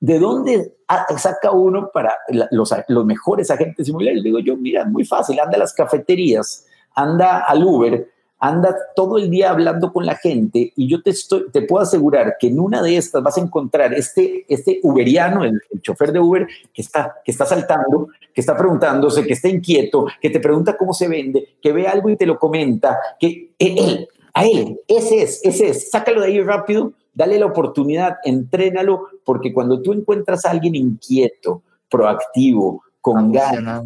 ¿De 0.00 0.18
dónde 0.18 0.74
saca 1.16 1.52
uno 1.52 1.90
para 1.92 2.12
los, 2.50 2.74
los 2.88 3.04
mejores 3.04 3.50
agentes 3.50 3.88
inmobiliarios? 3.88 4.24
Digo 4.24 4.40
yo, 4.40 4.56
mira, 4.56 4.84
muy 4.86 5.04
fácil, 5.04 5.38
anda 5.38 5.56
a 5.56 5.60
las 5.60 5.72
cafeterías, 5.72 6.66
anda 6.94 7.44
al 7.44 7.62
Uber, 7.64 8.08
anda 8.40 8.74
todo 8.96 9.18
el 9.18 9.28
día 9.28 9.50
hablando 9.50 9.92
con 9.92 10.06
la 10.06 10.16
gente 10.16 10.72
y 10.74 10.88
yo 10.88 11.02
te, 11.02 11.10
estoy, 11.10 11.50
te 11.52 11.62
puedo 11.62 11.82
asegurar 11.82 12.36
que 12.40 12.48
en 12.48 12.58
una 12.58 12.82
de 12.82 12.96
estas 12.96 13.22
vas 13.22 13.36
a 13.36 13.42
encontrar 13.42 13.92
este, 13.92 14.46
este 14.48 14.80
uberiano, 14.82 15.44
el, 15.44 15.60
chofer 15.82 16.10
de 16.12 16.20
Uber, 16.20 16.48
que 16.72 16.82
está, 16.82 17.16
que 17.22 17.30
está 17.30 17.44
saltando, 17.44 18.08
que 18.34 18.40
está 18.40 18.56
preguntándose, 18.56 19.26
que 19.26 19.34
está 19.34 19.48
inquieto, 19.48 20.06
que 20.20 20.30
te 20.30 20.40
pregunta 20.40 20.76
cómo 20.76 20.94
se 20.94 21.06
vende, 21.06 21.56
que 21.60 21.72
ve 21.72 21.86
algo 21.86 22.08
y 22.08 22.16
te 22.16 22.26
lo 22.26 22.38
comenta, 22.38 22.98
que 23.18 23.52
él, 23.58 24.08
a 24.32 24.44
él, 24.44 24.80
ese 24.88 25.22
es, 25.22 25.40
ese 25.44 25.68
es, 25.68 25.90
sácalo 25.90 26.22
de 26.22 26.28
ahí 26.28 26.42
rápido, 26.42 26.94
dale 27.12 27.38
la 27.38 27.46
oportunidad, 27.46 28.16
entrénalo, 28.24 29.08
porque 29.24 29.52
cuando 29.52 29.82
tú 29.82 29.92
encuentras 29.92 30.46
a 30.46 30.50
alguien 30.50 30.74
inquieto, 30.74 31.62
proactivo, 31.90 32.82
con 33.02 33.32
ganas, 33.32 33.84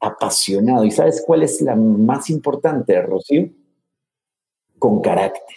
apasionado, 0.00 0.84
¿y 0.84 0.90
sabes 0.90 1.22
cuál 1.26 1.42
es 1.42 1.60
la 1.62 1.74
más 1.74 2.28
importante, 2.28 3.00
Rocío? 3.00 3.48
Con 4.78 5.00
carácter. 5.00 5.56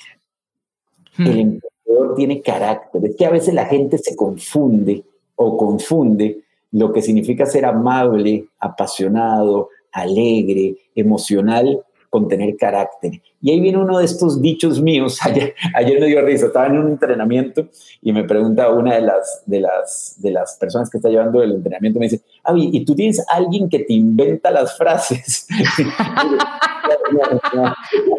Hmm. 1.18 1.28
El 1.28 1.40
emprendedor 1.40 2.16
tiene 2.16 2.42
carácter. 2.42 3.06
Es 3.06 3.16
que 3.16 3.26
a 3.26 3.32
veces 3.32 3.54
la 3.54 3.66
gente 3.66 3.98
se 3.98 4.16
confunde 4.16 5.04
o 5.36 5.58
confunde 5.58 6.44
lo 6.72 6.94
que 6.94 7.02
significa 7.02 7.46
ser 7.46 7.66
amable, 7.66 8.46
apasionado, 8.60 9.70
alegre, 9.92 10.78
emocional 10.96 11.84
con 12.12 12.28
tener 12.28 12.58
carácter. 12.58 13.22
Y 13.42 13.52
ahí 13.52 13.62
viene 13.62 13.78
uno 13.78 13.98
de 13.98 14.06
estos 14.06 14.42
dichos 14.42 14.82
míos. 14.82 15.18
Ayer, 15.26 15.56
ayer 15.74 16.00
me 16.00 16.08
dio 16.08 16.22
risa, 16.22 16.48
estaba 16.48 16.68
en 16.68 16.78
un 16.78 16.90
entrenamiento 16.90 17.70
y 18.02 18.12
me 18.12 18.26
pregunta 18.26 18.70
una 18.70 18.96
de 18.96 19.02
las, 19.02 19.44
de 19.46 19.62
las, 19.62 20.16
de 20.18 20.32
las 20.32 20.58
personas 20.58 20.90
que 20.90 20.98
está 20.98 21.10
llevando 21.10 21.42
el 21.42 21.54
entrenamiento, 21.54 22.00
me 22.00 22.08
dice, 22.08 22.22
Avi, 22.44 22.70
¿y 22.74 22.84
tú 22.84 22.96
tienes 22.96 23.26
alguien 23.30 23.70
que 23.70 23.80
te 23.80 23.94
inventa 23.94 24.52
las 24.52 24.78
frases? 24.78 25.48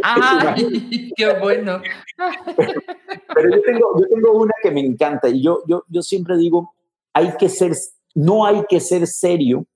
¡Ay, 0.03 1.13
qué 1.17 1.39
bueno! 1.39 1.83
Pero 3.35 3.51
yo 3.51 3.63
tengo, 3.63 4.01
yo 4.01 4.07
tengo 4.09 4.33
una 4.41 4.55
que 4.63 4.71
me 4.71 4.81
encanta 4.81 5.29
y 5.29 5.43
yo, 5.43 5.59
yo, 5.69 5.85
yo 5.89 6.01
siempre 6.01 6.39
digo, 6.39 6.75
hay 7.13 7.37
que 7.37 7.51
ser, 7.51 7.73
no 8.15 8.47
hay 8.47 8.63
que 8.71 8.81
ser 8.81 9.07
serio 9.07 9.67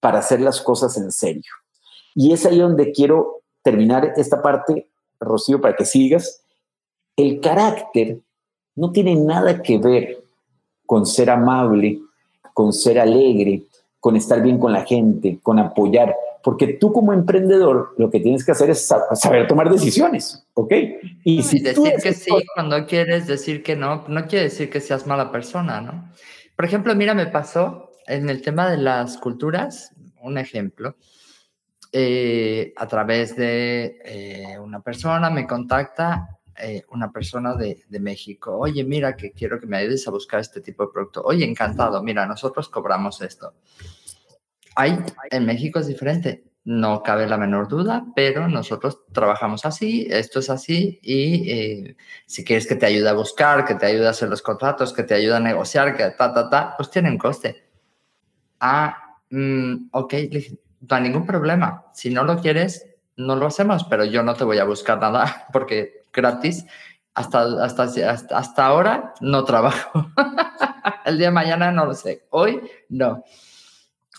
para 0.00 0.20
hacer 0.20 0.40
las 0.40 0.62
cosas 0.62 0.96
en 0.96 1.12
serio. 1.12 1.52
Y 2.14 2.32
es 2.32 2.46
ahí 2.46 2.58
donde 2.58 2.92
quiero 2.92 3.42
terminar 3.62 4.12
esta 4.16 4.40
parte, 4.42 4.88
Rocío, 5.20 5.60
para 5.60 5.74
que 5.74 5.84
sigas. 5.84 6.42
El 7.16 7.40
carácter 7.40 8.20
no 8.76 8.92
tiene 8.92 9.14
nada 9.16 9.62
que 9.62 9.78
ver 9.78 10.24
con 10.86 11.06
ser 11.06 11.30
amable, 11.30 12.00
con 12.52 12.72
ser 12.72 12.98
alegre, 12.98 13.64
con 14.00 14.16
estar 14.16 14.42
bien 14.42 14.58
con 14.58 14.72
la 14.72 14.84
gente, 14.84 15.38
con 15.42 15.58
apoyar, 15.58 16.14
porque 16.42 16.74
tú 16.74 16.92
como 16.92 17.14
emprendedor 17.14 17.94
lo 17.96 18.10
que 18.10 18.20
tienes 18.20 18.44
que 18.44 18.52
hacer 18.52 18.68
es 18.68 18.86
saber 19.14 19.48
tomar 19.48 19.70
decisiones, 19.70 20.46
¿ok? 20.52 20.72
Y 21.24 21.42
si 21.42 21.60
decir 21.60 21.94
que 22.02 22.12
sí 22.12 22.30
cuando 22.54 22.84
quieres 22.86 23.26
decir 23.26 23.62
que 23.62 23.76
no, 23.76 24.04
no 24.08 24.26
quiere 24.26 24.44
decir 24.44 24.68
que 24.68 24.80
seas 24.80 25.06
mala 25.06 25.32
persona, 25.32 25.80
¿no? 25.80 26.10
Por 26.54 26.66
ejemplo, 26.66 26.94
mira, 26.94 27.14
me 27.14 27.26
pasó 27.26 27.90
en 28.06 28.28
el 28.28 28.42
tema 28.42 28.70
de 28.70 28.76
las 28.76 29.16
culturas, 29.16 29.92
un 30.20 30.36
ejemplo. 30.36 30.96
Eh, 31.96 32.74
a 32.76 32.88
través 32.88 33.36
de 33.36 34.00
eh, 34.04 34.58
una 34.58 34.82
persona 34.82 35.30
me 35.30 35.46
contacta 35.46 36.40
eh, 36.58 36.82
una 36.90 37.12
persona 37.12 37.54
de, 37.54 37.86
México. 38.00 38.58
Oye, 38.58 38.82
mira 38.82 39.16
que 39.16 39.30
quiero 39.30 39.60
que 39.60 39.68
me 39.68 39.76
ayudes 39.76 40.08
a 40.08 40.10
buscar 40.10 40.40
este 40.40 40.60
tipo 40.60 40.84
de 40.84 40.92
producto. 40.92 41.22
Oye, 41.22 41.44
encantado, 41.44 42.02
mira, 42.02 42.26
nosotros 42.26 42.68
cobramos 42.68 43.22
esto. 43.22 43.54
Hay, 44.74 44.98
en 45.30 45.46
México 45.46 45.78
es 45.78 45.86
diferente, 45.86 46.42
no 46.64 47.00
cabe 47.04 47.28
la 47.28 47.38
menor 47.38 47.68
duda, 47.68 48.04
pero 48.16 48.48
nosotros 48.48 48.98
trabajamos 49.12 49.64
así, 49.64 50.08
esto 50.10 50.40
es 50.40 50.50
así 50.50 50.98
y 51.00 51.94
si 52.26 52.42
quieres 52.42 52.66
que 52.66 52.74
te 52.74 52.86
ayude 52.86 53.08
a 53.08 53.12
buscar, 53.12 53.64
que 53.64 53.76
te 53.76 53.86
ayude 53.86 54.08
a 54.08 54.10
hacer 54.10 54.28
los 54.28 54.42
contratos, 54.42 54.92
que 54.92 55.04
te 55.04 55.14
ayude 55.14 55.36
a 55.36 55.40
negociar, 55.40 55.96
que 55.96 56.10
ta, 56.10 56.34
ta, 56.34 56.50
ta, 56.50 56.74
pues 56.76 56.90
tiene 56.90 57.08
un 57.08 57.18
coste. 57.18 57.68
Ah, 58.58 59.04
Mm, 59.34 59.88
ok, 59.90 60.14
no 60.88 60.96
hay 60.96 61.02
ningún 61.02 61.26
problema. 61.26 61.84
Si 61.92 62.10
no 62.10 62.24
lo 62.24 62.38
quieres, 62.40 62.86
no 63.16 63.36
lo 63.36 63.46
hacemos, 63.46 63.84
pero 63.84 64.04
yo 64.04 64.22
no 64.22 64.34
te 64.34 64.44
voy 64.44 64.58
a 64.58 64.64
buscar 64.64 65.00
nada 65.00 65.46
porque 65.52 66.04
gratis. 66.12 66.64
Hasta, 67.16 67.64
hasta, 67.64 67.84
hasta, 67.84 68.66
ahora 68.66 69.14
no 69.20 69.44
trabajo. 69.44 70.10
El 71.04 71.16
día 71.18 71.28
de 71.28 71.32
mañana 71.32 71.70
no 71.70 71.86
lo 71.86 71.94
sé. 71.94 72.26
Hoy 72.30 72.60
no. 72.88 73.22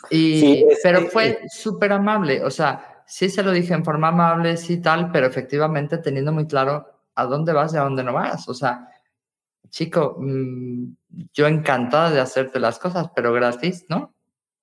Y, 0.10 0.64
pero 0.82 1.02
fue 1.10 1.42
súper 1.50 1.92
amable. 1.92 2.42
O 2.46 2.50
sea, 2.50 3.04
sí 3.06 3.30
se 3.30 3.44
lo 3.44 3.52
dije 3.52 3.74
en 3.74 3.84
forma 3.84 4.10
amable, 4.10 4.56
sí 4.56 4.82
tal, 4.82 5.12
pero 5.12 5.28
efectivamente 5.28 5.98
teniendo 5.98 6.32
muy 6.32 6.48
claro 6.48 6.88
a 7.16 7.26
dónde 7.26 7.52
vas 7.52 7.74
y 7.74 7.78
a 7.78 7.82
dónde 7.82 8.02
no 8.02 8.14
vas. 8.14 8.48
O 8.48 8.54
sea, 8.54 8.88
chico, 9.68 10.16
mm, 10.18 10.86
yo 11.34 11.48
encantada 11.48 12.12
de 12.12 12.22
hacerte 12.22 12.62
las 12.62 12.80
cosas, 12.80 13.10
pero 13.14 13.34
gratis, 13.34 13.88
¿no? 13.90 14.14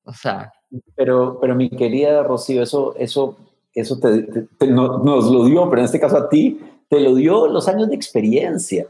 O 0.04 0.14
sea. 0.14 0.54
Pero, 0.96 1.38
pero 1.40 1.54
mi 1.54 1.70
querida 1.70 2.22
Rocío, 2.22 2.62
eso, 2.62 2.94
eso, 2.96 3.36
eso 3.74 3.98
te, 3.98 4.66
nos 4.66 5.30
lo 5.30 5.44
dio, 5.44 5.68
pero 5.68 5.80
en 5.80 5.86
este 5.86 6.00
caso 6.00 6.16
a 6.16 6.28
ti, 6.28 6.60
te 6.88 7.00
lo 7.00 7.14
dio 7.14 7.46
los 7.46 7.68
años 7.68 7.88
de 7.88 7.94
experiencia, 7.94 8.86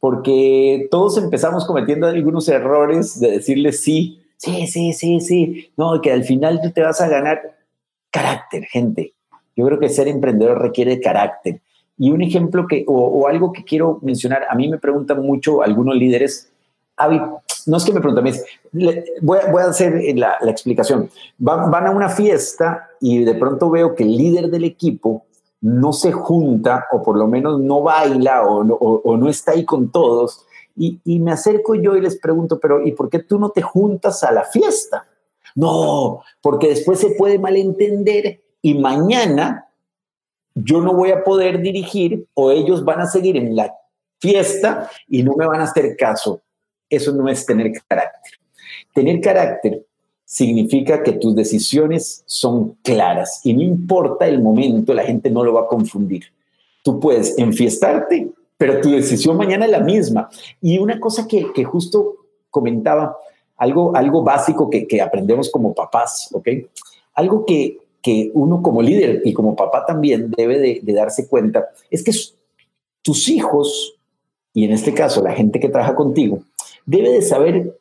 porque 0.00 0.88
todos 0.90 1.18
empezamos 1.18 1.64
cometiendo 1.64 2.06
algunos 2.06 2.48
errores 2.48 3.18
de 3.20 3.32
decirle 3.32 3.72
sí, 3.72 4.22
sí, 4.36 4.66
sí, 4.66 4.92
sí, 4.92 5.20
sí, 5.20 5.70
no, 5.76 6.00
que 6.00 6.12
al 6.12 6.24
final 6.24 6.60
tú 6.62 6.70
te 6.70 6.82
vas 6.82 7.00
a 7.00 7.08
ganar 7.08 7.56
carácter, 8.10 8.64
gente. 8.64 9.12
Yo 9.56 9.66
creo 9.66 9.78
que 9.78 9.88
ser 9.88 10.08
emprendedor 10.08 10.60
requiere 10.60 11.00
carácter. 11.00 11.60
Y 11.96 12.10
un 12.10 12.22
ejemplo 12.22 12.66
que, 12.66 12.84
o, 12.88 12.94
o 12.94 13.28
algo 13.28 13.52
que 13.52 13.64
quiero 13.64 13.98
mencionar, 14.02 14.46
a 14.48 14.54
mí 14.54 14.68
me 14.68 14.78
preguntan 14.78 15.22
mucho 15.22 15.62
algunos 15.62 15.96
líderes, 15.96 16.50
Avi, 16.96 17.20
no 17.66 17.76
es 17.76 17.84
que 17.84 17.92
me 17.92 18.00
pregunten, 18.74 19.04
voy, 19.22 19.38
voy, 19.50 19.62
a 19.62 19.66
hacer 19.66 20.02
la, 20.16 20.36
la 20.40 20.50
explicación. 20.50 21.10
Van, 21.38 21.70
van, 21.70 21.86
a 21.86 21.90
una 21.90 22.08
fiesta 22.08 22.88
y 23.00 23.24
de 23.24 23.34
pronto 23.34 23.70
veo 23.70 23.94
que 23.94 24.02
el 24.02 24.16
líder 24.16 24.50
del 24.50 24.64
equipo 24.64 25.24
no 25.60 25.92
se 25.92 26.12
junta 26.12 26.86
o 26.92 27.02
por 27.02 27.16
lo 27.16 27.26
menos 27.26 27.60
no 27.60 27.82
baila 27.82 28.46
o, 28.46 28.66
o, 28.66 29.00
o 29.04 29.16
no 29.16 29.28
está 29.28 29.52
ahí 29.52 29.64
con 29.64 29.90
todos. 29.90 30.44
Y, 30.76 31.00
y, 31.04 31.20
me 31.20 31.32
acerco 31.32 31.74
yo 31.76 31.96
y 31.96 32.00
les 32.00 32.18
pregunto, 32.18 32.58
pero 32.58 32.84
¿y 32.84 32.92
por 32.92 33.08
qué 33.08 33.20
tú 33.20 33.38
no 33.38 33.50
te 33.50 33.62
juntas 33.62 34.24
a 34.24 34.32
la 34.32 34.44
fiesta? 34.44 35.06
No, 35.54 36.22
porque 36.42 36.68
después 36.68 36.98
se 36.98 37.10
puede 37.10 37.38
malentender 37.38 38.42
y 38.60 38.74
mañana 38.74 39.68
yo 40.54 40.80
no 40.80 40.94
voy 40.94 41.12
a 41.12 41.22
poder 41.22 41.60
dirigir 41.60 42.26
o 42.34 42.50
ellos 42.50 42.84
van 42.84 43.00
a 43.00 43.06
seguir 43.06 43.36
en 43.36 43.54
la 43.54 43.72
fiesta 44.20 44.90
y 45.06 45.22
no 45.22 45.34
me 45.36 45.46
van 45.46 45.60
a 45.60 45.64
hacer 45.64 45.96
caso 45.96 46.40
eso 46.94 47.12
no 47.12 47.28
es 47.28 47.44
tener 47.44 47.72
carácter. 47.86 48.38
Tener 48.92 49.20
carácter 49.20 49.84
significa 50.24 51.02
que 51.02 51.12
tus 51.12 51.34
decisiones 51.34 52.24
son 52.26 52.76
claras 52.82 53.40
y 53.44 53.54
no 53.54 53.62
importa 53.62 54.26
el 54.26 54.42
momento, 54.42 54.94
la 54.94 55.04
gente 55.04 55.30
no 55.30 55.44
lo 55.44 55.52
va 55.52 55.62
a 55.62 55.66
confundir. 55.68 56.24
Tú 56.82 56.98
puedes 56.98 57.38
enfiestarte, 57.38 58.30
pero 58.56 58.80
tu 58.80 58.90
decisión 58.90 59.36
mañana 59.36 59.66
es 59.66 59.70
la 59.70 59.80
misma. 59.80 60.28
Y 60.60 60.78
una 60.78 60.98
cosa 60.98 61.28
que, 61.28 61.64
justo 61.64 62.16
comentaba, 62.50 63.16
algo, 63.56 63.94
algo 63.94 64.22
básico 64.22 64.68
que, 64.70 65.00
aprendemos 65.00 65.50
como 65.50 65.74
papás, 65.74 66.28
¿ok? 66.32 66.48
Algo 67.14 67.46
que, 67.46 67.78
que, 68.02 68.30
uno 68.34 68.62
como 68.62 68.82
líder 68.82 69.22
y 69.24 69.32
como 69.32 69.54
papá 69.54 69.86
también 69.86 70.32
debe 70.36 70.58
de, 70.58 70.80
de 70.82 70.92
darse 70.92 71.28
cuenta, 71.28 71.68
es 71.90 72.02
que 72.02 72.12
tus 73.02 73.28
hijos, 73.28 73.94
y 74.52 74.64
en 74.64 74.72
este 74.72 74.94
caso 74.94 75.22
la 75.22 75.32
gente 75.32 75.60
que 75.60 75.68
trabaja 75.68 75.94
contigo, 75.94 76.40
debe 76.86 77.10
de 77.10 77.22
saber 77.22 77.78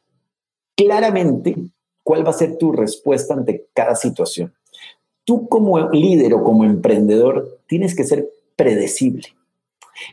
claramente 0.75 1.55
cuál 2.03 2.25
va 2.25 2.31
a 2.31 2.33
ser 2.33 2.57
tu 2.57 2.71
respuesta 2.71 3.33
ante 3.33 3.67
cada 3.73 3.95
situación. 3.95 4.53
Tú 5.25 5.47
como 5.47 5.89
líder 5.89 6.33
o 6.33 6.43
como 6.43 6.65
emprendedor 6.65 7.59
tienes 7.67 7.95
que 7.95 8.03
ser 8.03 8.29
predecible. 8.55 9.27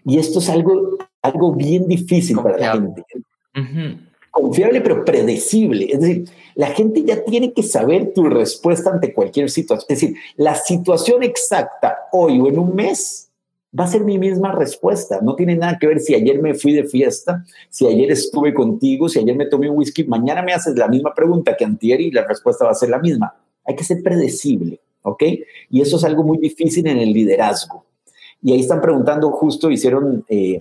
Y 0.04 0.18
esto 0.18 0.38
es 0.38 0.48
algo, 0.48 0.98
algo 1.22 1.52
bien 1.52 1.86
difícil 1.88 2.36
para 2.36 2.58
la 2.58 2.72
gente. 2.72 3.04
Confiable, 4.30 4.80
pero 4.80 5.04
predecible. 5.04 5.92
Es 5.92 6.00
decir, 6.00 6.30
la 6.54 6.68
gente 6.68 7.02
ya 7.02 7.24
tiene 7.24 7.52
que 7.52 7.62
saber 7.62 8.12
tu 8.14 8.24
respuesta 8.24 8.90
ante 8.90 9.12
cualquier 9.12 9.50
situación. 9.50 9.86
Es 9.88 10.00
decir, 10.00 10.16
la 10.36 10.54
situación 10.54 11.22
exacta 11.24 12.08
hoy 12.12 12.38
o 12.40 12.46
en 12.46 12.58
un 12.58 12.74
mes 12.74 13.29
va 13.78 13.84
a 13.84 13.88
ser 13.88 14.04
mi 14.04 14.18
misma 14.18 14.52
respuesta. 14.52 15.20
No 15.22 15.36
tiene 15.36 15.56
nada 15.56 15.78
que 15.78 15.86
ver 15.86 16.00
si 16.00 16.14
ayer 16.14 16.40
me 16.40 16.54
fui 16.54 16.72
de 16.72 16.84
fiesta, 16.84 17.44
si 17.68 17.86
ayer 17.86 18.10
estuve 18.10 18.52
contigo, 18.52 19.08
si 19.08 19.18
ayer 19.18 19.36
me 19.36 19.46
tomé 19.46 19.70
un 19.70 19.78
whisky. 19.78 20.04
Mañana 20.04 20.42
me 20.42 20.52
haces 20.52 20.76
la 20.76 20.88
misma 20.88 21.14
pregunta 21.14 21.56
que 21.56 21.64
antier 21.64 22.00
y 22.00 22.10
la 22.10 22.26
respuesta 22.26 22.64
va 22.64 22.72
a 22.72 22.74
ser 22.74 22.90
la 22.90 22.98
misma. 22.98 23.34
Hay 23.64 23.76
que 23.76 23.84
ser 23.84 24.02
predecible, 24.02 24.80
¿ok? 25.02 25.22
Y 25.70 25.80
eso 25.80 25.96
es 25.96 26.04
algo 26.04 26.24
muy 26.24 26.38
difícil 26.38 26.86
en 26.86 26.98
el 26.98 27.12
liderazgo. 27.12 27.84
Y 28.42 28.52
ahí 28.52 28.60
están 28.60 28.80
preguntando, 28.80 29.30
justo 29.32 29.70
hicieron, 29.70 30.24
eh, 30.28 30.60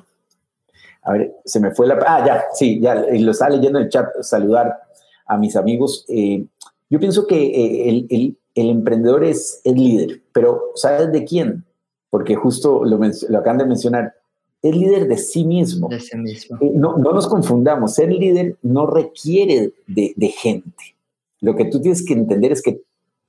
a 1.01 1.13
ver, 1.13 1.35
se 1.45 1.59
me 1.59 1.71
fue 1.71 1.87
la... 1.87 1.97
Ah, 2.05 2.25
ya, 2.25 2.43
sí, 2.53 2.79
ya, 2.79 2.95
lo 2.95 3.31
estaba 3.31 3.51
leyendo 3.51 3.79
en 3.79 3.85
el 3.85 3.91
chat, 3.91 4.07
saludar 4.21 4.79
a 5.25 5.37
mis 5.37 5.55
amigos. 5.55 6.05
Eh, 6.09 6.45
yo 6.89 6.99
pienso 6.99 7.25
que 7.25 7.37
eh, 7.37 7.89
el, 7.89 8.07
el, 8.09 8.37
el 8.55 8.69
emprendedor 8.69 9.23
es 9.23 9.61
el 9.63 9.75
líder, 9.75 10.21
pero 10.33 10.71
¿sabes 10.75 11.11
de 11.11 11.23
quién? 11.23 11.63
Porque 12.09 12.35
justo 12.35 12.83
lo, 12.83 12.97
lo 12.97 13.37
acaban 13.37 13.59
de 13.59 13.65
mencionar, 13.65 14.13
es 14.61 14.75
líder 14.75 15.07
de 15.07 15.17
sí 15.17 15.45
mismo. 15.45 15.87
De 15.87 15.99
sí 15.99 16.17
mismo. 16.17 16.57
Eh, 16.61 16.71
no, 16.73 16.97
no, 16.97 17.13
nos 17.13 17.27
confundamos, 17.27 17.95
ser 17.95 18.11
líder 18.11 18.57
no 18.61 18.87
requiere 18.87 19.73
de, 19.87 20.13
de, 20.15 20.27
gente. 20.27 20.95
Lo 21.39 21.55
que 21.55 21.65
tú 21.65 21.81
tienes 21.81 22.05
que 22.05 22.13
entender 22.13 22.51
es 22.51 22.61
que 22.61 22.81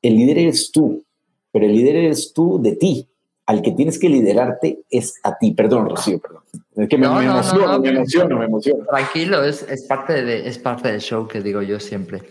el 0.03 0.17
líder 0.17 0.39
eres 0.39 0.73
tú, 0.73 1.05
pero 1.53 1.67
el 1.67 1.73
líder 1.73 1.97
eres 1.97 2.33
tú 2.33 2.61
de 2.61 2.77
ti. 2.77 3.07
Al 3.47 3.63
que 3.63 3.73
tienes 3.73 3.99
que 3.99 4.09
liderarte 4.09 4.83
es 4.91 5.15
a 5.25 5.37
ti. 5.37 5.53
Perdón, 5.53 5.89
Rocío, 5.89 6.21
perdón. 6.21 6.43
Es 6.77 6.89
que 6.89 6.97
me, 6.97 7.07
no, 7.07 7.17
me 7.17 7.27
no, 7.27 7.33
emociono, 7.33 7.81
me 7.81 7.89
emociono, 7.89 8.39
me 8.39 8.45
emociono. 8.45 8.85
Tranquilo, 8.85 9.43
es, 9.43 9.63
es, 9.69 9.83
parte 9.85 10.25
de, 10.25 10.49
es 10.49 10.59
parte 10.59 10.91
del 10.93 11.01
show 11.01 11.27
que 11.27 11.41
digo 11.41 11.61
yo 11.61 11.81
siempre. 11.81 12.23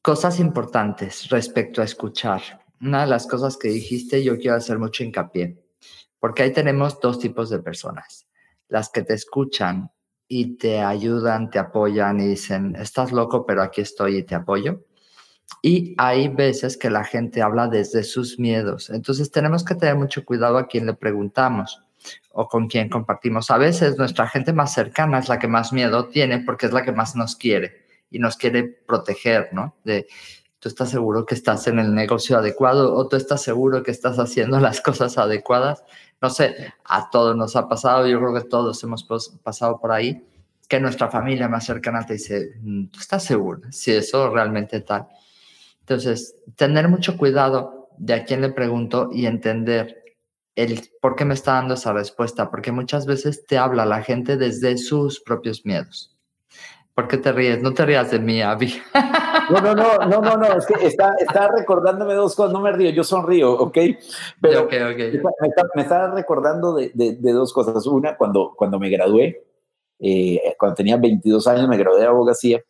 Cosas 0.00 0.40
importantes 0.40 1.28
respecto 1.28 1.82
a 1.82 1.84
escuchar 1.84 2.40
una 2.80 3.02
de 3.02 3.06
las 3.06 3.26
cosas 3.26 3.56
que 3.56 3.68
dijiste, 3.68 4.22
yo 4.22 4.38
quiero 4.38 4.56
hacer 4.56 4.78
mucho 4.78 5.04
hincapié, 5.04 5.58
porque 6.18 6.42
ahí 6.42 6.52
tenemos 6.52 7.00
dos 7.00 7.18
tipos 7.18 7.50
de 7.50 7.58
personas. 7.58 8.26
Las 8.68 8.88
que 8.88 9.02
te 9.02 9.14
escuchan 9.14 9.90
y 10.28 10.56
te 10.56 10.80
ayudan, 10.80 11.50
te 11.50 11.58
apoyan 11.58 12.20
y 12.20 12.28
dicen, 12.28 12.76
estás 12.76 13.12
loco, 13.12 13.44
pero 13.44 13.62
aquí 13.62 13.80
estoy 13.80 14.18
y 14.18 14.22
te 14.22 14.34
apoyo. 14.34 14.84
Y 15.62 15.94
hay 15.98 16.28
veces 16.28 16.76
que 16.76 16.88
la 16.88 17.04
gente 17.04 17.42
habla 17.42 17.66
desde 17.66 18.04
sus 18.04 18.38
miedos. 18.38 18.88
Entonces 18.90 19.30
tenemos 19.30 19.64
que 19.64 19.74
tener 19.74 19.96
mucho 19.96 20.24
cuidado 20.24 20.56
a 20.56 20.68
quien 20.68 20.86
le 20.86 20.94
preguntamos 20.94 21.82
o 22.32 22.46
con 22.48 22.68
quien 22.68 22.88
compartimos. 22.88 23.50
A 23.50 23.58
veces 23.58 23.98
nuestra 23.98 24.28
gente 24.28 24.52
más 24.52 24.72
cercana 24.72 25.18
es 25.18 25.28
la 25.28 25.38
que 25.38 25.48
más 25.48 25.72
miedo 25.72 26.08
tiene 26.08 26.38
porque 26.40 26.66
es 26.66 26.72
la 26.72 26.84
que 26.84 26.92
más 26.92 27.16
nos 27.16 27.36
quiere 27.36 27.84
y 28.10 28.18
nos 28.18 28.36
quiere 28.36 28.62
proteger, 28.64 29.48
¿no? 29.52 29.76
De, 29.84 30.06
tú 30.60 30.68
estás 30.68 30.90
seguro 30.90 31.26
que 31.26 31.34
estás 31.34 31.66
en 31.66 31.78
el 31.78 31.94
negocio 31.94 32.38
adecuado 32.38 32.94
o 32.94 33.08
tú 33.08 33.16
estás 33.16 33.42
seguro 33.42 33.82
que 33.82 33.90
estás 33.90 34.18
haciendo 34.18 34.60
las 34.60 34.80
cosas 34.80 35.18
adecuadas. 35.18 35.82
No 36.20 36.30
sé, 36.30 36.74
a 36.84 37.10
todos 37.10 37.34
nos 37.34 37.56
ha 37.56 37.66
pasado, 37.66 38.06
yo 38.06 38.18
creo 38.20 38.34
que 38.34 38.48
todos 38.48 38.82
hemos 38.84 39.04
pasado 39.42 39.80
por 39.80 39.90
ahí, 39.90 40.22
que 40.68 40.78
nuestra 40.78 41.08
familia 41.08 41.48
más 41.48 41.64
cercana 41.64 42.06
te 42.06 42.12
dice, 42.12 42.52
mm, 42.60 42.88
¿tú 42.88 43.00
estás 43.00 43.24
seguro 43.24 43.62
si 43.70 43.90
eso 43.92 44.30
realmente 44.30 44.80
tal? 44.82 45.08
Entonces, 45.80 46.36
tener 46.56 46.88
mucho 46.88 47.16
cuidado 47.16 47.88
de 47.98 48.14
a 48.14 48.24
quién 48.24 48.42
le 48.42 48.50
pregunto 48.50 49.08
y 49.12 49.26
entender 49.26 49.96
el 50.54 50.90
por 51.00 51.16
qué 51.16 51.24
me 51.24 51.34
está 51.34 51.54
dando 51.54 51.74
esa 51.74 51.92
respuesta, 51.92 52.50
porque 52.50 52.70
muchas 52.70 53.06
veces 53.06 53.46
te 53.46 53.56
habla 53.56 53.86
la 53.86 54.02
gente 54.02 54.36
desde 54.36 54.76
sus 54.76 55.20
propios 55.20 55.64
miedos. 55.64 56.16
¿Por 57.00 57.08
qué 57.08 57.16
te 57.16 57.32
ríes? 57.32 57.62
No 57.62 57.72
te 57.72 57.86
rías 57.86 58.10
de 58.10 58.18
mí, 58.18 58.42
Abby. 58.42 58.74
No, 59.50 59.58
no, 59.62 59.74
no, 59.74 59.96
no, 60.06 60.20
no, 60.20 60.36
no, 60.36 60.58
es 60.58 60.66
que 60.66 60.86
está, 60.86 61.14
está 61.18 61.48
recordándome 61.48 62.12
dos 62.12 62.36
cosas, 62.36 62.52
no 62.52 62.60
me 62.60 62.72
río, 62.72 62.90
yo 62.90 63.02
sonrío, 63.02 63.52
¿ok? 63.52 63.78
Pero 64.38 64.64
okay, 64.64 64.82
okay. 64.82 65.12
Me, 65.12 65.48
está, 65.48 65.62
me, 65.74 65.82
está, 65.82 66.10
recordando 66.10 66.74
de, 66.74 66.90
de, 66.92 67.16
de, 67.16 67.32
dos 67.32 67.54
cosas. 67.54 67.86
Una, 67.86 68.18
cuando, 68.18 68.52
cuando 68.54 68.78
me 68.78 68.90
gradué, 68.90 69.46
eh, 69.98 70.54
cuando 70.58 70.74
tenía 70.74 70.98
22 70.98 71.46
años, 71.46 71.68
me 71.68 71.78
gradué 71.78 72.00
de 72.00 72.06
abogacía 72.06 72.62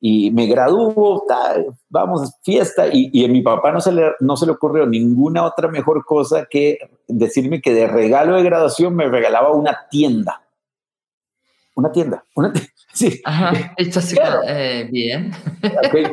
y 0.00 0.30
me 0.30 0.46
graduó, 0.46 1.24
vamos, 1.88 2.32
fiesta, 2.42 2.86
y, 2.86 3.10
y, 3.12 3.24
a 3.24 3.28
mi 3.28 3.42
papá 3.42 3.72
no 3.72 3.80
se, 3.80 3.90
le, 3.90 4.12
no 4.20 4.36
se 4.36 4.46
le 4.46 4.52
ocurrió 4.52 4.86
ninguna 4.86 5.44
otra 5.44 5.66
mejor 5.68 6.04
cosa 6.04 6.46
que 6.48 6.78
decirme 7.08 7.60
que 7.60 7.74
de 7.74 7.88
regalo 7.88 8.36
de 8.36 8.44
graduación 8.44 8.94
me 8.94 9.08
regalaba 9.08 9.50
una 9.50 9.88
tienda. 9.90 10.41
Una 11.74 11.90
tienda, 11.92 12.24
una 12.34 12.52
tienda. 12.52 12.70
Sí. 12.94 13.22
Ajá, 13.24 13.72
esto 13.78 14.02
sí, 14.02 14.16
eh, 14.46 14.86
bien. 14.92 15.32
Okay. 15.88 16.04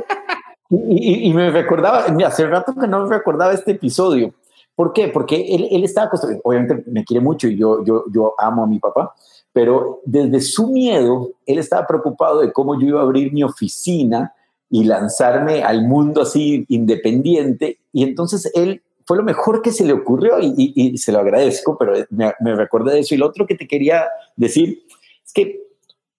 Y, 0.69 1.29
y, 1.29 1.33
me 1.33 1.51
recordaba, 1.51 2.05
hace 2.25 2.47
rato 2.47 2.73
que 2.73 2.87
no 2.87 3.05
me 3.05 3.17
recordaba 3.17 3.51
este 3.51 3.71
episodio. 3.71 4.33
¿Por 4.75 4.93
qué? 4.93 5.09
Porque 5.09 5.53
él, 5.53 5.67
él 5.71 5.83
estaba, 5.83 6.09
obviamente 6.41 6.85
me 6.89 7.03
quiere 7.03 7.19
mucho 7.19 7.49
y 7.49 7.57
yo, 7.57 7.83
yo, 7.83 8.05
yo 8.13 8.33
amo 8.37 8.63
a 8.63 8.67
mi 8.67 8.79
papá, 8.79 9.13
pero 9.51 9.99
desde 10.05 10.39
su 10.39 10.67
miedo, 10.67 11.31
él 11.45 11.59
estaba 11.59 11.85
preocupado 11.85 12.39
de 12.39 12.53
cómo 12.53 12.79
yo 12.79 12.87
iba 12.87 13.01
a 13.01 13.03
abrir 13.03 13.33
mi 13.33 13.43
oficina 13.43 14.33
y 14.69 14.85
lanzarme 14.85 15.63
al 15.63 15.85
mundo 15.85 16.21
así 16.21 16.65
independiente. 16.69 17.79
Y 17.91 18.03
entonces 18.03 18.49
él 18.55 18.81
fue 19.05 19.17
lo 19.17 19.23
mejor 19.23 19.61
que 19.61 19.73
se 19.73 19.83
le 19.83 19.91
ocurrió 19.91 20.37
y, 20.39 20.97
se 20.97 21.11
lo 21.11 21.19
agradezco, 21.19 21.77
pero 21.77 21.93
me, 22.11 22.31
me 22.39 22.55
recordé 22.55 22.93
de 22.93 22.99
eso. 22.99 23.15
Y 23.15 23.17
lo 23.17 23.27
otro 23.27 23.45
que 23.45 23.55
te 23.55 23.67
quería 23.67 24.05
decir 24.37 24.83
es 25.29 25.33
que 25.33 25.61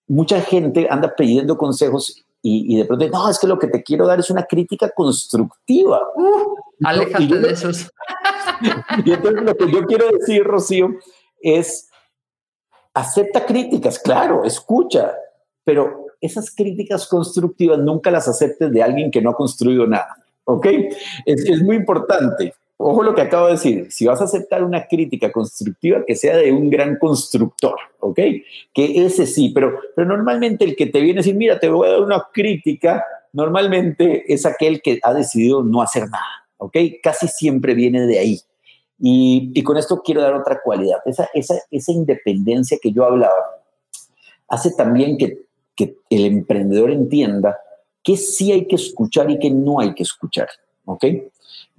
mucha 0.06 0.40
gente 0.40 0.86
anda 0.88 1.14
pidiendo 1.16 1.56
consejos 1.56 2.24
y, 2.42 2.78
de 2.78 2.86
pronto, 2.86 3.06
no, 3.08 3.28
es 3.28 3.38
que 3.38 3.46
lo 3.46 3.58
que 3.58 3.66
te 3.66 3.82
quiero 3.82 4.06
dar 4.06 4.18
es 4.18 4.30
una 4.30 4.44
crítica 4.44 4.88
constructiva. 4.90 6.00
Uh, 6.14 6.54
Aléjate 6.84 7.38
de 7.38 7.50
esos. 7.50 7.90
y 9.04 9.12
entonces 9.12 9.42
lo 9.42 9.54
que 9.54 9.70
yo 9.70 9.84
quiero 9.84 10.08
decir, 10.10 10.42
Rocío, 10.42 10.88
es 11.42 11.90
acepta 12.94 13.44
críticas, 13.44 13.98
claro, 13.98 14.44
escucha, 14.44 15.12
pero 15.64 16.06
esas 16.20 16.54
críticas 16.54 17.06
constructivas 17.06 17.78
nunca 17.78 18.10
las 18.10 18.26
aceptes 18.26 18.72
de 18.72 18.82
alguien 18.82 19.10
que 19.10 19.20
no 19.20 19.30
ha 19.30 19.34
construido 19.34 19.86
nada, 19.86 20.16
¿ok? 20.44 20.66
Es, 21.26 21.44
es 21.44 21.62
muy 21.62 21.76
importante. 21.76 22.54
Ojo 22.82 23.02
lo 23.02 23.14
que 23.14 23.20
acabo 23.20 23.44
de 23.44 23.52
decir, 23.52 23.92
si 23.92 24.06
vas 24.06 24.22
a 24.22 24.24
aceptar 24.24 24.64
una 24.64 24.86
crítica 24.86 25.30
constructiva, 25.30 26.02
que 26.06 26.16
sea 26.16 26.38
de 26.38 26.50
un 26.50 26.70
gran 26.70 26.96
constructor, 26.96 27.76
¿ok? 27.98 28.18
Que 28.72 29.04
ese 29.04 29.26
sí, 29.26 29.50
pero, 29.54 29.78
pero 29.94 30.08
normalmente 30.08 30.64
el 30.64 30.74
que 30.74 30.86
te 30.86 31.02
viene 31.02 31.18
a 31.18 31.22
decir, 31.22 31.34
mira, 31.34 31.60
te 31.60 31.68
voy 31.68 31.86
a 31.86 31.90
dar 31.90 32.00
una 32.00 32.28
crítica, 32.32 33.04
normalmente 33.34 34.32
es 34.32 34.46
aquel 34.46 34.80
que 34.80 34.98
ha 35.02 35.12
decidido 35.12 35.62
no 35.62 35.82
hacer 35.82 36.04
nada, 36.04 36.48
¿ok? 36.56 36.74
Casi 37.02 37.28
siempre 37.28 37.74
viene 37.74 38.06
de 38.06 38.18
ahí. 38.18 38.40
Y, 38.98 39.62
con 39.62 39.76
esto 39.76 40.00
quiero 40.02 40.22
dar 40.22 40.32
otra 40.32 40.62
cualidad, 40.64 41.00
esa, 41.04 41.28
esa, 41.34 41.56
esa 41.70 41.92
independencia 41.92 42.78
que 42.80 42.92
yo 42.92 43.04
hablaba, 43.04 43.60
hace 44.48 44.70
también 44.70 45.18
que, 45.18 45.42
que, 45.76 45.96
el 46.08 46.24
emprendedor 46.24 46.90
entienda 46.90 47.58
que 48.02 48.16
sí 48.16 48.52
hay 48.52 48.66
que 48.66 48.76
escuchar 48.76 49.30
y 49.30 49.38
que 49.38 49.50
no 49.50 49.80
hay 49.80 49.92
que 49.92 50.02
escuchar, 50.02 50.48
¿ok? 50.86 51.04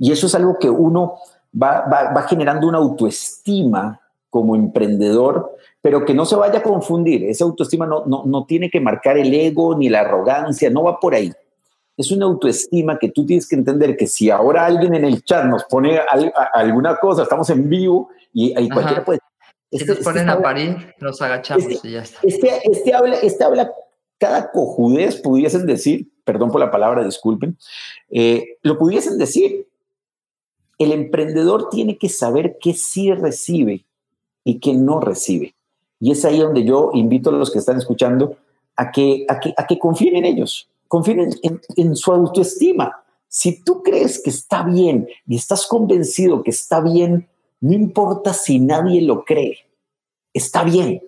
Y 0.01 0.11
eso 0.11 0.27
es 0.27 0.35
algo 0.35 0.57
que 0.59 0.69
uno 0.69 1.15
va, 1.55 1.85
va, 1.87 2.11
va 2.11 2.23
generando 2.23 2.67
una 2.67 2.79
autoestima 2.79 4.01
como 4.29 4.55
emprendedor, 4.55 5.55
pero 5.81 6.03
que 6.03 6.13
no 6.13 6.25
se 6.25 6.35
vaya 6.35 6.59
a 6.59 6.63
confundir, 6.63 7.23
esa 7.23 7.45
autoestima 7.45 7.85
no, 7.85 8.05
no, 8.05 8.23
no 8.25 8.45
tiene 8.45 8.69
que 8.69 8.81
marcar 8.81 9.17
el 9.17 9.33
ego 9.33 9.77
ni 9.77 9.87
la 9.87 10.01
arrogancia, 10.01 10.69
no 10.69 10.83
va 10.83 10.99
por 10.99 11.13
ahí 11.15 11.31
es 12.01 12.11
una 12.11 12.25
autoestima 12.25 12.97
que 12.99 13.09
tú 13.09 13.25
tienes 13.25 13.47
que 13.47 13.55
entender 13.55 13.95
que 13.95 14.07
si 14.07 14.29
ahora 14.29 14.65
alguien 14.65 14.95
en 14.95 15.05
el 15.05 15.23
chat 15.23 15.45
nos 15.45 15.63
pone 15.65 15.99
alguna 16.53 16.97
cosa, 16.97 17.23
estamos 17.23 17.49
en 17.49 17.69
vivo 17.69 18.09
y, 18.33 18.57
ahí 18.57 18.69
cualquiera 18.69 19.03
puede... 19.03 19.19
Este, 19.69 19.85
si 19.85 19.89
nos 19.89 19.99
este 19.99 20.03
ponen 20.03 20.29
a 20.29 20.41
parir, 20.41 20.95
nos 20.99 21.21
agachamos 21.21 21.65
este, 21.65 21.87
y 21.87 21.91
ya 21.91 22.01
está. 22.01 22.19
Este, 22.23 22.61
este, 22.69 22.93
habla, 22.93 23.15
este 23.17 23.43
habla 23.43 23.71
cada 24.17 24.51
cojudez, 24.51 25.21
pudiesen 25.21 25.65
decir, 25.65 26.11
perdón 26.25 26.51
por 26.51 26.59
la 26.59 26.71
palabra, 26.71 27.03
disculpen, 27.03 27.57
eh, 28.09 28.57
lo 28.63 28.77
pudiesen 28.77 29.17
decir. 29.17 29.67
El 30.81 30.91
emprendedor 30.91 31.69
tiene 31.69 31.97
que 31.97 32.09
saber 32.09 32.57
qué 32.59 32.73
sí 32.73 33.13
recibe 33.13 33.85
y 34.43 34.59
qué 34.59 34.73
no 34.73 34.99
recibe. 34.99 35.53
Y 35.99 36.11
es 36.11 36.25
ahí 36.25 36.39
donde 36.39 36.63
yo 36.63 36.91
invito 36.93 37.29
a 37.29 37.33
los 37.33 37.51
que 37.51 37.59
están 37.59 37.77
escuchando 37.77 38.37
a 38.75 38.91
que, 38.91 39.25
a 39.29 39.39
que, 39.39 39.53
a 39.55 39.67
que 39.67 39.77
confíen 39.77 40.15
en 40.15 40.25
ellos 40.25 40.71
confíen 40.91 41.29
en, 41.77 41.95
su 41.95 42.11
autoestima. 42.11 43.01
Si 43.29 43.63
tú 43.63 43.81
crees 43.81 44.21
que 44.21 44.29
está 44.29 44.63
bien 44.63 45.07
y 45.25 45.37
estás 45.37 45.65
convencido 45.65 46.43
que 46.43 46.51
está 46.51 46.81
bien, 46.81 47.29
no 47.61 47.71
importa 47.71 48.33
si 48.33 48.59
nadie 48.59 49.01
lo 49.01 49.23
cree, 49.23 49.59
está 50.33 50.65
bien. 50.65 51.01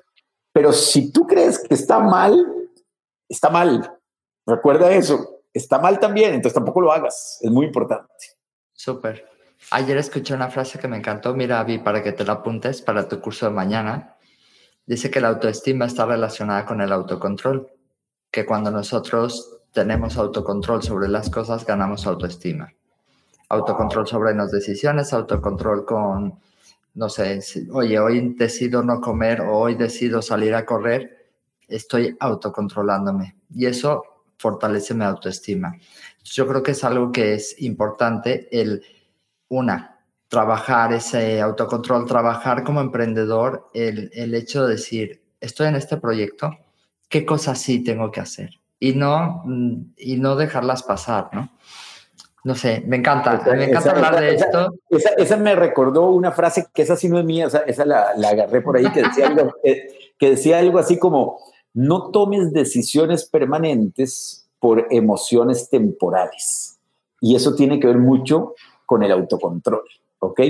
Pero 0.53 0.71
si 0.71 1.11
tú 1.11 1.27
crees 1.27 1.59
que 1.59 1.73
está 1.73 1.99
mal, 1.99 2.47
está 3.27 3.49
mal. 3.49 3.99
Recuerda 4.45 4.89
eso, 4.93 5.41
está 5.53 5.79
mal 5.79 5.99
también, 5.99 6.33
entonces 6.33 6.53
tampoco 6.53 6.79
lo 6.79 6.93
hagas, 6.93 7.39
es 7.41 7.51
muy 7.51 7.65
importante. 7.65 8.07
Súper. 8.71 9.32
Ayer 9.71 9.97
escuché 9.97 10.33
una 10.33 10.49
frase 10.49 10.79
que 10.79 10.87
me 10.87 10.97
encantó, 10.97 11.33
mira, 11.33 11.59
Avi, 11.59 11.79
para 11.79 12.03
que 12.03 12.11
te 12.11 12.23
la 12.23 12.33
apuntes 12.33 12.81
para 12.81 13.07
tu 13.07 13.19
curso 13.19 13.45
de 13.45 13.51
mañana. 13.51 14.15
Dice 14.85 15.09
que 15.09 15.21
la 15.21 15.29
autoestima 15.29 15.85
está 15.85 16.05
relacionada 16.05 16.65
con 16.65 16.81
el 16.81 16.91
autocontrol, 16.91 17.69
que 18.29 18.45
cuando 18.45 18.69
nosotros 18.71 19.59
tenemos 19.71 20.17
autocontrol 20.17 20.83
sobre 20.83 21.07
las 21.07 21.29
cosas, 21.29 21.65
ganamos 21.65 22.05
autoestima. 22.05 22.73
Autocontrol 23.49 24.07
sobre 24.07 24.35
las 24.35 24.51
decisiones, 24.51 25.13
autocontrol 25.13 25.85
con, 25.85 26.39
no 26.95 27.09
sé, 27.09 27.39
oye, 27.71 27.99
hoy 27.99 28.35
decido 28.35 28.83
no 28.83 28.99
comer 28.99 29.41
o 29.41 29.57
hoy 29.57 29.75
decido 29.75 30.21
salir 30.21 30.53
a 30.53 30.65
correr, 30.65 31.29
estoy 31.67 32.15
autocontrolándome 32.19 33.35
y 33.53 33.65
eso 33.65 34.03
fortalece 34.37 34.93
mi 34.93 35.05
autoestima. 35.05 35.75
Yo 36.23 36.47
creo 36.47 36.61
que 36.61 36.71
es 36.71 36.83
algo 36.83 37.11
que 37.11 37.33
es 37.33 37.61
importante 37.61 38.49
el, 38.51 38.83
una, 39.57 39.99
trabajar 40.27 40.93
ese 40.93 41.41
autocontrol, 41.41 42.05
trabajar 42.05 42.63
como 42.63 42.81
emprendedor, 42.81 43.69
el, 43.73 44.09
el 44.13 44.33
hecho 44.35 44.65
de 44.65 44.73
decir, 44.73 45.23
estoy 45.39 45.67
en 45.67 45.75
este 45.75 45.97
proyecto, 45.97 46.57
¿qué 47.09 47.25
cosas 47.25 47.59
sí 47.59 47.83
tengo 47.83 48.11
que 48.11 48.21
hacer? 48.21 48.63
y 48.83 48.93
no, 48.93 49.43
mm, 49.45 49.93
y 49.95 50.17
no 50.17 50.35
dejarlas 50.35 50.83
pasar, 50.83 51.29
¿no? 51.31 51.49
No 52.43 52.53
sé, 52.53 52.83
me 52.85 52.97
encanta, 52.97 53.41
me 53.55 53.63
encanta 53.63 53.91
hablar 53.91 54.19
de 54.19 54.35
esto. 54.35 54.73
Esa, 55.17 55.37
me 55.37 55.55
recordó 55.55 56.09
una 56.09 56.33
frase 56.33 56.65
que 56.73 56.81
esa 56.81 56.97
sí 56.97 57.07
no 57.07 57.17
es 57.17 57.23
mía, 57.23 57.47
esa, 57.65 57.85
la, 57.85 58.11
agarré 58.27 58.59
por 58.59 58.75
ahí, 58.75 58.91
que 58.91 59.03
decía, 59.03 59.27
algo, 59.27 59.53
que 59.63 60.29
decía 60.29 60.59
algo 60.59 60.79
así 60.79 60.99
como, 60.99 61.39
no 61.73 62.11
tomes 62.11 62.51
decisiones 62.51 63.23
permanentes 63.29 64.49
por 64.59 64.87
emociones 64.89 65.69
temporales. 65.69 66.77
Y 67.21 67.37
eso 67.37 67.55
tiene 67.55 67.79
que 67.79 67.87
ver 67.87 67.99
mucho 67.99 68.53
con 68.85 69.03
el 69.03 69.11
autocontrol, 69.11 69.83
¿ok? 70.19 70.41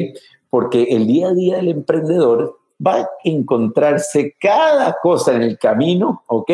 Porque 0.49 0.83
el 0.83 1.07
día 1.07 1.29
a 1.29 1.33
día 1.33 1.57
del 1.57 1.69
emprendedor 1.69 2.59
va 2.85 2.95
a 2.95 3.09
encontrarse 3.23 4.35
cada 4.39 4.97
cosa 5.01 5.33
en 5.33 5.43
el 5.43 5.57
camino, 5.57 6.23
¿ok? 6.27 6.51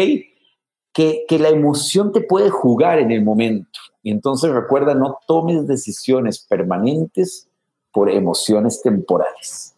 que, 0.93 1.25
que, 1.27 1.39
la 1.39 1.49
emoción 1.49 2.11
te 2.11 2.21
puede 2.21 2.49
jugar 2.49 2.99
en 2.99 3.11
el 3.11 3.23
momento. 3.23 3.79
Y 4.01 4.11
entonces 4.11 4.51
recuerda, 4.51 4.95
no 4.95 5.19
tomes 5.27 5.67
decisiones 5.67 6.39
permanentes 6.39 7.47
por 7.91 8.09
emociones 8.09 8.81
temporales. 8.81 9.75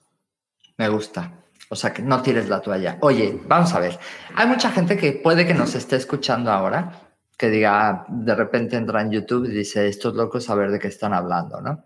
Me 0.77 0.89
gusta. 0.89 1.33
O 1.69 1.75
sea, 1.75 1.93
que 1.93 2.01
no 2.01 2.21
tires 2.21 2.49
la 2.49 2.59
toalla. 2.59 2.97
Oye, 3.01 3.39
vamos 3.47 3.73
a 3.73 3.79
ver. 3.79 3.97
Hay 4.35 4.47
mucha 4.47 4.71
gente 4.71 4.97
que 4.97 5.13
puede 5.13 5.45
que 5.45 5.53
nos 5.53 5.75
esté 5.75 5.95
escuchando 5.95 6.51
ahora 6.51 7.11
que 7.37 7.49
diga, 7.49 8.05
de 8.07 8.35
repente 8.35 8.75
entra 8.75 9.01
en 9.01 9.09
YouTube 9.09 9.45
y 9.45 9.51
dice, 9.51 9.87
estos 9.87 10.13
locos 10.13 10.47
a 10.49 10.55
ver 10.55 10.69
de 10.69 10.77
qué 10.77 10.89
están 10.89 11.11
hablando, 11.11 11.59
¿no? 11.59 11.83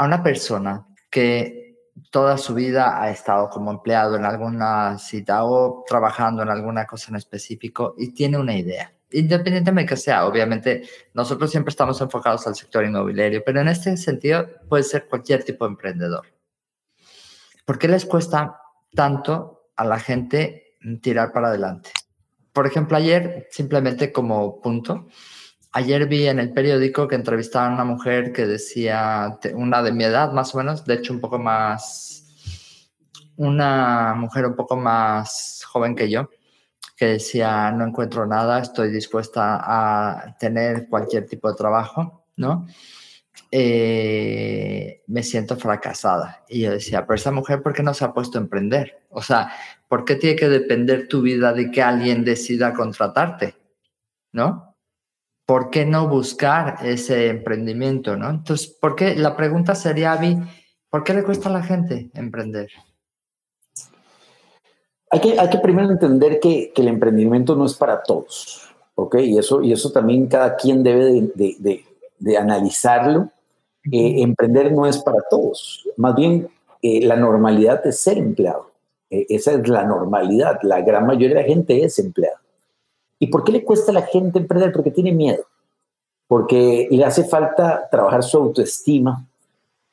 A 0.00 0.06
una 0.06 0.22
persona 0.22 0.86
que 1.10 1.76
toda 2.10 2.38
su 2.38 2.54
vida 2.54 3.02
ha 3.02 3.10
estado 3.10 3.50
como 3.50 3.70
empleado 3.70 4.16
en 4.16 4.24
alguna 4.24 4.96
cita 4.98 5.44
o 5.44 5.84
trabajando 5.86 6.42
en 6.42 6.48
alguna 6.48 6.86
cosa 6.86 7.10
en 7.10 7.16
específico 7.16 7.94
y 7.98 8.14
tiene 8.14 8.38
una 8.38 8.56
idea 8.56 8.94
independientemente 9.12 9.92
de 9.92 9.96
que 9.96 10.00
sea, 10.00 10.26
obviamente 10.26 10.88
nosotros 11.14 11.50
siempre 11.50 11.70
estamos 11.70 12.00
enfocados 12.00 12.46
al 12.46 12.54
sector 12.54 12.84
inmobiliario, 12.84 13.42
pero 13.44 13.60
en 13.60 13.68
este 13.68 13.96
sentido 13.96 14.46
puede 14.68 14.84
ser 14.84 15.08
cualquier 15.08 15.44
tipo 15.44 15.64
de 15.64 15.72
emprendedor. 15.72 16.26
¿Por 17.64 17.78
qué 17.78 17.88
les 17.88 18.06
cuesta 18.06 18.60
tanto 18.94 19.70
a 19.76 19.84
la 19.84 19.98
gente 19.98 20.76
tirar 21.02 21.32
para 21.32 21.48
adelante? 21.48 21.90
Por 22.52 22.66
ejemplo, 22.66 22.96
ayer, 22.96 23.48
simplemente 23.50 24.12
como 24.12 24.60
punto, 24.60 25.08
ayer 25.72 26.06
vi 26.06 26.26
en 26.26 26.38
el 26.38 26.52
periódico 26.52 27.08
que 27.08 27.14
entrevistaban 27.14 27.72
a 27.72 27.74
una 27.74 27.84
mujer 27.84 28.32
que 28.32 28.46
decía, 28.46 29.38
una 29.54 29.82
de 29.82 29.92
mi 29.92 30.04
edad 30.04 30.32
más 30.32 30.54
o 30.54 30.58
menos, 30.58 30.84
de 30.84 30.94
hecho 30.94 31.12
un 31.12 31.20
poco 31.20 31.38
más, 31.38 32.24
una 33.36 34.14
mujer 34.14 34.46
un 34.46 34.56
poco 34.56 34.76
más 34.76 35.62
joven 35.66 35.94
que 35.94 36.10
yo, 36.10 36.30
que 36.96 37.06
decía, 37.06 37.70
no 37.72 37.86
encuentro 37.86 38.26
nada, 38.26 38.60
estoy 38.60 38.90
dispuesta 38.90 39.60
a 39.62 40.36
tener 40.38 40.88
cualquier 40.88 41.26
tipo 41.26 41.48
de 41.48 41.56
trabajo, 41.56 42.26
¿no? 42.36 42.66
Eh, 43.52 45.02
me 45.06 45.22
siento 45.22 45.56
fracasada. 45.56 46.44
Y 46.48 46.60
yo 46.62 46.72
decía, 46.72 47.06
pero 47.06 47.16
esa 47.16 47.32
mujer, 47.32 47.62
¿por 47.62 47.72
qué 47.72 47.82
no 47.82 47.94
se 47.94 48.04
ha 48.04 48.12
puesto 48.12 48.38
a 48.38 48.42
emprender? 48.42 49.02
O 49.10 49.22
sea, 49.22 49.50
¿por 49.88 50.04
qué 50.04 50.16
tiene 50.16 50.36
que 50.36 50.48
depender 50.48 51.08
tu 51.08 51.22
vida 51.22 51.52
de 51.52 51.70
que 51.70 51.82
alguien 51.82 52.24
decida 52.24 52.74
contratarte? 52.74 53.56
¿No? 54.32 54.69
¿Por 55.50 55.68
qué 55.68 55.84
no 55.84 56.06
buscar 56.06 56.76
ese 56.84 57.26
emprendimiento? 57.26 58.16
¿no? 58.16 58.30
Entonces, 58.30 58.68
¿por 58.68 58.94
qué? 58.94 59.16
La 59.16 59.36
pregunta 59.36 59.74
sería, 59.74 60.12
Avi, 60.12 60.38
¿por 60.88 61.02
qué 61.02 61.12
le 61.12 61.24
cuesta 61.24 61.48
a 61.48 61.52
la 61.52 61.64
gente 61.64 62.08
emprender? 62.14 62.68
Hay 65.10 65.18
que, 65.18 65.40
hay 65.40 65.50
que 65.50 65.58
primero 65.58 65.90
entender 65.90 66.38
que, 66.38 66.70
que, 66.72 66.82
el 66.82 66.86
emprendimiento 66.86 67.56
no 67.56 67.64
es 67.64 67.74
para 67.74 68.00
todos, 68.00 68.62
¿ok? 68.94 69.16
Y 69.22 69.38
eso, 69.38 69.60
y 69.60 69.72
eso 69.72 69.90
también 69.90 70.28
cada 70.28 70.54
quien 70.54 70.84
debe 70.84 71.06
de, 71.06 71.56
de, 71.58 71.84
de, 72.20 72.38
analizarlo. 72.38 73.30
Eh, 73.90 74.22
emprender 74.22 74.70
no 74.70 74.86
es 74.86 74.98
para 74.98 75.18
todos, 75.28 75.84
más 75.96 76.14
bien 76.14 76.48
eh, 76.80 77.04
la 77.04 77.16
normalidad 77.16 77.84
es 77.88 77.98
ser 77.98 78.18
empleado. 78.18 78.70
Eh, 79.10 79.26
esa 79.30 79.54
es 79.54 79.68
la 79.68 79.82
normalidad, 79.82 80.60
la 80.62 80.80
gran 80.80 81.08
mayoría 81.08 81.38
de 81.38 81.42
la 81.42 81.48
gente 81.48 81.82
es 81.82 81.98
empleada. 81.98 82.40
¿Y 83.22 83.26
por 83.26 83.44
qué 83.44 83.52
le 83.52 83.64
cuesta 83.64 83.92
a 83.92 83.94
la 83.94 84.02
gente 84.02 84.38
emprender? 84.38 84.72
Porque 84.72 84.90
tiene 84.90 85.12
miedo, 85.12 85.44
porque 86.26 86.88
le 86.90 87.04
hace 87.04 87.24
falta 87.24 87.86
trabajar 87.90 88.22
su 88.22 88.38
autoestima, 88.38 89.26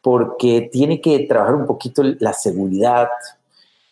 porque 0.01 0.69
tiene 0.71 1.01
que 1.01 1.19
trabajar 1.27 1.55
un 1.55 1.67
poquito 1.67 2.01
la 2.19 2.31
seguridad, 2.31 3.09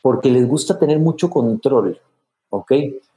porque 0.02 0.32
les 0.32 0.48
gusta 0.48 0.80
tener 0.80 1.00
mucho 1.00 1.30
control, 1.30 2.00
¿ok? 2.50 2.72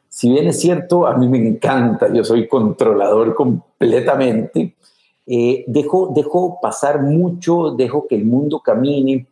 Si 0.08 0.28
bien 0.28 0.48
es 0.48 0.58
cierto, 0.58 1.06
a 1.06 1.16
mí 1.16 1.28
me 1.28 1.38
encanta, 1.38 2.12
yo 2.12 2.24
soy 2.24 2.48
controlador 2.48 3.34
completamente, 3.36 4.74
eh, 5.24 5.64
dejo, 5.68 6.10
dejo 6.12 6.58
pasar 6.60 7.02
mucho, 7.02 7.72
dejo 7.76 8.08
que 8.08 8.16
el 8.16 8.24
mundo 8.24 8.60
camine. 8.60 9.26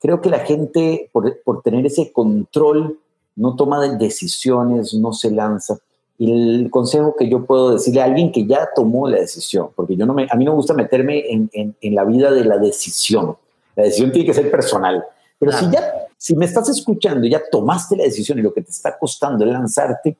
Creo 0.00 0.20
que 0.20 0.30
la 0.30 0.40
gente, 0.40 1.08
por, 1.12 1.40
por 1.42 1.62
tener 1.62 1.86
ese 1.86 2.10
control, 2.10 2.98
no 3.36 3.54
toma 3.54 3.86
decisiones, 3.86 4.94
no 4.94 5.12
se 5.12 5.30
lanza. 5.30 5.78
Y 6.18 6.30
el 6.30 6.70
consejo 6.70 7.16
que 7.16 7.28
yo 7.28 7.44
puedo 7.44 7.72
decirle 7.72 8.00
a 8.00 8.04
alguien 8.04 8.30
que 8.30 8.46
ya 8.46 8.68
tomó 8.74 9.08
la 9.08 9.18
decisión, 9.18 9.70
porque 9.74 9.96
yo 9.96 10.06
no 10.06 10.14
me, 10.14 10.26
a 10.30 10.36
mí 10.36 10.44
no 10.44 10.52
me 10.52 10.56
gusta 10.56 10.74
meterme 10.74 11.30
en, 11.30 11.50
en, 11.52 11.74
en 11.80 11.94
la 11.94 12.04
vida 12.04 12.30
de 12.30 12.44
la 12.44 12.58
decisión. 12.58 13.36
La 13.74 13.84
decisión 13.84 14.12
tiene 14.12 14.26
que 14.26 14.34
ser 14.34 14.50
personal. 14.50 15.04
Pero 15.38 15.52
si 15.52 15.70
ya 15.70 16.02
si 16.22 16.36
me 16.36 16.44
estás 16.44 16.68
escuchando 16.68 17.26
y 17.26 17.30
ya 17.30 17.42
tomaste 17.50 17.96
la 17.96 18.04
decisión 18.04 18.38
y 18.38 18.42
lo 18.42 18.54
que 18.54 18.62
te 18.62 18.70
está 18.70 18.96
costando 18.96 19.44
es 19.44 19.50
lanzarte, 19.50 20.16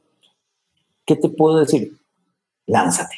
¿qué 1.04 1.14
te 1.14 1.28
puedo 1.28 1.58
decir? 1.58 1.96
Lánzate. 2.66 3.14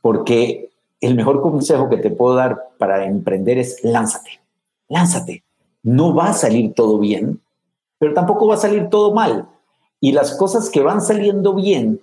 Porque 0.00 0.70
el 1.02 1.14
mejor 1.14 1.42
consejo 1.42 1.90
que 1.90 1.98
te 1.98 2.10
puedo 2.10 2.34
dar 2.34 2.70
para 2.78 3.04
emprender 3.04 3.58
es 3.58 3.84
lánzate. 3.84 4.40
Lánzate. 4.88 5.44
No 5.82 6.14
va 6.14 6.30
a 6.30 6.32
salir 6.32 6.72
todo 6.72 6.98
bien, 6.98 7.42
pero 7.98 8.14
tampoco 8.14 8.46
va 8.46 8.54
a 8.54 8.56
salir 8.56 8.88
todo 8.88 9.12
mal. 9.12 9.46
Y 10.00 10.12
las 10.12 10.36
cosas 10.36 10.70
que 10.70 10.82
van 10.82 11.00
saliendo 11.00 11.54
bien 11.54 12.00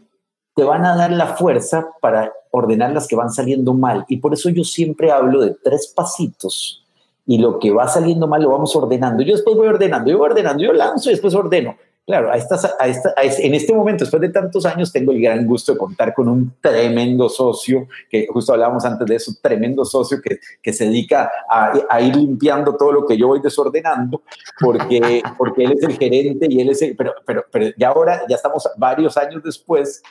te 0.56 0.64
van 0.64 0.86
a 0.86 0.96
dar 0.96 1.12
la 1.12 1.36
fuerza 1.36 1.90
para 2.02 2.34
ordenar 2.52 2.92
las 2.92 3.08
que 3.08 3.16
van 3.16 3.32
saliendo 3.32 3.74
mal. 3.74 4.06
Y 4.08 4.18
por 4.18 4.34
eso 4.34 4.50
yo 4.50 4.64
siempre 4.64 5.12
hablo 5.12 5.42
de 5.42 5.56
tres 5.64 5.88
pasitos 5.88 6.86
y 7.28 7.38
lo 7.38 7.60
que 7.60 7.72
va 7.72 7.88
saliendo 7.88 8.28
mal 8.28 8.44
lo 8.44 8.52
vamos 8.52 8.76
ordenando. 8.76 9.24
Yo 9.24 9.34
después 9.34 9.56
voy 9.58 9.68
ordenando, 9.68 10.10
yo 10.10 10.18
voy 10.18 10.30
ordenando, 10.30 10.64
yo 10.64 10.74
lanzo 10.74 11.10
y 11.10 11.14
después 11.14 11.34
ordeno. 11.34 11.76
Claro, 12.06 12.32
a 12.32 12.38
estas, 12.38 12.66
a 12.80 12.88
esta, 12.88 13.14
en 13.18 13.56
este 13.56 13.74
momento, 13.74 14.04
después 14.04 14.22
de 14.22 14.30
tantos 14.30 14.64
años, 14.66 14.92
tengo 14.92 15.12
el 15.12 15.20
gran 15.20 15.48
gusto 15.48 15.74
de 15.74 15.80
contar 15.80 16.14
con 16.14 16.28
un 16.28 16.54
tremendo 16.62 17.28
socio, 17.30 17.88
que 18.10 18.28
justo 18.28 18.54
hablábamos 18.54 18.86
antes 18.86 19.08
de 19.08 19.16
eso, 19.16 19.32
tremendo 19.42 19.84
socio 19.84 20.22
que, 20.22 20.40
que 20.62 20.72
se 20.72 20.86
dedica 20.86 21.32
a, 21.50 21.74
a, 21.90 22.02
ir 22.02 22.16
limpiando 22.16 22.76
todo 22.76 22.92
lo 22.92 23.08
que 23.08 23.18
yo 23.18 23.28
voy 23.28 23.42
desordenando, 23.42 24.22
porque, 24.60 25.24
porque 25.38 25.64
él 25.64 25.72
es 25.72 25.84
el 25.84 25.98
gerente 25.98 26.46
y 26.48 26.62
él 26.62 26.70
es 26.70 26.82
el, 26.84 26.96
pero, 26.96 27.16
pero, 27.26 27.46
pero 27.52 27.72
ya 27.76 27.90
ahora, 27.90 28.22
ya 28.30 28.36
estamos 28.36 28.70
varios 28.78 29.18
años 29.18 29.42
después, 29.44 30.04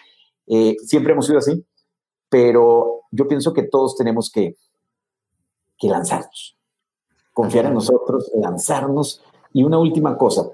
eh, 0.49 0.75
siempre 0.85 1.13
hemos 1.13 1.27
sido 1.27 1.39
así, 1.39 1.65
pero 2.29 3.03
yo 3.13 3.29
pienso 3.29 3.53
que 3.53 3.63
todos 3.63 3.97
tenemos 3.97 4.33
que, 4.33 4.57
que 5.79 5.89
lanzarnos 5.89 6.55
confiar 7.35 7.67
en 7.67 7.75
nosotros, 7.75 8.31
lanzarnos. 8.35 9.21
Y 9.53 9.63
una 9.63 9.79
última 9.79 10.17
cosa, 10.17 10.49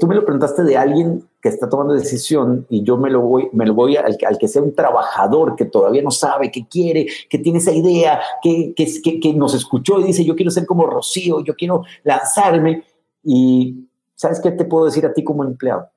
tú 0.00 0.06
me 0.06 0.14
lo 0.14 0.24
preguntaste 0.24 0.64
de 0.64 0.76
alguien 0.76 1.28
que 1.40 1.48
está 1.48 1.68
tomando 1.68 1.94
decisión 1.94 2.66
y 2.68 2.82
yo 2.82 2.96
me 2.96 3.10
lo 3.10 3.20
voy, 3.20 3.48
me 3.52 3.64
lo 3.64 3.74
voy 3.74 3.96
al, 3.96 4.16
que 4.38 4.48
sea 4.48 4.60
un 4.60 4.74
trabajador 4.74 5.54
que 5.54 5.64
todavía 5.64 6.02
no 6.02 6.10
sabe, 6.10 6.50
que 6.50 6.66
quiere, 6.66 7.06
que 7.30 7.38
tiene 7.38 7.58
esa 7.58 7.72
idea, 7.72 8.20
que, 8.42 8.74
que, 8.74 9.20
que 9.20 9.34
nos 9.34 9.54
escuchó 9.54 10.00
y 10.00 10.04
dice, 10.04 10.24
yo 10.24 10.34
quiero 10.34 10.50
ser 10.50 10.66
como 10.66 10.86
Rocío, 10.86 11.44
yo 11.44 11.54
quiero 11.54 11.84
lanzarme. 12.02 12.82
Y 13.22 13.88
¿sabes 14.16 14.40
qué 14.40 14.50
te 14.50 14.64
puedo 14.64 14.86
decir 14.86 15.06
a 15.06 15.12
ti 15.12 15.22
como 15.22 15.44
empleado? 15.44 15.88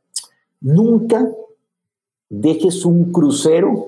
Nunca 0.60 1.28
dejes 2.30 2.86
un 2.86 3.12
crucero 3.12 3.88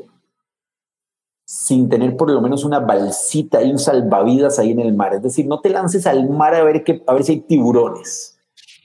sin 1.46 1.88
tener 1.88 2.18
por 2.18 2.32
lo 2.32 2.41
menos 2.41 2.64
una 2.64 2.80
balsita 2.80 3.62
y 3.62 3.70
un 3.70 3.78
salvavidas 3.78 4.58
ahí 4.58 4.72
en 4.72 4.80
el 4.80 4.96
mar. 4.96 5.14
Es 5.14 5.22
decir, 5.22 5.46
no 5.46 5.62
te 5.62 5.70
lances 5.70 6.08
al 6.08 6.28
mar 6.30 6.56
a 6.56 6.64
ver, 6.64 6.84
que, 6.84 7.04
a 7.06 7.14
ver 7.14 7.24
si 7.24 7.34
hay 7.34 7.39
tiburones. 7.41 8.32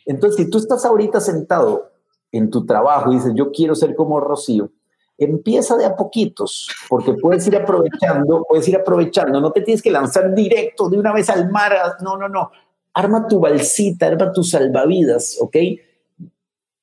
Entonces, 0.08 0.42
si 0.42 0.50
tú 0.50 0.56
estás 0.56 0.86
ahorita 0.86 1.20
sentado 1.20 1.90
en 2.32 2.50
tu 2.50 2.64
trabajo 2.64 3.12
y 3.12 3.16
dices, 3.16 3.32
yo 3.36 3.52
quiero 3.52 3.74
ser 3.74 3.94
como 3.94 4.18
Rocío, 4.20 4.70
empieza 5.18 5.76
de 5.76 5.84
a 5.84 5.94
poquitos, 5.94 6.68
porque 6.88 7.12
puedes 7.12 7.46
ir 7.46 7.56
aprovechando, 7.56 8.42
puedes 8.48 8.66
ir 8.68 8.76
aprovechando, 8.76 9.38
no 9.38 9.52
te 9.52 9.60
tienes 9.60 9.82
que 9.82 9.90
lanzar 9.90 10.34
directo 10.34 10.88
de 10.88 10.98
una 10.98 11.12
vez 11.12 11.28
al 11.28 11.50
mar, 11.50 11.74
no, 12.02 12.16
no, 12.16 12.26
no, 12.26 12.50
arma 12.94 13.26
tu 13.28 13.38
balsita, 13.38 14.06
arma 14.06 14.32
tus 14.32 14.50
salvavidas, 14.50 15.36
¿ok? 15.40 15.56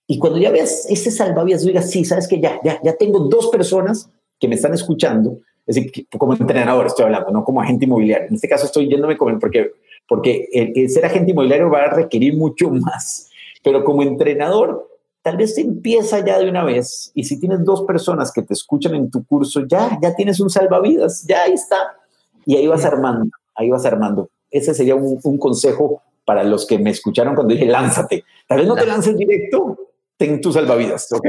Y 0.08 0.20
cuando 0.20 0.38
ya 0.38 0.52
veas 0.52 0.86
ese 0.88 1.10
salvavidas, 1.10 1.64
digas, 1.64 1.90
sí, 1.90 2.06
sabes 2.06 2.28
que 2.28 2.40
ya, 2.40 2.60
ya, 2.64 2.80
ya 2.84 2.96
tengo 2.96 3.22
dos 3.22 3.50
personas 3.50 4.08
que 4.40 4.48
me 4.48 4.54
están 4.54 4.76
escuchando, 4.76 5.40
es 5.66 5.78
decir, 5.78 6.08
como 6.16 6.34
entrenador 6.34 6.86
estoy 6.86 7.06
hablando, 7.06 7.32
no 7.32 7.44
como 7.44 7.60
agente 7.60 7.86
inmobiliario. 7.86 8.28
En 8.28 8.36
este 8.36 8.48
caso 8.48 8.68
estoy 8.68 8.88
yéndome 8.88 9.18
con 9.18 9.40
porque, 9.40 9.72
porque 10.08 10.48
el, 10.52 10.90
ser 10.90 11.06
agente 11.06 11.32
inmobiliario 11.32 11.70
va 11.70 11.84
a 11.84 11.94
requerir 11.94 12.36
mucho 12.36 12.70
más. 12.72 13.30
Pero 13.64 13.84
como 13.84 14.04
entrenador, 14.04 14.90
tal 15.22 15.38
vez 15.38 15.58
empieza 15.58 16.24
ya 16.24 16.40
de 16.40 16.50
una 16.50 16.64
vez. 16.64 17.12
Y 17.16 17.24
si 17.24 17.40
tienes 17.40 17.64
dos 17.64 17.84
personas 17.84 18.32
que 18.32 18.44
te 18.44 18.54
escuchan 18.54 18.96
en 18.96 19.10
tu 19.10 19.26
curso, 19.26 19.66
ya, 19.68 19.98
ya 20.02 20.16
tienes 20.16 20.40
un 20.40 20.50
salvavidas, 20.50 21.26
ya 21.28 21.44
ahí 21.44 21.54
está. 21.54 21.96
Y 22.46 22.56
ahí 22.58 22.68
vas 22.68 22.86
armando, 22.86 23.30
ahí 23.56 23.70
vas 23.70 23.86
armando. 23.86 24.30
Ese 24.52 24.74
sería 24.74 24.96
un, 24.96 25.20
un 25.24 25.38
consejo 25.38 26.04
para 26.26 26.44
los 26.44 26.66
que 26.66 26.78
me 26.78 26.90
escucharon 26.90 27.36
cuando 27.36 27.54
dije 27.54 27.66
lánzate. 27.66 28.24
Tal 28.48 28.60
vez 28.60 28.68
no 28.68 28.76
te 28.76 28.86
lances 28.86 29.18
directo, 29.18 29.78
ten 30.18 30.42
tu 30.42 30.52
salvavidas, 30.52 31.12
¿ok? 31.12 31.26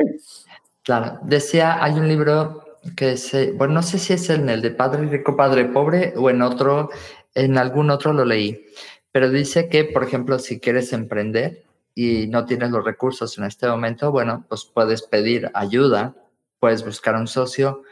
Claro, 0.82 1.18
decía, 1.22 1.82
hay 1.82 1.94
un 1.94 2.08
libro 2.08 2.64
que 2.96 3.16
se, 3.16 3.52
bueno, 3.52 3.74
no 3.74 3.82
sé 3.82 3.98
si 3.98 4.12
es 4.12 4.30
en 4.30 4.48
el 4.48 4.62
de 4.62 4.70
Padre 4.70 5.06
Rico, 5.06 5.36
Padre 5.36 5.66
Pobre 5.66 6.14
o 6.16 6.30
en 6.30 6.42
otro, 6.42 6.90
en 7.36 7.58
algún 7.58 7.90
otro 7.90 8.12
lo 8.12 8.24
leí, 8.24 8.66
pero 9.12 9.30
dice 9.30 9.68
que, 9.68 9.84
por 9.84 10.02
ejemplo, 10.02 10.38
si 10.38 10.58
quieres 10.58 10.92
emprender 10.92 11.64
y 11.94 12.26
no 12.28 12.46
tienes 12.46 12.70
los 12.70 12.84
recursos 12.84 13.36
en 13.38 13.44
este 13.44 13.68
momento, 13.68 14.10
bueno, 14.10 14.46
pues 14.48 14.64
puedes 14.64 15.02
pedir 15.02 15.50
ayuda, 15.54 16.16
puedes 16.58 16.84
buscar 16.84 17.14
un 17.14 17.26
socio 17.26 17.82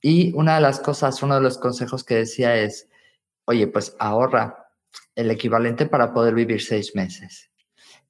y 0.00 0.32
una 0.34 0.54
de 0.54 0.62
las 0.62 0.80
cosas, 0.80 1.22
uno 1.22 1.34
de 1.34 1.42
los 1.42 1.58
consejos 1.58 2.02
que 2.02 2.16
decía 2.16 2.56
es, 2.56 2.88
oye, 3.44 3.66
pues 3.66 3.94
ahorra 3.98 4.70
el 5.14 5.30
equivalente 5.30 5.86
para 5.86 6.14
poder 6.14 6.34
vivir 6.34 6.62
seis 6.62 6.94
meses. 6.94 7.50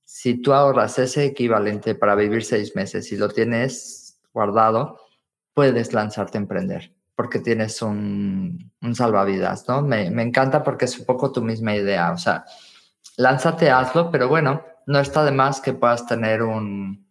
Si 0.04 0.40
tú 0.40 0.52
ahorras 0.52 0.98
ese 0.98 1.24
equivalente 1.24 1.96
para 1.96 2.14
vivir 2.14 2.44
seis 2.44 2.76
meses 2.76 3.10
y 3.10 3.16
lo 3.16 3.28
tienes 3.28 4.20
guardado, 4.32 5.00
puedes 5.54 5.92
lanzarte 5.92 6.38
a 6.38 6.42
emprender 6.42 6.97
porque 7.18 7.40
tienes 7.40 7.82
un, 7.82 8.70
salvavidas, 8.94 9.66
¿no? 9.66 9.82
Me, 9.82 10.08
me, 10.08 10.22
encanta 10.22 10.62
porque 10.62 10.84
es 10.84 11.00
un 11.00 11.04
poco 11.04 11.32
tu 11.32 11.42
misma 11.42 11.74
idea, 11.74 12.12
o 12.12 12.16
sea, 12.16 12.44
lánzate, 13.16 13.70
hazlo, 13.70 14.12
pero 14.12 14.28
bueno, 14.28 14.62
no 14.86 15.00
está 15.00 15.24
de 15.24 15.32
más 15.32 15.60
que 15.60 15.72
puedas 15.72 16.06
tener 16.06 16.44
un, 16.44 17.08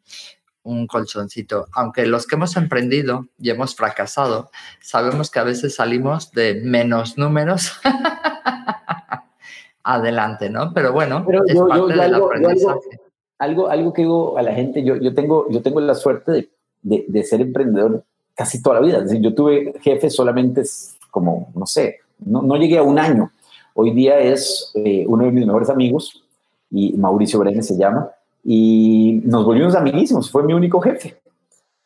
un 0.64 0.88
colchoncito. 0.88 1.68
Aunque 1.74 2.06
los 2.06 2.26
que 2.26 2.38
hemos 2.38 2.56
emprendido 2.56 3.28
y 3.38 3.50
hemos 3.50 3.76
fracasado, 3.76 4.50
sabemos 4.80 5.30
que 5.30 5.40
a 5.40 5.44
veces 5.44 5.76
salimos 5.76 6.32
de 6.32 6.62
menos 6.64 7.18
números 7.18 7.74
adelante, 9.84 10.50
¿no? 10.50 10.74
Pero 10.74 10.94
bueno, 10.94 11.28
es 11.48 11.60
parte 11.60 11.98
del 11.98 12.16
aprendizaje. 12.16 13.02
Algo, 13.40 13.68
algo, 13.68 13.92
que 13.92 14.04
digo 14.04 14.38
a 14.38 14.42
la 14.42 14.54
gente, 14.54 14.86
yo, 14.86 14.96
yo, 14.96 15.14
tengo, 15.14 15.52
yo 15.52 15.62
tengo 15.62 15.82
la 15.82 15.96
suerte 15.96 16.32
de, 16.32 16.50
de, 16.82 17.06
de 17.10 17.24
ser 17.26 17.42
emprendedor 17.42 18.06
casi 18.38 18.62
toda 18.62 18.80
la 18.80 18.86
vida. 18.86 19.04
Es 19.04 19.20
yo 19.20 19.34
tuve 19.34 19.74
jefe 19.82 20.10
solamente 20.10 20.62
como, 21.10 21.52
no 21.56 21.66
sé, 21.66 21.98
no, 22.20 22.44
no 22.44 22.56
llegué 22.56 22.78
a 22.78 22.84
un 22.84 23.00
año. 23.00 23.32
Hoy 23.74 23.92
día 23.92 24.20
es 24.20 24.72
eh, 24.76 25.06
uno 25.08 25.26
de 25.26 25.32
mis 25.32 25.46
mejores 25.46 25.70
amigos, 25.70 26.24
y 26.70 26.94
Mauricio 26.94 27.40
Brenes 27.40 27.68
se 27.68 27.78
llama, 27.78 28.10
y 28.44 29.22
nos 29.26 29.44
volvimos 29.44 29.76
amiguísimos, 29.76 30.30
fue 30.30 30.44
mi 30.44 30.54
único 30.54 30.80
jefe. 30.80 31.18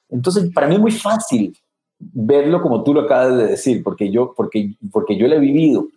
Entonces, 0.10 0.52
para 0.54 0.68
mí 0.68 0.76
es 0.76 0.82
muy 0.82 0.91
fácil 0.91 1.58
verlo 1.97 2.62
como 2.62 2.84
tú 2.84 2.93
lo 2.93 3.02
acabas 3.02 3.38
de 3.38 3.47
decir, 3.47 3.84
porque 3.84 4.12
yo, 4.12 4.34
porque, 4.36 4.74
porque 4.91 5.18
yo 5.18 5.28
lo 5.28 5.36
he 5.36 5.39
vivido, 5.39 5.88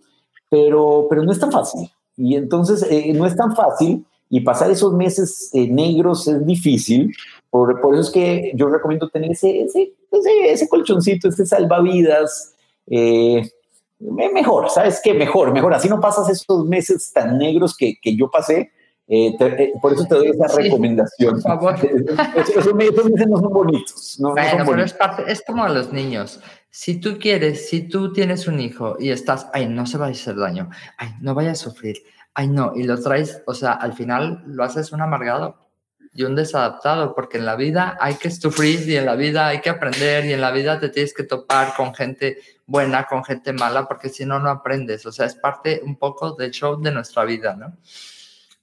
pero, 0.49 1.07
pero 1.11 1.23
no 1.25 1.33
es 1.33 1.41
tan 1.41 1.51
fácil. 1.51 1.91
Y 2.17 2.37
entonces 2.37 2.87
eh, 2.89 3.13
no 3.13 3.27
es 3.27 3.35
tan 3.35 3.57
fácil 3.57 4.05
y 4.31 4.41
pasar 4.41 4.71
esos 4.71 4.93
meses 4.95 5.51
eh, 5.53 5.69
negros 5.69 6.29
es 6.29 6.47
difícil, 6.47 7.15
por, 7.51 7.81
por, 7.81 7.95
eso 7.95 8.03
es 8.03 8.11
que 8.11 8.53
yo 8.55 8.69
recomiendo 8.69 9.09
tener 9.09 9.31
ese, 9.31 9.93
ese, 10.47 10.69
colchoncito, 10.69 11.29
este 11.29 11.47
salvavidas, 11.47 12.55
eh, 12.87 13.49
mejor, 13.99 14.71
¿sabes 14.71 15.01
qué? 15.03 15.15
Mejor, 15.15 15.53
mejor, 15.53 15.75
así 15.75 15.89
no 15.89 16.01
pasas 16.01 16.29
esos 16.29 16.67
meses 16.67 17.12
tan 17.12 17.39
negros 17.39 17.77
que, 17.77 17.95
que 18.01 18.17
yo 18.17 18.31
pasé, 18.31 18.71
eh, 19.07 19.37
eh, 19.39 19.73
por 19.83 19.93
eso 19.93 20.05
te 20.07 20.15
doy 20.15 20.29
esa 20.29 20.49
recomendación. 20.57 21.35
Por 21.35 21.43
favor. 21.43 21.75
Esos, 22.37 22.75
meses 22.75 23.27
no 23.29 23.37
son 23.39 23.53
bonitos. 23.53 24.17
No, 24.19 24.31
bueno, 24.31 24.65
pero 24.67 24.83
es, 24.83 24.95
parte, 24.95 25.25
es 25.31 25.43
como 25.47 25.62
a 25.62 25.69
los 25.69 25.93
niños. 25.93 26.41
Si 26.71 26.99
tú 27.01 27.19
quieres, 27.19 27.69
si 27.69 27.83
tú 27.83 28.12
tienes 28.12 28.49
un 28.49 28.61
hijo 28.61 28.97
y 28.99 29.11
estás, 29.11 29.49
ay, 29.53 29.69
no 29.69 29.87
se 29.87 29.99
va 29.99 30.07
a 30.07 30.11
hacer 30.11 30.37
daño, 30.37 30.71
ay, 30.97 31.11
no 31.21 31.35
vaya 31.35 31.53
a 31.53 31.55
sufrir, 31.55 31.99
ay, 32.33 32.49
no, 32.49 32.73
y 32.75 32.85
lo 32.85 33.01
traes, 33.01 33.43
o 33.47 33.55
sea, 33.55 33.73
al 33.73 33.93
final 33.93 34.43
lo 34.47 34.65
haces 34.65 34.91
un 34.91 35.03
amargado 35.03 35.64
y 36.15 36.23
un 36.23 36.37
desadaptado, 36.37 37.15
porque 37.15 37.39
en 37.39 37.45
la 37.45 37.57
vida 37.57 37.99
hay 38.01 38.15
que 38.15 38.31
sufrir 38.31 38.89
y 38.89 38.97
en 38.97 39.05
la 39.05 39.17
vida 39.17 39.49
hay 39.49 39.61
que 39.61 39.69
aprender 39.69 40.25
y 40.25 40.33
en 40.33 40.41
la 40.41 40.53
vida 40.53 40.79
te 40.79 40.89
tienes 40.89 41.12
que 41.12 41.25
topar 41.25 41.75
con 41.77 41.93
gente 41.93 42.39
buena, 42.67 43.07
con 43.07 43.25
gente 43.25 43.53
mala, 43.53 43.89
porque 43.89 44.09
si 44.09 44.25
no, 44.25 44.39
no 44.39 44.49
aprendes. 44.49 45.05
O 45.07 45.12
sea, 45.12 45.27
es 45.27 45.35
parte 45.35 45.83
un 45.85 45.97
poco 45.97 46.33
del 46.33 46.53
show 46.53 46.81
de 46.81 46.93
nuestra 46.93 47.25
vida, 47.25 47.57
¿no? 47.57 47.77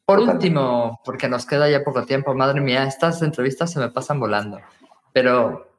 Por 0.06 0.20
último, 0.20 1.02
porque 1.06 1.28
nos 1.28 1.45
queda 1.45 1.70
ya 1.70 1.84
poco 1.84 2.06
tiempo, 2.06 2.34
madre 2.34 2.60
mía, 2.62 2.84
estas 2.86 3.22
entrevistas 3.22 3.72
se 3.72 3.80
me 3.80 3.89
pasan 3.89 4.20
volando, 4.20 4.60
pero 5.14 5.70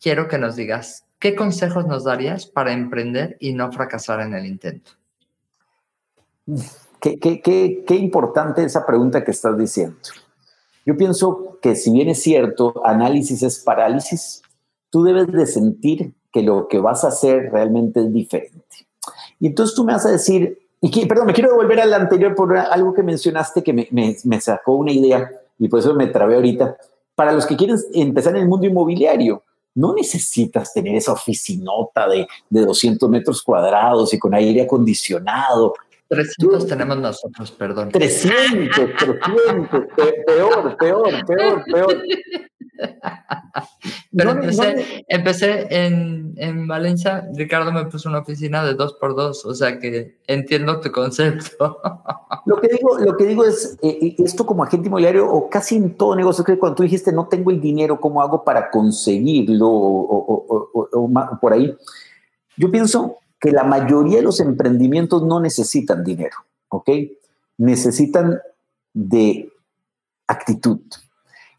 quiero 0.00 0.28
que 0.28 0.38
nos 0.38 0.56
digas, 0.56 1.04
¿qué 1.18 1.34
consejos 1.34 1.86
nos 1.86 2.04
darías 2.04 2.46
para 2.46 2.72
emprender 2.72 3.36
y 3.40 3.54
no 3.54 3.72
fracasar 3.72 4.20
en 4.20 4.34
el 4.34 4.46
intento? 4.46 4.92
Qué, 7.00 7.18
qué, 7.18 7.40
qué, 7.40 7.84
qué 7.86 7.94
importante 7.94 8.62
esa 8.62 8.84
pregunta 8.84 9.24
que 9.24 9.32
estás 9.32 9.56
diciendo. 9.58 9.98
Yo 10.84 10.96
pienso 10.96 11.58
que 11.62 11.76
si 11.76 11.92
bien 11.92 12.08
es 12.08 12.22
cierto, 12.22 12.82
análisis 12.84 13.42
es 13.42 13.60
parálisis, 13.60 14.42
tú 14.90 15.04
debes 15.04 15.28
de 15.28 15.46
sentir 15.46 16.12
que 16.32 16.42
lo 16.42 16.66
que 16.68 16.78
vas 16.78 17.04
a 17.04 17.08
hacer 17.08 17.50
realmente 17.52 18.00
es 18.00 18.12
diferente. 18.12 18.86
Y 19.38 19.48
entonces 19.48 19.74
tú 19.74 19.84
me 19.84 19.92
vas 19.92 20.06
a 20.06 20.10
decir, 20.10 20.58
y 20.80 21.06
perdón, 21.06 21.26
me 21.26 21.32
quiero 21.32 21.50
devolver 21.50 21.80
al 21.80 21.94
anterior 21.94 22.34
por 22.34 22.56
algo 22.56 22.92
que 22.92 23.02
mencionaste 23.02 23.62
que 23.62 23.72
me, 23.72 24.40
sacó 24.40 24.74
una 24.74 24.92
idea 24.92 25.30
y 25.58 25.68
por 25.68 25.78
eso 25.78 25.94
me 25.94 26.08
trabé 26.08 26.34
ahorita. 26.34 26.76
Para 27.14 27.32
los 27.32 27.46
que 27.46 27.56
quieren 27.56 27.76
empezar 27.92 28.34
en 28.34 28.42
el 28.42 28.48
mundo 28.48 28.66
inmobiliario, 28.66 29.44
no 29.74 29.94
necesitas 29.94 30.72
tener 30.72 30.96
esa 30.96 31.12
oficinota 31.12 32.08
de, 32.08 32.26
de 32.50 32.60
200 32.62 33.08
metros 33.08 33.42
cuadrados 33.42 34.12
y 34.12 34.18
con 34.18 34.34
aire 34.34 34.62
acondicionado. 34.62 35.74
300 36.12 36.66
tenemos 36.66 36.98
nosotros, 36.98 37.50
perdón. 37.52 37.88
300, 37.88 38.90
300, 38.98 39.84
peor, 40.26 40.76
peor, 40.76 41.26
peor, 41.26 41.64
peor. 41.64 42.02
Pero 44.14 44.32
empecé, 45.08 45.66
en, 45.70 46.34
en, 46.36 46.66
Valencia, 46.66 47.26
Ricardo 47.34 47.72
me 47.72 47.86
puso 47.86 48.10
una 48.10 48.18
oficina 48.18 48.62
de 48.62 48.74
dos 48.74 48.92
por 48.94 49.16
dos, 49.16 49.46
o 49.46 49.54
sea 49.54 49.78
que 49.78 50.18
entiendo 50.26 50.80
tu 50.80 50.92
concepto. 50.92 51.78
Lo 52.44 52.60
que 52.60 52.68
digo, 52.68 52.98
lo 52.98 53.16
que 53.16 53.24
digo 53.24 53.44
es, 53.44 53.78
eh, 53.82 53.98
eh, 54.02 54.16
esto 54.18 54.44
como 54.44 54.64
agente 54.64 54.88
inmobiliario 54.88 55.30
o 55.30 55.48
casi 55.48 55.76
en 55.76 55.96
todo 55.96 56.16
negocio, 56.16 56.44
que 56.44 56.58
cuando 56.58 56.76
tú 56.76 56.82
dijiste 56.82 57.12
no 57.12 57.28
tengo 57.28 57.52
el 57.52 57.60
dinero, 57.60 58.00
¿cómo 58.00 58.20
hago 58.20 58.42
para 58.42 58.68
conseguirlo? 58.68 59.68
O, 59.68 60.88
o 60.92 61.38
por 61.40 61.52
ahí. 61.52 61.74
Yo 62.56 62.70
pienso 62.70 63.21
que 63.42 63.50
la 63.50 63.64
mayoría 63.64 64.18
de 64.18 64.22
los 64.22 64.38
emprendimientos 64.38 65.24
no 65.24 65.40
necesitan 65.40 66.04
dinero, 66.04 66.36
¿ok? 66.68 66.88
Necesitan 67.58 68.38
de 68.94 69.52
actitud. 70.28 70.78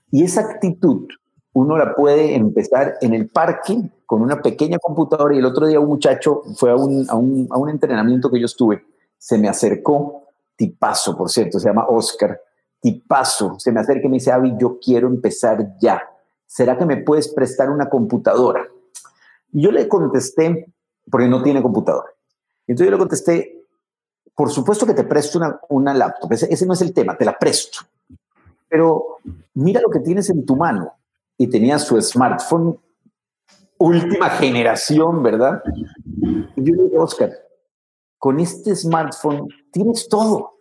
Y 0.10 0.24
esa 0.24 0.42
actitud 0.42 1.10
uno 1.52 1.78
la 1.78 1.94
puede 1.94 2.36
empezar 2.36 2.96
en 3.02 3.14
el 3.14 3.28
parque 3.28 3.78
con 4.06 4.22
una 4.22 4.42
pequeña 4.42 4.80
computadora 4.80 5.36
y 5.36 5.40
el 5.40 5.46
otro 5.46 5.68
día 5.68 5.82
un 5.82 5.90
muchacho 5.90 6.44
fue 6.56 6.72
a 6.72 6.76
un, 6.78 7.06
a 7.10 7.16
un, 7.16 7.48
a 7.52 7.58
un 7.58 7.70
entrenamiento 7.70 8.32
que 8.32 8.40
yo 8.40 8.46
estuve, 8.46 8.86
se 9.18 9.38
me 9.38 9.50
acercó, 9.50 10.24
tipazo, 10.56 11.18
por 11.18 11.30
cierto, 11.30 11.60
se 11.60 11.68
llama 11.68 11.86
Oscar, 11.90 12.40
tipazo, 12.80 13.60
se 13.60 13.74
me 13.74 13.82
acerca 13.82 14.08
y 14.08 14.10
me 14.10 14.16
dice, 14.16 14.32
Avi, 14.32 14.54
yo 14.58 14.80
quiero 14.80 15.08
empezar 15.08 15.76
ya. 15.82 16.02
¿Será 16.46 16.78
que 16.78 16.86
me 16.86 16.98
puedes 16.98 17.28
prestar 17.28 17.70
una 17.70 17.90
computadora? 17.90 18.66
Yo 19.52 19.70
le 19.72 19.90
contesté, 19.90 20.73
porque 21.10 21.28
no 21.28 21.44
tiene 21.44 21.62
computadora. 21.62 22.10
Entonces 22.68 22.88
yo 22.88 22.92
le 22.92 23.00
contesté, 23.00 23.66
por 24.36 24.50
supuesto 24.50 24.86
que 24.86 24.94
te 24.94 25.04
presto 25.04 25.38
una, 25.38 25.60
una 25.70 25.94
laptop, 25.94 26.32
ese, 26.32 26.52
ese 26.52 26.66
no 26.66 26.74
es 26.74 26.82
el 26.82 26.94
tema, 26.94 27.18
te 27.18 27.26
la 27.26 27.38
presto. 27.38 27.80
Pero 28.68 29.18
mira 29.54 29.82
lo 29.82 29.90
que 29.90 30.00
tienes 30.00 30.30
en 30.30 30.46
tu 30.46 30.56
mano 30.56 30.94
y 31.38 31.48
tenía 31.48 31.78
su 31.80 32.02
smartphone 32.02 32.80
última 33.78 34.30
generación, 34.30 35.22
¿verdad? 35.22 35.62
Y 36.56 36.64
yo 36.64 36.76
le 36.76 36.84
digo, 36.84 37.04
Oscar, 37.04 37.32
con 38.18 38.40
este 38.40 38.76
smartphone 38.76 39.48
tienes 39.72 40.08
todo. 40.08 40.60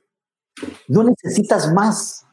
No 0.89 1.05
necesitas 1.05 1.73
más. 1.73 2.27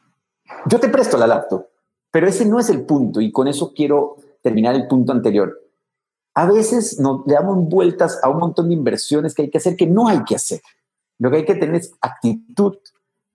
Yo 0.66 0.80
te 0.80 0.88
presto 0.88 1.16
la 1.16 1.28
laptop, 1.28 1.66
pero 2.10 2.26
ese 2.26 2.44
no 2.44 2.58
es 2.58 2.68
el 2.70 2.84
punto 2.84 3.20
y 3.20 3.30
con 3.30 3.46
eso 3.46 3.72
quiero 3.72 4.16
terminar 4.42 4.74
el 4.74 4.88
punto 4.88 5.12
anterior. 5.12 5.59
A 6.40 6.46
veces 6.46 6.98
nos 6.98 7.26
le 7.26 7.34
damos 7.34 7.68
vueltas 7.68 8.18
a 8.22 8.30
un 8.30 8.38
montón 8.38 8.68
de 8.68 8.74
inversiones 8.74 9.34
que 9.34 9.42
hay 9.42 9.50
que 9.50 9.58
hacer 9.58 9.76
que 9.76 9.86
no 9.86 10.08
hay 10.08 10.24
que 10.24 10.36
hacer. 10.36 10.62
Lo 11.18 11.30
que 11.30 11.36
hay 11.36 11.44
que 11.44 11.54
tener 11.54 11.74
es 11.74 11.92
actitud, 12.00 12.78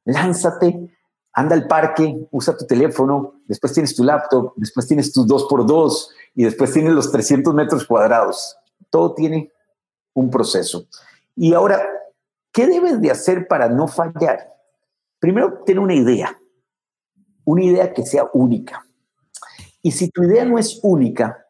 lánzate, 0.05 0.89
anda 1.31 1.53
al 1.53 1.67
parque, 1.67 2.27
usa 2.31 2.57
tu 2.57 2.65
teléfono, 2.65 3.41
después 3.45 3.73
tienes 3.73 3.95
tu 3.95 4.03
laptop, 4.03 4.53
después 4.55 4.87
tienes 4.87 5.13
tus 5.13 5.27
2x2 5.27 6.07
y 6.33 6.45
después 6.45 6.73
tienes 6.73 6.93
los 6.93 7.11
300 7.11 7.53
metros 7.53 7.85
cuadrados. 7.85 8.57
Todo 8.89 9.13
tiene 9.13 9.51
un 10.15 10.31
proceso. 10.31 10.87
Y 11.35 11.53
ahora, 11.53 11.87
¿qué 12.51 12.65
debes 12.65 12.99
de 13.01 13.11
hacer 13.11 13.47
para 13.47 13.69
no 13.69 13.87
fallar? 13.87 14.51
Primero, 15.19 15.61
tener 15.63 15.79
una 15.79 15.93
idea, 15.93 16.35
una 17.43 17.65
idea 17.65 17.93
que 17.93 18.03
sea 18.03 18.27
única. 18.33 18.83
Y 19.83 19.91
si 19.91 20.09
tu 20.09 20.23
idea 20.23 20.43
no 20.43 20.57
es 20.57 20.79
única, 20.81 21.44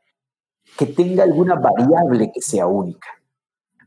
que 0.78 0.86
tenga 0.86 1.24
alguna 1.24 1.56
variable 1.56 2.32
que 2.34 2.42
sea 2.42 2.68
única. 2.68 3.08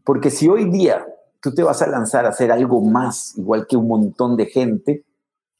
Porque 0.04 0.30
si 0.30 0.48
hoy 0.48 0.70
día 0.70 1.06
tú 1.40 1.54
te 1.54 1.62
vas 1.62 1.82
a 1.82 1.86
lanzar 1.86 2.26
a 2.26 2.30
hacer 2.30 2.50
algo 2.50 2.80
más, 2.80 3.36
igual 3.36 3.66
que 3.66 3.76
un 3.76 3.88
montón 3.88 4.36
de 4.36 4.46
gente, 4.46 5.04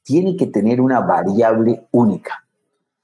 tiene 0.03 0.37
que 0.37 0.47
tener 0.47 0.81
una 0.81 1.01
variable 1.01 1.87
única. 1.91 2.45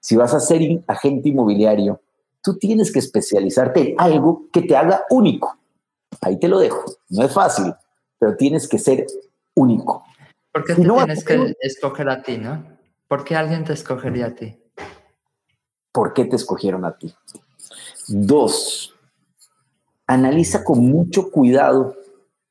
Si 0.01 0.17
vas 0.17 0.35
a 0.35 0.41
ser 0.41 0.61
agente 0.87 1.29
inmobiliario, 1.29 2.01
tú 2.43 2.57
tienes 2.59 2.93
que 2.93 2.99
especializarte 2.99 3.91
en 3.91 4.01
algo 4.01 4.49
que 4.53 4.63
te 4.63 4.77
haga 4.77 5.05
único. 5.11 5.57
Ahí 6.21 6.39
te 6.39 6.49
lo 6.49 6.59
dejo. 6.59 6.85
No 7.09 7.25
es 7.25 7.33
fácil, 7.33 7.75
pero 8.19 8.37
tienes 8.37 8.69
que 8.69 8.79
ser 8.79 9.07
único. 9.55 10.05
¿Por 10.53 10.65
qué 10.65 10.75
te 10.75 10.83
tienes 10.83 11.25
que 11.25 11.57
escoger 11.61 12.09
a 12.09 12.23
ti, 12.23 12.39
no? 12.39 12.65
¿Por 13.09 13.25
qué 13.25 13.37
alguien 13.37 13.65
te 13.65 13.73
escogería 13.73 14.27
a 14.27 14.35
ti? 14.35 14.59
¿Por 15.93 16.13
qué 16.13 16.25
te 16.25 16.37
escogieron 16.37 16.85
a 16.85 16.97
ti? 16.97 17.15
Dos, 18.09 18.95
analiza 20.07 20.65
con 20.65 20.81
mucho 20.81 21.31
cuidado 21.31 21.97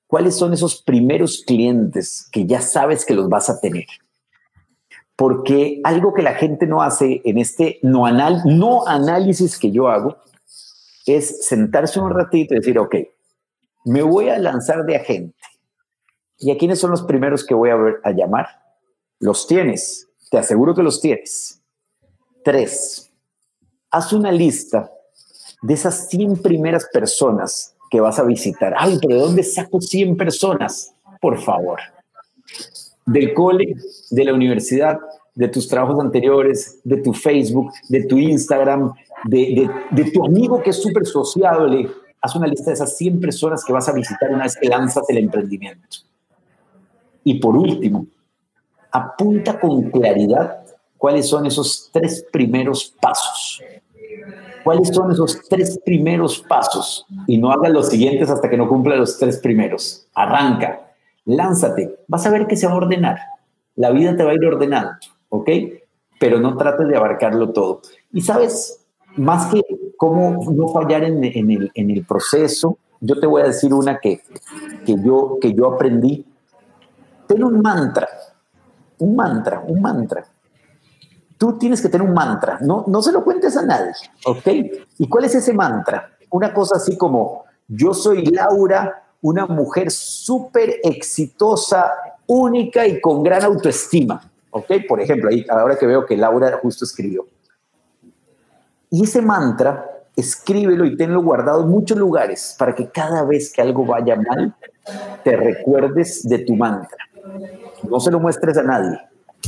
cuáles 0.08 0.36
son 0.36 0.54
esos 0.54 0.82
primeros 0.82 1.44
clientes 1.46 2.28
que 2.32 2.46
ya 2.46 2.62
sabes 2.62 3.06
que 3.06 3.14
los 3.14 3.30
vas 3.30 3.50
a 3.50 3.60
tener 3.60 3.86
porque 5.16 5.80
algo 5.84 6.14
que 6.14 6.22
la 6.22 6.34
gente 6.34 6.66
no 6.66 6.82
hace 6.82 7.22
en 7.24 7.38
este 7.38 7.80
no, 7.82 8.06
anal, 8.06 8.42
no 8.46 8.88
análisis 8.88 9.60
que 9.60 9.72
yo 9.72 9.88
hago 9.88 10.18
es 11.06 11.46
sentarse 11.46 12.00
un 12.00 12.12
ratito 12.12 12.54
y 12.54 12.58
decir, 12.58 12.80
ok, 12.80 12.96
me 13.86 14.02
voy 14.02 14.30
a 14.30 14.40
lanzar 14.40 14.86
de 14.86 14.96
agente. 14.96 15.36
¿Y 16.38 16.52
a 16.52 16.58
quiénes 16.58 16.80
son 16.80 16.92
los 16.92 17.04
primeros 17.04 17.46
que 17.46 17.54
voy 17.54 17.70
a, 17.70 17.76
ver, 17.76 18.00
a 18.04 18.12
llamar? 18.12 18.48
Los 19.20 19.48
tienes, 19.48 20.10
te 20.32 20.38
aseguro 20.38 20.74
que 20.74 20.84
los 20.84 21.00
tienes. 21.00 21.62
Tres, 22.44 23.12
haz 23.92 24.14
una 24.14 24.32
lista 24.32 24.92
de 25.64 25.74
esas 25.74 26.10
100 26.10 26.42
primeras 26.44 26.86
personas 26.94 27.74
que 27.90 28.02
vas 28.02 28.20
a 28.20 28.24
visitar. 28.24 28.76
Ay, 28.78 29.00
pero 29.02 29.16
¿de 29.16 29.22
dónde 29.22 29.44
saco 29.44 29.82
100 29.82 30.18
personas? 30.18 30.94
Por 31.22 31.40
favor. 31.40 31.80
Del 33.06 33.34
cole, 33.34 33.76
de 34.12 34.26
la 34.26 34.34
universidad, 34.34 35.00
de 35.34 35.48
tus 35.48 35.68
trabajos 35.68 36.00
anteriores, 36.00 36.80
de 36.84 36.98
tu 36.98 37.14
Facebook, 37.14 37.72
de 37.88 38.04
tu 38.04 38.18
Instagram, 38.18 38.94
de, 39.26 39.70
tu 40.14 40.26
amigo 40.26 40.62
que 40.62 40.72
es 40.72 40.82
súper 40.82 41.06
sociable. 41.06 41.90
Haz 42.22 42.36
una 42.36 42.48
lista 42.48 42.72
de 42.72 42.76
esas 42.76 42.98
100 42.98 43.20
personas 43.20 43.64
que 43.64 43.74
vas 43.74 43.88
a 43.88 43.94
visitar 43.94 44.30
una 44.32 44.44
vez 44.44 44.58
que 44.60 44.68
lanzas 44.68 45.10
el 45.10 45.18
emprendimiento. 45.18 45.98
Y 47.24 47.36
por 47.40 47.56
último, 47.56 48.06
apunta 48.92 49.60
con 49.60 49.90
claridad 49.90 50.66
cuáles 50.98 51.28
son 51.28 51.46
esos 51.46 51.90
tres 51.92 52.26
primeros 52.32 52.94
pasos. 53.00 53.62
¿Cuáles 54.64 54.90
son 54.90 55.12
esos 55.12 55.42
tres 55.50 55.80
primeros 55.86 56.40
pasos? 56.40 57.06
Y 57.28 57.38
no 57.38 57.52
hagas 57.52 57.72
los 57.72 57.90
siguientes 57.90 58.30
hasta 58.30 58.50
que 58.50 58.58
no 58.58 58.68
cumpla 58.68 58.96
los 58.96 59.18
tres 59.18 59.40
primeros. 59.40 60.08
Arranca, 60.14 60.94
lánzate, 61.26 62.00
vas 62.08 62.26
a 62.26 62.32
ver 62.32 62.48
que 62.48 62.56
se 62.56 62.68
va 62.68 62.74
a 62.74 62.78
ordenar. 62.78 63.18
La 63.76 63.92
vida 63.92 64.16
te 64.16 64.24
va 64.24 64.32
a 64.32 64.36
ir 64.36 64.46
ordenando. 64.46 64.94
¿ok? 65.34 65.50
Pero 66.20 66.40
no 66.40 66.56
trates 66.56 66.88
de 66.88 66.96
abarcarlo 66.96 67.52
todo. 67.52 67.82
Y 68.12 68.22
sabes, 68.22 68.86
más 69.18 69.52
que 69.52 69.62
cómo 69.98 70.46
no 70.52 70.68
fallar 70.68 71.04
en, 71.04 71.24
el, 71.24 71.72
en 71.74 71.90
el, 71.90 72.06
proceso, 72.06 72.78
yo 73.02 73.20
te 73.20 73.26
voy 73.26 73.42
a 73.42 73.46
decir 73.46 73.74
una 73.74 73.98
que, 73.98 74.22
que, 74.86 74.96
yo, 75.04 75.40
que 75.42 75.54
yo 75.54 75.74
aprendí. 75.74 76.24
Ten 77.28 77.44
un 77.44 77.62
mantra, 77.62 78.08
un 79.00 79.16
mantra, 79.16 79.64
un 79.68 79.82
mantra. 79.82 80.24
Tú 81.44 81.58
tienes 81.58 81.82
que 81.82 81.90
tener 81.90 82.08
un 82.08 82.14
mantra, 82.14 82.58
no, 82.62 82.86
no 82.88 83.02
se 83.02 83.12
lo 83.12 83.22
cuentes 83.22 83.58
a 83.58 83.64
nadie, 83.64 83.92
¿ok? 84.26 84.48
¿Y 84.98 85.10
cuál 85.10 85.26
es 85.26 85.36
ese 85.36 85.52
mantra? 85.52 86.10
Una 86.30 86.54
cosa 86.54 86.78
así 86.78 86.96
como, 86.96 87.44
yo 87.68 87.94
soy 87.94 88.26
Laura, 88.28 89.04
una 89.22 89.46
mujer 89.46 89.92
súper 89.92 90.76
exitosa, 90.82 91.92
única 92.28 92.88
y 92.88 93.02
con 93.02 93.24
gran 93.24 93.44
autoestima. 93.44 94.32
¿Ok? 94.52 94.72
Por 94.88 95.02
ejemplo, 95.02 95.32
ahí, 95.32 95.46
ahora 95.50 95.76
que 95.76 95.86
veo 95.86 96.06
que 96.06 96.16
Laura 96.16 96.60
justo 96.62 96.86
escribió. 96.86 97.28
Y 98.90 99.04
ese 99.04 99.22
mantra, 99.22 99.86
escríbelo 100.16 100.86
y 100.86 100.96
tenlo 100.96 101.22
guardado 101.22 101.64
en 101.64 101.70
muchos 101.72 101.98
lugares 101.98 102.56
para 102.58 102.74
que 102.74 102.88
cada 102.88 103.26
vez 103.26 103.52
que 103.52 103.62
algo 103.62 103.86
vaya 103.86 104.16
mal, 104.16 104.56
te 105.26 105.36
recuerdes 105.36 106.24
de 106.24 106.40
tu 106.40 106.56
mantra. 106.56 107.00
No 107.84 108.00
se 108.00 108.12
lo 108.12 108.22
muestres 108.22 108.58
a 108.58 108.64
nadie, 108.64 108.98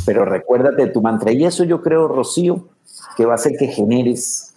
pero 0.05 0.25
recuérdate 0.25 0.85
de 0.85 0.91
tu 0.91 1.01
mantra. 1.01 1.31
Y 1.31 1.45
eso 1.45 1.63
yo 1.63 1.81
creo, 1.81 2.07
Rocío, 2.07 2.67
que 3.15 3.25
va 3.25 3.33
a 3.33 3.35
hacer 3.35 3.53
que 3.57 3.67
generes 3.67 4.53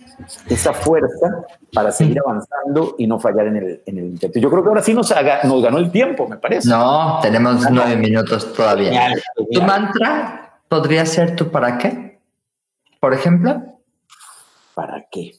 esa 0.48 0.72
fuerza 0.72 1.44
para 1.72 1.92
seguir 1.92 2.18
avanzando 2.24 2.96
y 2.98 3.06
no 3.06 3.20
fallar 3.20 3.46
en 3.46 3.56
el, 3.56 3.82
en 3.86 3.98
el 3.98 4.04
intento. 4.04 4.38
Yo 4.38 4.50
creo 4.50 4.62
que 4.62 4.68
ahora 4.68 4.82
sí 4.82 4.94
nos, 4.94 5.12
nos 5.44 5.62
ganó 5.62 5.78
el 5.78 5.90
tiempo, 5.90 6.26
me 6.26 6.36
parece. 6.36 6.68
No, 6.68 7.18
tenemos 7.22 7.64
nueve 7.70 7.96
minutos 7.96 8.52
todavía. 8.52 9.12
¿Tu 9.52 9.62
mantra 9.62 10.60
podría 10.68 11.06
ser 11.06 11.36
tu 11.36 11.50
para 11.50 11.78
qué? 11.78 12.20
Por 13.00 13.14
ejemplo. 13.14 13.62
¿Para 14.74 15.06
qué? 15.10 15.32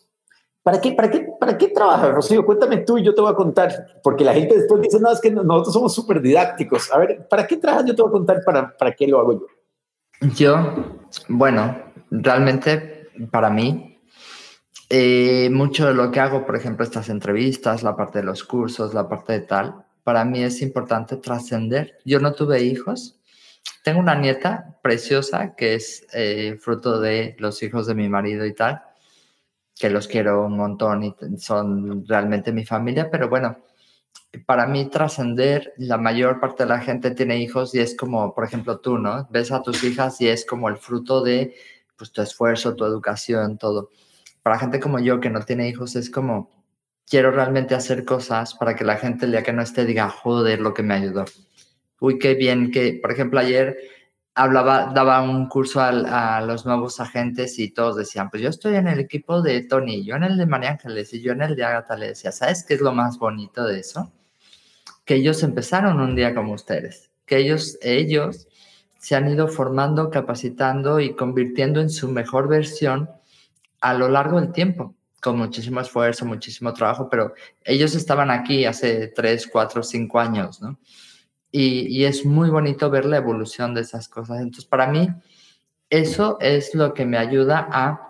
¿Para 0.63 0.81
qué, 0.81 0.91
para, 0.91 1.09
qué, 1.09 1.27
¿Para 1.39 1.57
qué 1.57 1.69
trabajas, 1.69 2.13
Rocío? 2.13 2.45
Cuéntame 2.45 2.77
tú 2.77 2.97
y 2.97 3.03
yo 3.03 3.15
te 3.15 3.21
voy 3.21 3.31
a 3.31 3.35
contar, 3.35 3.73
porque 4.03 4.23
la 4.23 4.33
gente 4.33 4.55
después 4.55 4.81
dice, 4.81 4.99
no, 4.99 5.11
es 5.11 5.19
que 5.19 5.31
nosotros 5.31 5.73
somos 5.73 5.95
súper 5.95 6.21
didácticos. 6.21 6.91
A 6.91 6.97
ver, 6.99 7.27
¿para 7.27 7.47
qué 7.47 7.57
trabajas? 7.57 7.85
Yo 7.87 7.95
te 7.95 8.01
voy 8.01 8.09
a 8.09 8.11
contar 8.11 8.43
para, 8.45 8.77
para 8.77 8.93
qué 8.93 9.07
lo 9.07 9.19
hago 9.19 9.33
yo. 9.33 9.47
Yo, 10.21 10.99
bueno, 11.29 11.77
realmente 12.11 13.09
para 13.31 13.49
mí 13.49 14.01
eh, 14.89 15.49
mucho 15.49 15.87
de 15.87 15.93
lo 15.93 16.11
que 16.11 16.19
hago, 16.19 16.45
por 16.45 16.57
ejemplo, 16.57 16.83
estas 16.83 17.09
entrevistas, 17.09 17.83
la 17.83 17.95
parte 17.95 18.19
de 18.19 18.25
los 18.25 18.43
cursos, 18.43 18.93
la 18.93 19.07
parte 19.07 19.33
de 19.33 19.41
tal, 19.41 19.85
para 20.03 20.25
mí 20.25 20.43
es 20.43 20.61
importante 20.61 21.17
trascender. 21.17 21.99
Yo 22.03 22.19
no 22.19 22.33
tuve 22.33 22.63
hijos. 22.63 23.19
Tengo 23.83 23.99
una 23.99 24.15
nieta 24.15 24.77
preciosa 24.81 25.55
que 25.55 25.75
es 25.75 26.05
eh, 26.13 26.57
fruto 26.59 26.99
de 26.99 27.35
los 27.39 27.61
hijos 27.63 27.87
de 27.87 27.95
mi 27.95 28.09
marido 28.09 28.45
y 28.45 28.53
tal, 28.53 28.81
que 29.73 29.89
los 29.89 30.07
quiero 30.07 30.45
un 30.45 30.57
montón 30.57 31.03
y 31.03 31.15
son 31.37 32.05
realmente 32.05 32.51
mi 32.51 32.65
familia, 32.65 33.09
pero 33.09 33.29
bueno, 33.29 33.57
para 34.45 34.67
mí 34.67 34.89
trascender, 34.89 35.73
la 35.77 35.97
mayor 35.97 36.39
parte 36.39 36.63
de 36.63 36.69
la 36.69 36.79
gente 36.79 37.11
tiene 37.11 37.39
hijos 37.39 37.73
y 37.73 37.79
es 37.79 37.95
como, 37.95 38.33
por 38.33 38.43
ejemplo, 38.43 38.79
tú, 38.79 38.97
¿no? 38.97 39.27
Ves 39.31 39.51
a 39.51 39.61
tus 39.61 39.83
hijas 39.83 40.21
y 40.21 40.27
es 40.27 40.45
como 40.45 40.69
el 40.69 40.77
fruto 40.77 41.23
de 41.23 41.55
pues, 41.97 42.11
tu 42.11 42.21
esfuerzo, 42.21 42.75
tu 42.75 42.85
educación, 42.85 43.57
todo 43.57 43.89
para 44.43 44.59
gente 44.59 44.79
como 44.79 44.99
yo 44.99 45.19
que 45.19 45.29
no 45.29 45.41
tiene 45.41 45.69
hijos 45.69 45.95
es 45.95 46.09
como, 46.09 46.49
quiero 47.07 47.31
realmente 47.31 47.75
hacer 47.75 48.05
cosas 48.05 48.55
para 48.55 48.75
que 48.75 48.83
la 48.83 48.97
gente 48.97 49.25
el 49.25 49.31
día 49.31 49.43
que 49.43 49.53
no 49.53 49.61
esté 49.61 49.85
diga, 49.85 50.09
joder, 50.09 50.59
lo 50.59 50.73
que 50.73 50.83
me 50.83 50.95
ayudó. 50.95 51.25
Uy, 51.99 52.17
qué 52.17 52.35
bien 52.35 52.71
que, 52.71 52.97
por 53.01 53.11
ejemplo, 53.11 53.39
ayer 53.39 53.77
hablaba, 54.39 54.91
daba 54.93 55.21
un 55.21 55.49
curso 55.49 55.81
a, 55.81 56.41
los 56.41 56.65
nuevos 56.65 57.01
agentes 57.01 57.59
y 57.59 57.71
todos 57.71 57.97
decían, 57.97 58.29
pues 58.29 58.41
yo 58.41 58.49
estoy 58.49 58.75
en 58.75 58.87
el 58.87 58.99
equipo 58.99 59.41
de 59.41 59.61
Tony, 59.63 60.05
yo 60.05 60.15
en 60.15 60.23
el 60.23 60.37
de 60.37 60.45
María 60.45 60.71
Ángeles 60.71 61.13
y 61.13 61.21
yo 61.21 61.33
en 61.33 61.41
el 61.41 61.57
de 61.57 61.65
Agatha 61.65 61.97
le 61.97 62.07
decía, 62.07 62.31
¿sabes 62.31 62.63
qué 62.63 62.75
es 62.75 62.81
lo 62.81 62.93
más 62.93 63.19
bonito 63.19 63.65
de 63.65 63.81
eso? 63.81 64.13
Que 65.03 65.15
ellos 65.15 65.43
empezaron 65.43 65.99
un 65.99 66.15
día 66.15 66.33
como 66.33 66.53
ustedes, 66.53 67.11
que 67.25 67.37
ellos, 67.37 67.77
ellos 67.81 68.47
se 68.97 69.15
han 69.17 69.29
ido 69.29 69.49
formando, 69.49 70.09
capacitando 70.09 71.01
y 71.01 71.15
convirtiendo 71.15 71.81
en 71.81 71.89
su 71.89 72.07
mejor 72.07 72.47
versión 72.47 73.09
a 73.81 73.93
lo 73.93 74.07
largo 74.07 74.39
del 74.39 74.53
tiempo, 74.53 74.95
con 75.21 75.37
muchísimo 75.37 75.81
esfuerzo, 75.81 76.25
muchísimo 76.25 76.73
trabajo, 76.73 77.09
pero 77.09 77.33
ellos 77.65 77.93
estaban 77.93 78.31
aquí 78.31 78.63
hace 78.63 79.07
tres, 79.07 79.47
cuatro, 79.51 79.83
cinco 79.83 80.17
años, 80.17 80.61
¿no? 80.61 80.79
Y, 81.51 82.03
es 82.03 82.25
muy 82.25 82.49
bonito 82.49 82.89
ver 82.89 83.05
la 83.05 83.17
evolución 83.17 83.73
de 83.73 83.81
esas 83.81 84.07
cosas. 84.07 84.39
Entonces, 84.39 84.65
para 84.65 84.87
mí, 84.87 85.09
eso 85.89 86.37
es 86.39 86.75
lo 86.75 86.93
que 86.93 87.05
me 87.05 87.17
ayuda 87.17 87.67
a... 87.71 88.09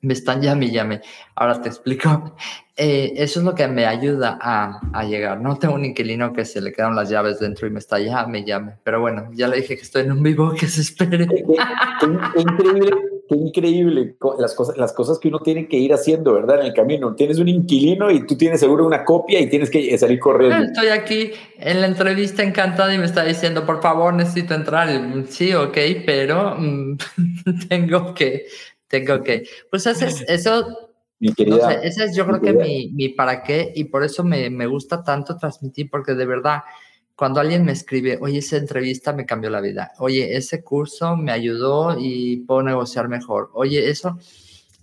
Me 0.00 0.12
están 0.12 0.42
llame 0.42 0.70
llame. 0.70 1.00
Ahora 1.34 1.60
te 1.60 1.68
explico. 1.68 2.34
Eh, 2.76 3.12
eso 3.22 3.38
es 3.38 3.46
lo 3.46 3.54
que 3.54 3.68
me 3.68 3.86
ayuda 3.86 4.36
a, 4.42 4.80
a, 4.92 5.04
llegar. 5.04 5.40
No 5.40 5.56
tengo 5.60 5.76
un 5.76 5.84
inquilino 5.84 6.32
que 6.32 6.44
se 6.44 6.60
le 6.60 6.72
quedan 6.72 6.96
las 6.96 7.08
llaves 7.08 7.38
dentro 7.38 7.68
y 7.68 7.70
me 7.70 7.78
está 7.78 8.00
llame 8.00 8.44
llame. 8.44 8.78
Pero 8.82 9.00
bueno, 9.00 9.30
ya 9.32 9.46
le 9.46 9.58
dije 9.58 9.76
que 9.76 9.82
estoy 9.82 10.02
en 10.02 10.10
un 10.10 10.24
vivo, 10.24 10.52
que 10.54 10.66
se 10.66 10.80
espere. 10.80 11.24
increíble 12.36 13.13
qué 13.34 13.40
increíble 13.40 14.16
las 14.38 14.54
cosas, 14.54 14.76
las 14.76 14.92
cosas 14.92 15.18
que 15.18 15.28
uno 15.28 15.40
tiene 15.40 15.68
que 15.68 15.76
ir 15.76 15.92
haciendo, 15.92 16.34
¿verdad? 16.34 16.60
En 16.60 16.66
el 16.66 16.74
camino. 16.74 17.14
Tienes 17.14 17.38
un 17.38 17.48
inquilino 17.48 18.10
y 18.10 18.26
tú 18.26 18.36
tienes 18.36 18.60
seguro 18.60 18.86
una 18.86 19.04
copia 19.04 19.40
y 19.40 19.48
tienes 19.48 19.70
que 19.70 19.96
salir 19.98 20.18
corriendo. 20.18 20.64
Estoy 20.64 20.88
aquí 20.88 21.32
en 21.58 21.80
la 21.80 21.86
entrevista 21.86 22.42
encantada 22.42 22.94
y 22.94 22.98
me 22.98 23.06
está 23.06 23.24
diciendo, 23.24 23.66
por 23.66 23.82
favor, 23.82 24.14
necesito 24.14 24.54
entrar. 24.54 24.88
Sí, 25.28 25.52
ok, 25.52 25.76
pero 26.06 26.56
mm, 26.56 26.96
tengo 27.68 28.14
que, 28.14 28.46
tengo 28.88 29.22
que. 29.22 29.44
Pues 29.70 29.86
eso, 29.86 30.06
eso 30.28 30.90
mi 31.18 31.32
querida, 31.32 31.74
ese 31.82 32.04
es 32.04 32.16
yo 32.16 32.26
creo 32.26 32.40
que 32.40 32.52
mi, 32.52 32.90
mi, 32.92 33.08
para 33.10 33.42
qué 33.42 33.72
y 33.74 33.84
por 33.84 34.04
eso 34.04 34.24
me, 34.24 34.50
me 34.50 34.66
gusta 34.66 35.02
tanto 35.02 35.36
transmitir, 35.36 35.88
porque 35.90 36.14
de 36.14 36.26
verdad 36.26 36.62
cuando 37.16 37.40
alguien 37.40 37.64
me 37.64 37.72
escribe, 37.72 38.18
oye, 38.20 38.38
esa 38.38 38.56
entrevista 38.56 39.12
me 39.12 39.26
cambió 39.26 39.50
la 39.50 39.60
vida, 39.60 39.92
oye, 39.98 40.36
ese 40.36 40.62
curso 40.62 41.16
me 41.16 41.32
ayudó 41.32 41.96
y 41.98 42.38
puedo 42.38 42.62
negociar 42.62 43.08
mejor, 43.08 43.50
oye, 43.54 43.88
eso 43.88 44.18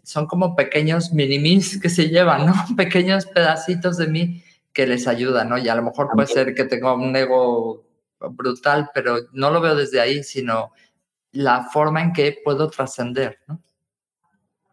son 0.04 0.28
como 0.28 0.56
pequeños 0.56 1.14
minimis 1.14 1.80
que 1.80 1.90
se 1.90 2.10
llevan, 2.10 2.46
¿no? 2.46 2.54
Pequeños 2.78 3.26
pedacitos 3.26 3.98
de 3.98 4.08
mí 4.08 4.44
que 4.74 4.88
les 4.88 5.08
ayudan, 5.08 5.50
¿no? 5.50 5.58
Y 5.58 5.68
a 5.68 5.76
lo 5.76 5.84
mejor 5.84 6.10
puede 6.14 6.28
ser 6.28 6.56
que 6.56 6.64
tenga 6.64 6.94
un 6.94 7.16
ego 7.16 7.84
brutal, 8.20 8.90
pero 8.94 9.18
no 9.34 9.52
lo 9.52 9.62
veo 9.62 9.76
desde 9.76 10.00
ahí, 10.00 10.24
sino 10.24 10.72
la 11.34 11.66
forma 11.66 12.02
en 12.02 12.14
que 12.14 12.38
puedo 12.44 12.70
trascender, 12.70 13.40
¿no? 13.48 13.62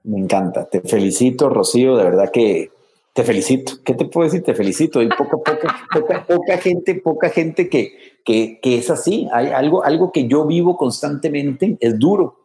Me 0.05 0.19
encanta, 0.19 0.67
te 0.69 0.81
felicito, 0.81 1.51
Rocío, 1.51 1.97
de 1.97 2.05
verdad 2.05 2.31
que 2.33 2.71
te 3.19 3.25
felicito. 3.25 3.73
¿Qué 3.85 3.95
te 3.95 4.05
puedo 4.05 4.27
decir? 4.27 4.45
Te 4.45 4.55
felicito. 4.55 5.01
Hay 5.01 5.09
poca, 5.09 5.39
poca, 5.39 6.25
poca, 6.25 6.59
gente, 6.59 6.95
poca 6.95 7.29
gente 7.31 7.69
que, 7.69 8.21
que, 8.25 8.61
que, 8.63 8.79
es 8.79 8.91
así. 8.91 9.29
Hay 9.33 9.49
algo, 9.49 9.83
algo 9.83 10.13
que 10.13 10.29
yo 10.29 10.47
vivo 10.47 10.77
constantemente, 10.77 11.77
es 11.81 11.99
duro. 11.99 12.45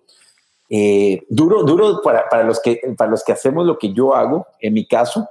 Eh, 0.71 1.21
duro, 1.29 1.61
duro 1.61 2.01
para, 2.01 2.27
para, 2.27 2.43
los 2.43 2.59
que, 2.59 2.81
para 2.97 3.11
los 3.11 3.23
que 3.23 3.33
hacemos 3.33 3.67
lo 3.67 3.77
que 3.77 3.93
yo 3.93 4.15
hago, 4.15 4.47
en 4.59 4.73
mi 4.73 4.87
caso. 4.87 5.27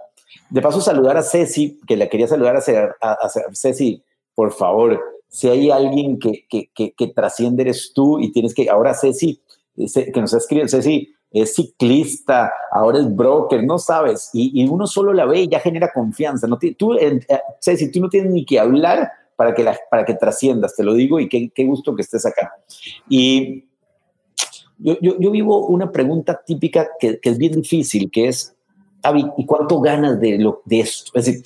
De 0.49 0.63
paso, 0.63 0.81
saludar 0.81 1.17
a 1.17 1.23
Ceci, 1.23 1.81
que 1.89 1.97
la 1.97 2.07
quería 2.07 2.29
saludar 2.29 2.55
a, 2.55 2.61
a, 3.01 3.13
a 3.15 3.29
Ceci, 3.53 4.01
por 4.37 4.53
favor, 4.53 5.01
si 5.29 5.49
hay 5.49 5.73
alguien 5.73 6.21
que, 6.21 6.47
que, 6.49 6.71
que, 6.73 6.93
que, 6.93 7.09
trasciende 7.09 7.65
eres 7.65 7.91
tú 7.93 8.21
y 8.21 8.31
tienes 8.31 8.55
que, 8.55 8.71
ahora 8.71 8.95
Ceci, 8.95 9.41
que 9.75 10.21
nos 10.21 10.35
escribe, 10.35 10.69
Ceci, 10.69 11.13
es 11.33 11.55
ciclista, 11.55 12.53
ahora 12.71 12.99
es 12.99 13.15
broker, 13.15 13.65
no 13.65 13.79
sabes, 13.79 14.31
y, 14.33 14.67
uno 14.69 14.87
solo 14.87 15.13
la 15.13 15.25
ve 15.25 15.43
y 15.43 15.49
ya 15.49 15.61
genera 15.61 15.91
confianza. 15.93 16.47
No 16.47 16.59
tú, 16.79 16.95
eh, 16.95 17.21
si 17.61 17.91
tú 17.91 18.01
no 18.01 18.09
tienes 18.09 18.33
ni 18.33 18.45
que 18.45 18.61
hablar 18.61 19.11
para 19.37 19.55
que, 19.55 19.67
para 19.91 20.05
que 20.05 20.15
trasciendas, 20.15 20.77
te 20.77 20.85
lo 20.85 20.95
digo, 20.95 21.19
y 21.21 21.29
qué, 21.29 21.51
qué 21.55 21.65
gusto 21.65 21.95
que 21.95 22.03
estés 22.03 22.27
acá. 22.27 22.53
Y 23.09 23.65
yo, 24.79 24.97
yo, 25.01 25.31
vivo 25.31 25.67
una 25.67 25.91
pregunta 25.91 26.41
típica 26.45 26.89
que, 26.99 27.19
que, 27.21 27.31
es 27.31 27.39
bien 27.39 27.53
difícil, 27.53 28.11
que 28.11 28.29
es, 28.29 28.55
¿y 29.37 29.47
cuánto 29.47 29.81
ganas 29.81 30.21
de, 30.21 30.39
lo, 30.39 30.63
de 30.65 30.81
esto? 30.81 31.13
Es 31.15 31.27
decir, 31.27 31.43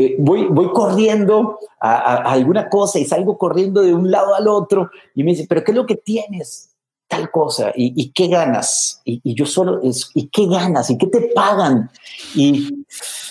eh, 0.00 0.16
voy, 0.18 0.46
voy 0.46 0.70
corriendo 0.70 1.58
a, 1.78 2.16
alguna 2.32 2.70
cosa 2.70 2.98
y 2.98 3.04
salgo 3.04 3.36
corriendo 3.36 3.82
de 3.82 3.92
un 3.92 4.10
lado 4.10 4.34
al 4.34 4.48
otro 4.48 4.90
y 5.14 5.22
me 5.22 5.32
dice, 5.32 5.44
pero 5.46 5.62
¿qué 5.62 5.72
es 5.72 5.76
lo 5.76 5.84
que 5.84 5.96
tienes? 5.96 6.69
Tal 7.10 7.28
cosa, 7.32 7.72
y, 7.74 8.12
qué 8.12 8.28
ganas, 8.28 9.02
y, 9.04 9.34
yo 9.34 9.44
solo, 9.44 9.82
es, 9.82 10.12
y 10.14 10.28
qué 10.28 10.46
ganas, 10.46 10.90
y 10.90 10.96
qué 10.96 11.08
te 11.08 11.32
pagan, 11.34 11.90
y, 12.36 12.86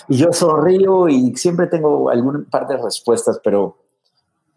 yo 0.10 0.34
sonrío 0.34 1.08
y 1.08 1.34
siempre 1.36 1.68
tengo 1.68 2.10
alguna 2.10 2.44
parte 2.50 2.74
de 2.76 2.84
respuestas, 2.84 3.40
pero, 3.42 3.78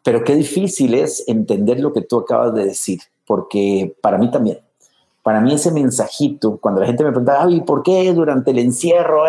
pero 0.02 0.24
qué 0.24 0.34
difícil 0.34 0.94
es 0.94 1.22
entender 1.28 1.78
lo 1.78 1.92
que 1.92 2.00
tú 2.00 2.18
acabas 2.18 2.52
de 2.54 2.64
decir, 2.64 2.98
porque 3.24 3.94
para 4.02 4.18
mí 4.18 4.28
también, 4.28 4.58
para 5.22 5.40
mí 5.40 5.54
ese 5.54 5.70
mensajito, 5.70 6.58
cuando 6.58 6.80
la 6.80 6.88
gente 6.88 7.04
me 7.04 7.10
pregunta, 7.10 7.46
¿y 7.48 7.60
¿por 7.60 7.84
qué 7.84 8.12
durante 8.12 8.50
el 8.50 8.58
encierro? 8.58 9.22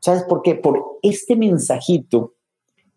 ¿Sabes 0.00 0.22
por 0.22 0.40
qué? 0.40 0.54
Por 0.54 1.00
este 1.02 1.36
mensajito 1.36 2.32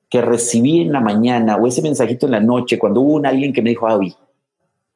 que 0.09 0.22
recibí 0.22 0.82
en 0.82 0.93
la 0.93 1.01
mañana 1.01 1.57
o 1.57 1.68
ese 1.68 1.82
mensajito 1.82 2.28
en 2.28 2.32
la 2.32 2.39
noche, 2.39 2.80
cuando 2.80 3.01
hubo 3.01 3.16
un 3.16 3.26
alguien 3.26 3.51
que 3.51 3.61
me 3.61 3.72
dijo, 3.72 3.88
Avi, 3.88 4.16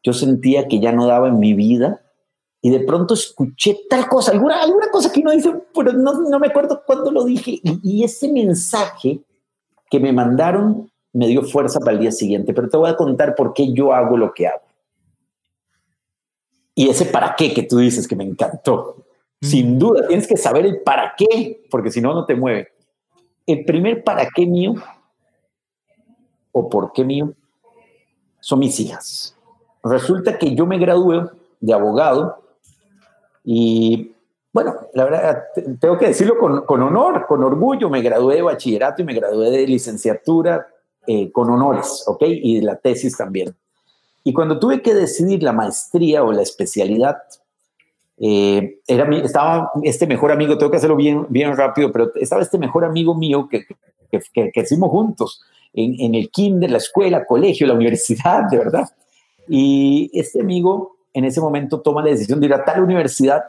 yo 0.04 0.14
sentía 0.14 0.68
que 0.68 0.80
ya 0.80 0.92
no 0.92 1.08
daba 1.08 1.28
en 1.28 1.40
mi 1.40 1.54
vida 1.54 2.02
y 2.62 2.70
de 2.70 2.82
pronto 2.82 3.14
escuché 3.14 3.80
tal 3.90 4.08
cosa, 4.08 4.32
alguna, 4.32 4.62
alguna 4.62 4.90
cosa 4.92 5.12
que 5.12 5.22
uno 5.22 5.32
dice, 5.32 5.54
pero 5.74 5.94
no, 5.94 6.14
no 6.14 6.40
me 6.40 6.48
acuerdo 6.48 6.84
cuándo 6.86 7.12
lo 7.12 7.24
dije. 7.24 7.62
Y, 7.64 8.04
ese 8.04 8.32
mensaje 8.32 9.22
que 9.90 10.00
me 10.00 10.12
mandaron 10.12 10.92
me 11.14 11.28
dio 11.28 11.44
fuerza 11.44 11.80
para 11.80 11.94
el 11.94 12.00
día 12.00 12.12
siguiente, 12.12 12.54
pero 12.54 12.70
te 12.70 12.78
voy 12.78 12.90
a 12.90 12.98
contar 12.98 13.34
por 13.36 13.54
qué 13.54 13.74
yo 13.74 13.94
hago 13.94 14.18
lo 14.18 14.34
que 14.34 14.48
hago. 14.48 14.62
Y 16.76 16.90
ese 16.90 17.06
para 17.06 17.36
qué 17.36 17.54
que 17.54 17.64
tú 17.64 17.78
dices 17.78 18.08
que 18.08 18.16
me 18.16 18.24
encantó. 18.24 19.06
Sin 19.42 19.76
mm. 19.76 19.80
duda, 19.80 20.08
tienes 20.08 20.28
que 20.28 20.38
saber 20.38 20.66
el 20.66 20.82
para 20.82 21.14
qué, 21.18 21.66
porque 21.70 21.92
si 21.92 22.02
no, 22.02 22.14
no 22.14 22.26
te 22.26 22.36
mueve. 22.36 22.70
El 23.46 23.64
primer 23.64 24.04
para 24.04 24.28
qué 24.30 24.46
mío 24.46 24.76
o 26.52 26.70
por 26.70 26.92
qué 26.92 27.04
mío 27.06 27.34
son 28.42 28.60
mis 28.60 28.80
hijas 28.80 29.39
resulta 29.84 30.38
que 30.38 30.56
yo 30.56 30.66
me 30.66 30.78
gradué 30.78 31.26
de 31.60 31.74
abogado 31.74 32.42
y 33.44 34.12
bueno, 34.52 34.76
la 34.94 35.04
verdad, 35.04 35.44
tengo 35.80 35.98
que 35.98 36.08
decirlo 36.08 36.38
con, 36.38 36.82
honor, 36.82 37.26
con 37.28 37.44
orgullo, 37.44 37.90
me 37.90 38.02
gradué 38.02 38.36
de 38.36 38.42
bachillerato 38.42 39.02
y 39.02 39.06
me 39.06 39.14
gradué 39.14 39.52
de 39.52 39.68
licenciatura 39.68 40.68
eh, 41.06 41.32
con 41.32 41.50
honores, 41.50 42.04
¿ok? 42.08 42.24
Y 42.28 42.60
de 42.60 42.66
la 42.66 42.76
tesis 42.76 43.16
también. 43.16 43.56
Y 44.24 44.34
cuando 44.34 44.60
tuve 44.60 44.82
que 44.82 44.94
decidir 44.94 45.44
la 45.44 45.54
maestría 45.54 46.24
o 46.24 46.32
la 46.32 46.42
especialidad, 46.42 47.18
eh, 48.18 48.80
era 48.88 49.08
estaba 49.18 49.72
este 49.84 50.08
mejor 50.08 50.32
amigo, 50.32 50.58
tengo 50.58 50.72
que 50.72 50.78
hacerlo 50.78 50.96
bien, 50.96 51.28
bien 51.30 51.56
rápido, 51.56 51.92
pero 51.92 52.12
estaba 52.16 52.42
este 52.42 52.58
mejor 52.58 52.86
amigo 52.86 53.16
mío 53.16 53.48
que, 53.50 53.66
que, 54.12 54.52
que, 54.52 54.60
hicimos 54.60 54.90
juntos 54.90 55.42
en, 55.74 55.96
en 56.00 56.16
el 56.16 56.30
kinder, 56.32 56.72
la 56.72 56.80
escuela, 56.80 57.26
colegio, 57.26 57.68
la 57.68 57.76
universidad, 57.76 58.50
de 58.50 58.58
verdad. 58.58 58.90
Y 59.50 60.12
este 60.14 60.42
amigo 60.42 60.98
en 61.12 61.26
ese 61.26 61.42
momento 61.42 61.82
toma 61.82 62.04
la 62.04 62.12
decisión 62.12 62.40
de 62.40 62.46
ir 62.46 62.54
a 62.54 62.64
tal 62.64 62.84
universidad 62.84 63.46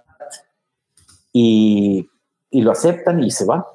y, 1.30 2.08
y 2.50 2.62
lo 2.62 2.72
aceptan 2.72 3.22
y 3.22 3.30
se 3.30 3.44
va. 3.44 3.66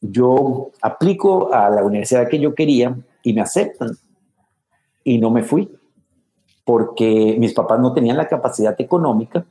Yo 0.00 0.70
aplico 0.80 1.52
a 1.52 1.68
la 1.68 1.84
universidad 1.84 2.28
que 2.28 2.40
yo 2.40 2.54
quería 2.54 2.96
y 3.22 3.34
me 3.34 3.42
aceptan 3.42 3.90
y 5.04 5.18
no 5.18 5.30
me 5.30 5.42
fui 5.42 5.70
porque 6.64 7.36
mis 7.38 7.52
papás 7.52 7.78
no 7.80 7.92
tenían 7.92 8.16
la 8.16 8.28
capacidad 8.28 8.74
económica 8.80 9.44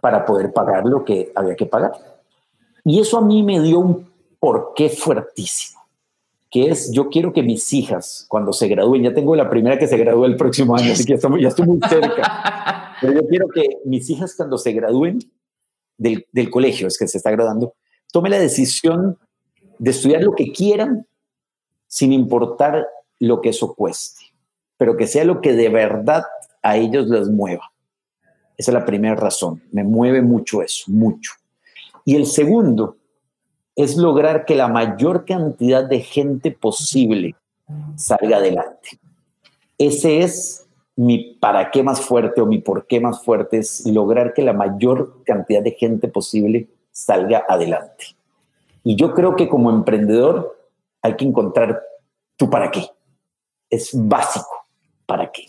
para 0.00 0.24
poder 0.24 0.52
pagar 0.52 0.86
lo 0.86 1.04
que 1.04 1.30
había 1.34 1.56
que 1.56 1.66
pagar. 1.66 1.92
Y 2.84 3.00
eso 3.00 3.18
a 3.18 3.22
mí 3.22 3.42
me 3.42 3.60
dio 3.60 3.80
un 3.80 4.10
porqué 4.40 4.88
fuertísimo 4.88 5.83
que 6.54 6.70
es 6.70 6.92
yo 6.92 7.08
quiero 7.08 7.32
que 7.32 7.42
mis 7.42 7.72
hijas, 7.72 8.26
cuando 8.28 8.52
se 8.52 8.68
gradúen, 8.68 9.02
ya 9.02 9.12
tengo 9.12 9.34
la 9.34 9.50
primera 9.50 9.76
que 9.76 9.88
se 9.88 9.96
gradúa 9.96 10.28
el 10.28 10.36
próximo 10.36 10.76
año, 10.76 10.92
así 10.92 11.04
que 11.04 11.16
ya, 11.16 11.28
ya 11.40 11.48
estoy 11.48 11.66
muy 11.66 11.80
cerca, 11.88 12.94
pero 13.00 13.12
yo 13.12 13.26
quiero 13.26 13.48
que 13.48 13.78
mis 13.84 14.08
hijas 14.08 14.36
cuando 14.36 14.56
se 14.56 14.70
gradúen 14.70 15.18
del, 15.98 16.28
del 16.30 16.50
colegio, 16.50 16.86
es 16.86 16.96
que 16.96 17.08
se 17.08 17.18
está 17.18 17.32
graduando, 17.32 17.74
tome 18.12 18.30
la 18.30 18.38
decisión 18.38 19.18
de 19.80 19.90
estudiar 19.90 20.22
lo 20.22 20.36
que 20.36 20.52
quieran 20.52 21.08
sin 21.88 22.12
importar 22.12 22.86
lo 23.18 23.40
que 23.40 23.48
eso 23.48 23.74
cueste, 23.74 24.22
pero 24.76 24.96
que 24.96 25.08
sea 25.08 25.24
lo 25.24 25.40
que 25.40 25.54
de 25.54 25.70
verdad 25.70 26.22
a 26.62 26.76
ellos 26.76 27.08
les 27.08 27.28
mueva. 27.30 27.72
Esa 28.56 28.70
es 28.70 28.74
la 28.74 28.86
primera 28.86 29.16
razón. 29.16 29.60
Me 29.72 29.82
mueve 29.82 30.22
mucho 30.22 30.62
eso, 30.62 30.84
mucho. 30.86 31.32
Y 32.04 32.14
el 32.14 32.26
segundo 32.26 32.96
es 33.76 33.96
lograr 33.96 34.44
que 34.44 34.54
la 34.54 34.68
mayor 34.68 35.24
cantidad 35.24 35.84
de 35.84 36.00
gente 36.00 36.50
posible 36.50 37.34
salga 37.96 38.36
adelante. 38.36 38.98
Ese 39.78 40.20
es 40.20 40.66
mi 40.96 41.34
para 41.40 41.70
qué 41.70 41.82
más 41.82 42.00
fuerte 42.00 42.40
o 42.40 42.46
mi 42.46 42.58
por 42.58 42.86
qué 42.86 43.00
más 43.00 43.24
fuerte, 43.24 43.58
es 43.58 43.84
lograr 43.86 44.32
que 44.32 44.42
la 44.42 44.52
mayor 44.52 45.24
cantidad 45.24 45.62
de 45.62 45.72
gente 45.72 46.08
posible 46.08 46.68
salga 46.92 47.44
adelante. 47.48 48.16
Y 48.84 48.96
yo 48.96 49.14
creo 49.14 49.34
que 49.34 49.48
como 49.48 49.70
emprendedor 49.70 50.56
hay 51.02 51.16
que 51.16 51.24
encontrar 51.24 51.82
tu 52.36 52.48
para 52.48 52.70
qué. 52.70 52.86
Es 53.70 53.90
básico. 53.92 54.64
¿Para 55.06 55.30
qué? 55.30 55.46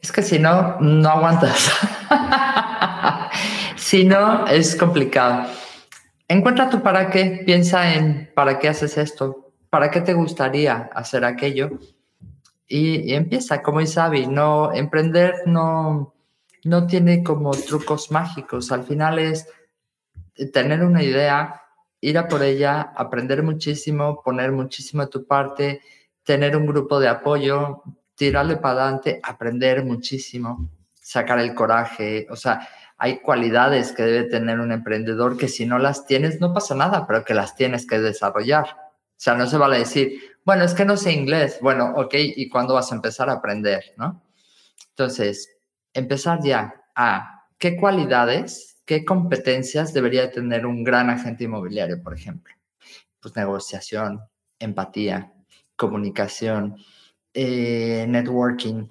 Es 0.00 0.10
que 0.10 0.22
si 0.22 0.38
no, 0.38 0.80
no 0.80 1.08
aguantas. 1.08 1.70
si 3.76 4.04
no, 4.04 4.46
es 4.46 4.74
complicado. 4.76 5.48
Encuentra 6.28 6.68
tu 6.68 6.82
para 6.82 7.10
qué, 7.10 7.42
piensa 7.46 7.94
en 7.94 8.30
para 8.34 8.58
qué 8.58 8.68
haces 8.68 8.98
esto, 8.98 9.52
para 9.70 9.90
qué 9.90 10.00
te 10.00 10.12
gustaría 10.12 10.90
hacer 10.92 11.24
aquello. 11.24 11.70
Y, 12.66 13.14
empieza, 13.14 13.62
como 13.62 13.80
Isabi, 13.80 14.26
no, 14.26 14.72
emprender 14.72 15.34
no, 15.46 16.14
no 16.64 16.86
tiene 16.88 17.22
como 17.22 17.52
trucos 17.52 18.10
mágicos, 18.10 18.72
al 18.72 18.82
final 18.82 19.20
es 19.20 19.46
tener 20.52 20.82
una 20.82 21.04
idea, 21.04 21.62
ir 22.00 22.18
a 22.18 22.26
por 22.26 22.42
ella, 22.42 22.92
aprender 22.96 23.44
muchísimo, 23.44 24.20
poner 24.22 24.50
muchísimo 24.50 25.02
de 25.04 25.10
tu 25.10 25.26
parte, 25.26 25.80
tener 26.24 26.56
un 26.56 26.66
grupo 26.66 26.98
de 26.98 27.08
apoyo, 27.08 27.82
tirarle 28.16 28.56
para 28.56 28.82
adelante, 28.82 29.20
aprender 29.22 29.84
muchísimo, 29.84 30.68
sacar 30.92 31.38
el 31.38 31.54
coraje, 31.54 32.26
o 32.30 32.36
sea, 32.36 32.68
hay 32.98 33.20
cualidades 33.20 33.92
que 33.92 34.02
debe 34.02 34.24
tener 34.28 34.60
un 34.60 34.72
emprendedor 34.72 35.36
que 35.36 35.48
si 35.48 35.66
no 35.66 35.78
las 35.78 36.06
tienes 36.06 36.40
no 36.40 36.54
pasa 36.54 36.74
nada, 36.74 37.06
pero 37.06 37.24
que 37.24 37.34
las 37.34 37.54
tienes 37.54 37.86
que 37.86 37.98
desarrollar. 37.98 38.64
O 38.64 39.18
sea, 39.18 39.34
no 39.34 39.46
se 39.46 39.58
vale 39.58 39.78
decir, 39.78 40.20
bueno, 40.44 40.64
es 40.64 40.74
que 40.74 40.84
no 40.84 40.96
sé 40.96 41.12
inglés. 41.12 41.58
Bueno, 41.60 41.92
ok, 41.96 42.14
¿y 42.14 42.48
cuándo 42.48 42.74
vas 42.74 42.92
a 42.92 42.94
empezar 42.94 43.28
a 43.28 43.34
aprender? 43.34 43.82
¿No? 43.96 44.22
Entonces, 44.90 45.56
empezar 45.92 46.40
ya 46.42 46.74
a 46.94 47.46
qué 47.58 47.76
cualidades, 47.76 48.78
qué 48.84 49.04
competencias 49.04 49.92
debería 49.92 50.30
tener 50.30 50.66
un 50.66 50.84
gran 50.84 51.10
agente 51.10 51.44
inmobiliario, 51.44 52.02
por 52.02 52.14
ejemplo. 52.14 52.54
Pues 53.20 53.36
negociación, 53.36 54.20
empatía, 54.58 55.32
comunicación, 55.76 56.76
eh, 57.34 58.06
networking, 58.08 58.88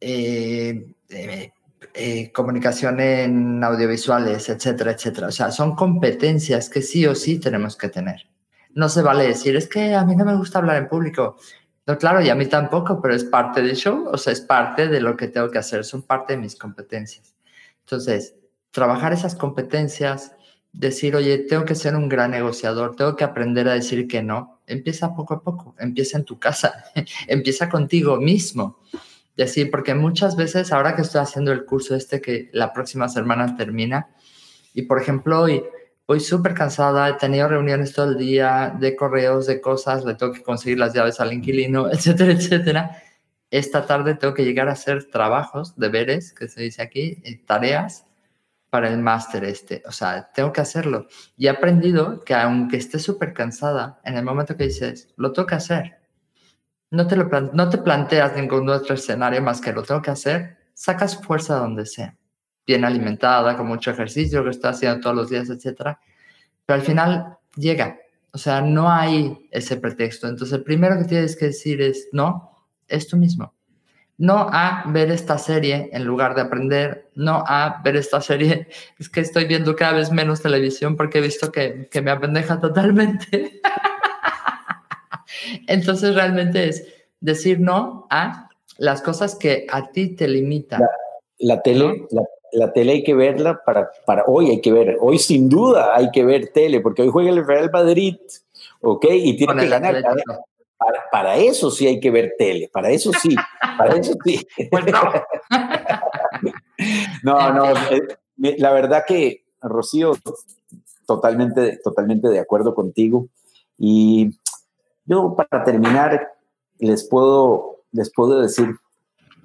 eh, 0.00 0.94
eh, 1.08 1.52
eh, 1.94 2.30
comunicación 2.32 3.00
en 3.00 3.64
audiovisuales, 3.64 4.48
etcétera, 4.48 4.92
etcétera. 4.92 5.28
O 5.28 5.32
sea, 5.32 5.50
son 5.50 5.74
competencias 5.74 6.68
que 6.68 6.82
sí 6.82 7.06
o 7.06 7.14
sí 7.14 7.38
tenemos 7.38 7.76
que 7.76 7.88
tener. 7.88 8.28
No 8.74 8.88
se 8.88 9.02
vale 9.02 9.26
decir, 9.26 9.56
es 9.56 9.68
que 9.68 9.94
a 9.94 10.04
mí 10.04 10.14
no 10.14 10.24
me 10.24 10.36
gusta 10.36 10.58
hablar 10.58 10.76
en 10.76 10.88
público. 10.88 11.36
No, 11.86 11.98
claro, 11.98 12.20
y 12.20 12.28
a 12.28 12.34
mí 12.34 12.46
tampoco, 12.46 13.00
pero 13.00 13.14
es 13.14 13.24
parte 13.24 13.62
del 13.62 13.74
show, 13.74 14.08
o 14.12 14.16
sea, 14.16 14.32
es 14.32 14.40
parte 14.40 14.88
de 14.88 15.00
lo 15.00 15.16
que 15.16 15.28
tengo 15.28 15.50
que 15.50 15.58
hacer, 15.58 15.84
son 15.84 16.02
parte 16.02 16.34
de 16.34 16.38
mis 16.42 16.54
competencias. 16.54 17.34
Entonces, 17.80 18.36
trabajar 18.70 19.12
esas 19.12 19.34
competencias, 19.34 20.32
decir, 20.72 21.16
oye, 21.16 21.38
tengo 21.38 21.64
que 21.64 21.74
ser 21.74 21.96
un 21.96 22.08
gran 22.08 22.30
negociador, 22.30 22.94
tengo 22.94 23.16
que 23.16 23.24
aprender 23.24 23.68
a 23.68 23.74
decir 23.74 24.06
que 24.06 24.22
no, 24.22 24.60
empieza 24.66 25.14
poco 25.14 25.34
a 25.34 25.42
poco, 25.42 25.74
empieza 25.78 26.18
en 26.18 26.24
tu 26.24 26.38
casa, 26.38 26.84
empieza 27.26 27.68
contigo 27.68 28.18
mismo. 28.18 28.78
Y 29.40 29.42
así, 29.42 29.64
porque 29.64 29.94
muchas 29.94 30.36
veces, 30.36 30.70
ahora 30.70 30.94
que 30.94 31.00
estoy 31.00 31.22
haciendo 31.22 31.50
el 31.50 31.64
curso 31.64 31.94
este 31.94 32.20
que 32.20 32.50
la 32.52 32.74
próxima 32.74 33.08
semana 33.08 33.56
termina, 33.56 34.10
y 34.74 34.82
por 34.82 35.00
ejemplo, 35.00 35.40
hoy 35.40 35.64
voy 36.06 36.20
súper 36.20 36.52
cansada, 36.52 37.08
he 37.08 37.14
tenido 37.14 37.48
reuniones 37.48 37.94
todo 37.94 38.10
el 38.10 38.18
día 38.18 38.76
de 38.78 38.94
correos, 38.94 39.46
de 39.46 39.62
cosas, 39.62 40.04
le 40.04 40.14
tengo 40.14 40.34
que 40.34 40.42
conseguir 40.42 40.78
las 40.78 40.92
llaves 40.92 41.20
al 41.20 41.32
inquilino, 41.32 41.88
etcétera, 41.90 42.32
etcétera. 42.32 43.02
Esta 43.50 43.86
tarde 43.86 44.14
tengo 44.14 44.34
que 44.34 44.44
llegar 44.44 44.68
a 44.68 44.72
hacer 44.72 45.04
trabajos, 45.04 45.74
deberes, 45.78 46.34
que 46.34 46.46
se 46.46 46.60
dice 46.60 46.82
aquí, 46.82 47.22
tareas, 47.46 48.04
para 48.68 48.90
el 48.90 48.98
máster 48.98 49.44
este. 49.44 49.82
O 49.86 49.92
sea, 49.92 50.30
tengo 50.34 50.52
que 50.52 50.60
hacerlo. 50.60 51.06
Y 51.38 51.46
he 51.46 51.48
aprendido 51.48 52.20
que 52.26 52.34
aunque 52.34 52.76
esté 52.76 52.98
súper 52.98 53.32
cansada, 53.32 54.02
en 54.04 54.18
el 54.18 54.22
momento 54.22 54.54
que 54.58 54.64
dices, 54.64 55.08
lo 55.16 55.32
tengo 55.32 55.46
que 55.46 55.54
hacer, 55.54 55.99
no 56.90 57.06
te, 57.06 57.16
lo 57.16 57.28
no 57.52 57.68
te 57.68 57.78
planteas 57.78 58.36
ningún 58.36 58.68
otro 58.68 58.94
escenario 58.94 59.42
más 59.42 59.60
que 59.60 59.72
lo 59.72 59.82
tengo 59.82 60.02
que 60.02 60.10
hacer, 60.10 60.58
sacas 60.74 61.22
fuerza 61.22 61.56
donde 61.56 61.86
sea. 61.86 62.16
Bien 62.66 62.84
alimentada, 62.84 63.56
con 63.56 63.66
mucho 63.66 63.90
ejercicio 63.90 64.44
que 64.44 64.50
estoy 64.50 64.70
haciendo 64.70 65.00
todos 65.00 65.16
los 65.16 65.30
días, 65.30 65.50
etc. 65.50 65.96
Pero 66.66 66.80
al 66.80 66.82
final 66.82 67.38
llega. 67.56 67.98
O 68.32 68.38
sea, 68.38 68.60
no 68.60 68.90
hay 68.90 69.48
ese 69.50 69.76
pretexto. 69.76 70.28
Entonces, 70.28 70.58
el 70.58 70.62
primero 70.62 70.96
que 70.98 71.04
tienes 71.04 71.36
que 71.36 71.46
decir 71.46 71.80
es, 71.82 72.08
no, 72.12 72.66
es 72.86 73.08
tú 73.08 73.16
mismo 73.16 73.54
no 74.20 74.50
a 74.52 74.84
ver 74.88 75.10
esta 75.10 75.38
serie 75.38 75.88
en 75.94 76.04
lugar 76.04 76.34
de 76.34 76.42
aprender, 76.42 77.08
no 77.14 77.42
a 77.46 77.80
ver 77.82 77.96
esta 77.96 78.20
serie, 78.20 78.68
es 78.98 79.08
que 79.08 79.20
estoy 79.20 79.46
viendo 79.46 79.74
cada 79.74 79.94
vez 79.94 80.12
menos 80.12 80.42
televisión 80.42 80.94
porque 80.94 81.18
he 81.18 81.22
visto 81.22 81.50
que, 81.50 81.88
que 81.90 82.02
me 82.02 82.10
apendeja 82.10 82.60
totalmente. 82.60 83.62
Entonces 85.66 86.14
realmente 86.14 86.68
es 86.68 86.86
decir 87.20 87.60
no 87.60 88.06
a 88.10 88.48
las 88.78 89.02
cosas 89.02 89.34
que 89.34 89.66
a 89.70 89.90
ti 89.90 90.16
te 90.16 90.26
limitan. 90.26 90.82
La, 91.38 91.60
tele, 91.62 92.06
la, 92.52 92.72
tele 92.72 92.92
hay 92.92 93.02
que 93.02 93.14
verla 93.14 93.62
para, 93.64 93.90
para 94.06 94.24
hoy, 94.26 94.50
hay 94.50 94.60
que 94.60 94.72
ver, 94.72 94.96
hoy 95.00 95.18
sin 95.18 95.48
duda 95.48 95.94
hay 95.94 96.10
que 96.10 96.24
ver 96.24 96.50
tele, 96.52 96.80
porque 96.80 97.02
hoy 97.02 97.08
juega 97.08 97.30
el 97.30 97.46
Real 97.46 97.70
Madrid, 97.70 98.16
¿ok? 98.80 99.06
Y 99.10 99.36
tiene 99.36 99.54
que 99.54 99.68
ganar. 99.68 100.02
Para, 101.12 101.36
eso 101.36 101.70
sí 101.70 101.86
hay 101.86 102.00
que 102.00 102.10
ver 102.10 102.34
tele, 102.38 102.70
para 102.72 102.90
eso 102.90 103.12
sí, 103.12 103.34
para 103.76 103.96
eso 103.96 104.14
sí. 104.24 104.46
Pues 104.70 104.84
no. 104.86 105.00
no, 107.52 107.72
eh, 107.90 108.56
la 108.58 108.72
verdad 108.72 109.04
que, 109.06 109.44
Rocío, 109.60 110.16
totalmente, 111.06 111.78
totalmente 111.84 112.28
de 112.28 112.38
acuerdo 112.38 112.74
contigo. 112.74 113.28
Y 113.76 114.30
yo 115.10 115.34
para 115.34 115.64
terminar, 115.64 116.32
les 116.78 117.02
puedo, 117.04 117.80
les 117.90 118.12
puedo 118.12 118.40
decir, 118.40 118.76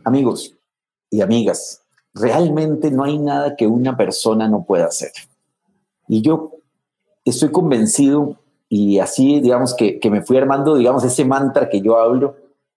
amigos 0.03 0.55
y 1.09 1.22
amigas, 1.22 1.82
realmente 2.13 2.91
no 2.91 3.03
hay 3.03 3.18
nada 3.18 3.55
que 3.55 3.66
una 3.66 3.97
persona 3.97 4.47
no 4.47 4.63
pueda 4.63 4.86
hacer. 4.86 5.11
Y 6.07 6.22
yo 6.22 6.51
estoy 7.26 7.51
convencido 7.51 8.38
y 8.70 8.99
así, 8.99 9.39
digamos, 9.41 9.74
que, 9.74 9.99
que, 9.99 10.11
me 10.11 10.22
fui 10.22 10.38
armando, 10.38 10.76
digamos, 10.76 11.03
ese 11.03 11.26
mantra 11.26 11.68
que 11.68 11.82
yo 11.82 11.97
hablo, 11.97 12.36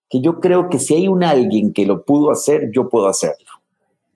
que 0.08 0.20
yo 0.20 0.40
creo 0.40 0.70
que 0.70 0.78
si 0.78 0.94
hay 0.94 1.08
un 1.08 1.22
alguien 1.22 1.74
que 1.74 1.84
lo 1.84 2.04
pudo 2.04 2.30
hacer, 2.30 2.70
yo 2.72 2.88
puedo 2.88 3.06
hacerlo. 3.08 3.48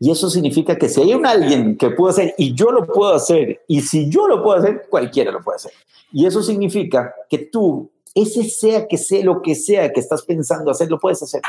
Y 0.01 0.11
eso 0.11 0.31
significa 0.31 0.77
que 0.77 0.89
si 0.89 1.03
hay 1.03 1.15
un 1.15 1.27
alguien 1.27 1.77
que 1.77 1.91
pudo 1.91 2.09
hacer 2.09 2.35
y 2.39 2.55
yo 2.55 2.73
lo 2.73 2.87
puedo 2.87 3.13
hacer, 3.13 3.61
y 3.69 3.83
si 3.83 4.09
yo 4.11 4.27
lo 4.27 4.43
puedo 4.43 4.59
hacer, 4.59 4.87
cualquiera 4.89 5.31
lo 5.31 5.43
puede 5.43 5.57
hacer. 5.57 5.73
Y 6.11 6.27
eso 6.27 6.43
significa 6.43 7.15
que 7.29 7.39
tú, 7.39 7.92
ese 8.15 8.45
sea 8.45 8.87
que 8.87 8.99
sea 8.99 9.25
lo 9.25 9.43
que 9.43 9.55
sea 9.55 9.93
que 9.93 10.01
estás 10.01 10.23
pensando 10.23 10.71
hacer, 10.71 10.91
lo 10.91 10.99
puedes 10.99 11.23
hacer. 11.23 11.43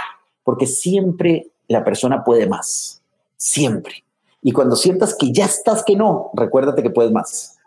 Porque 0.43 0.67
siempre 0.67 1.47
la 1.67 1.83
persona 1.83 2.23
puede 2.23 2.47
más. 2.47 3.01
Siempre. 3.37 4.03
Y 4.41 4.51
cuando 4.51 4.75
sientas 4.75 5.15
que 5.15 5.31
ya 5.31 5.45
estás 5.45 5.83
que 5.83 5.95
no, 5.95 6.31
recuérdate 6.33 6.83
que 6.83 6.89
puedes 6.89 7.11
más 7.11 7.57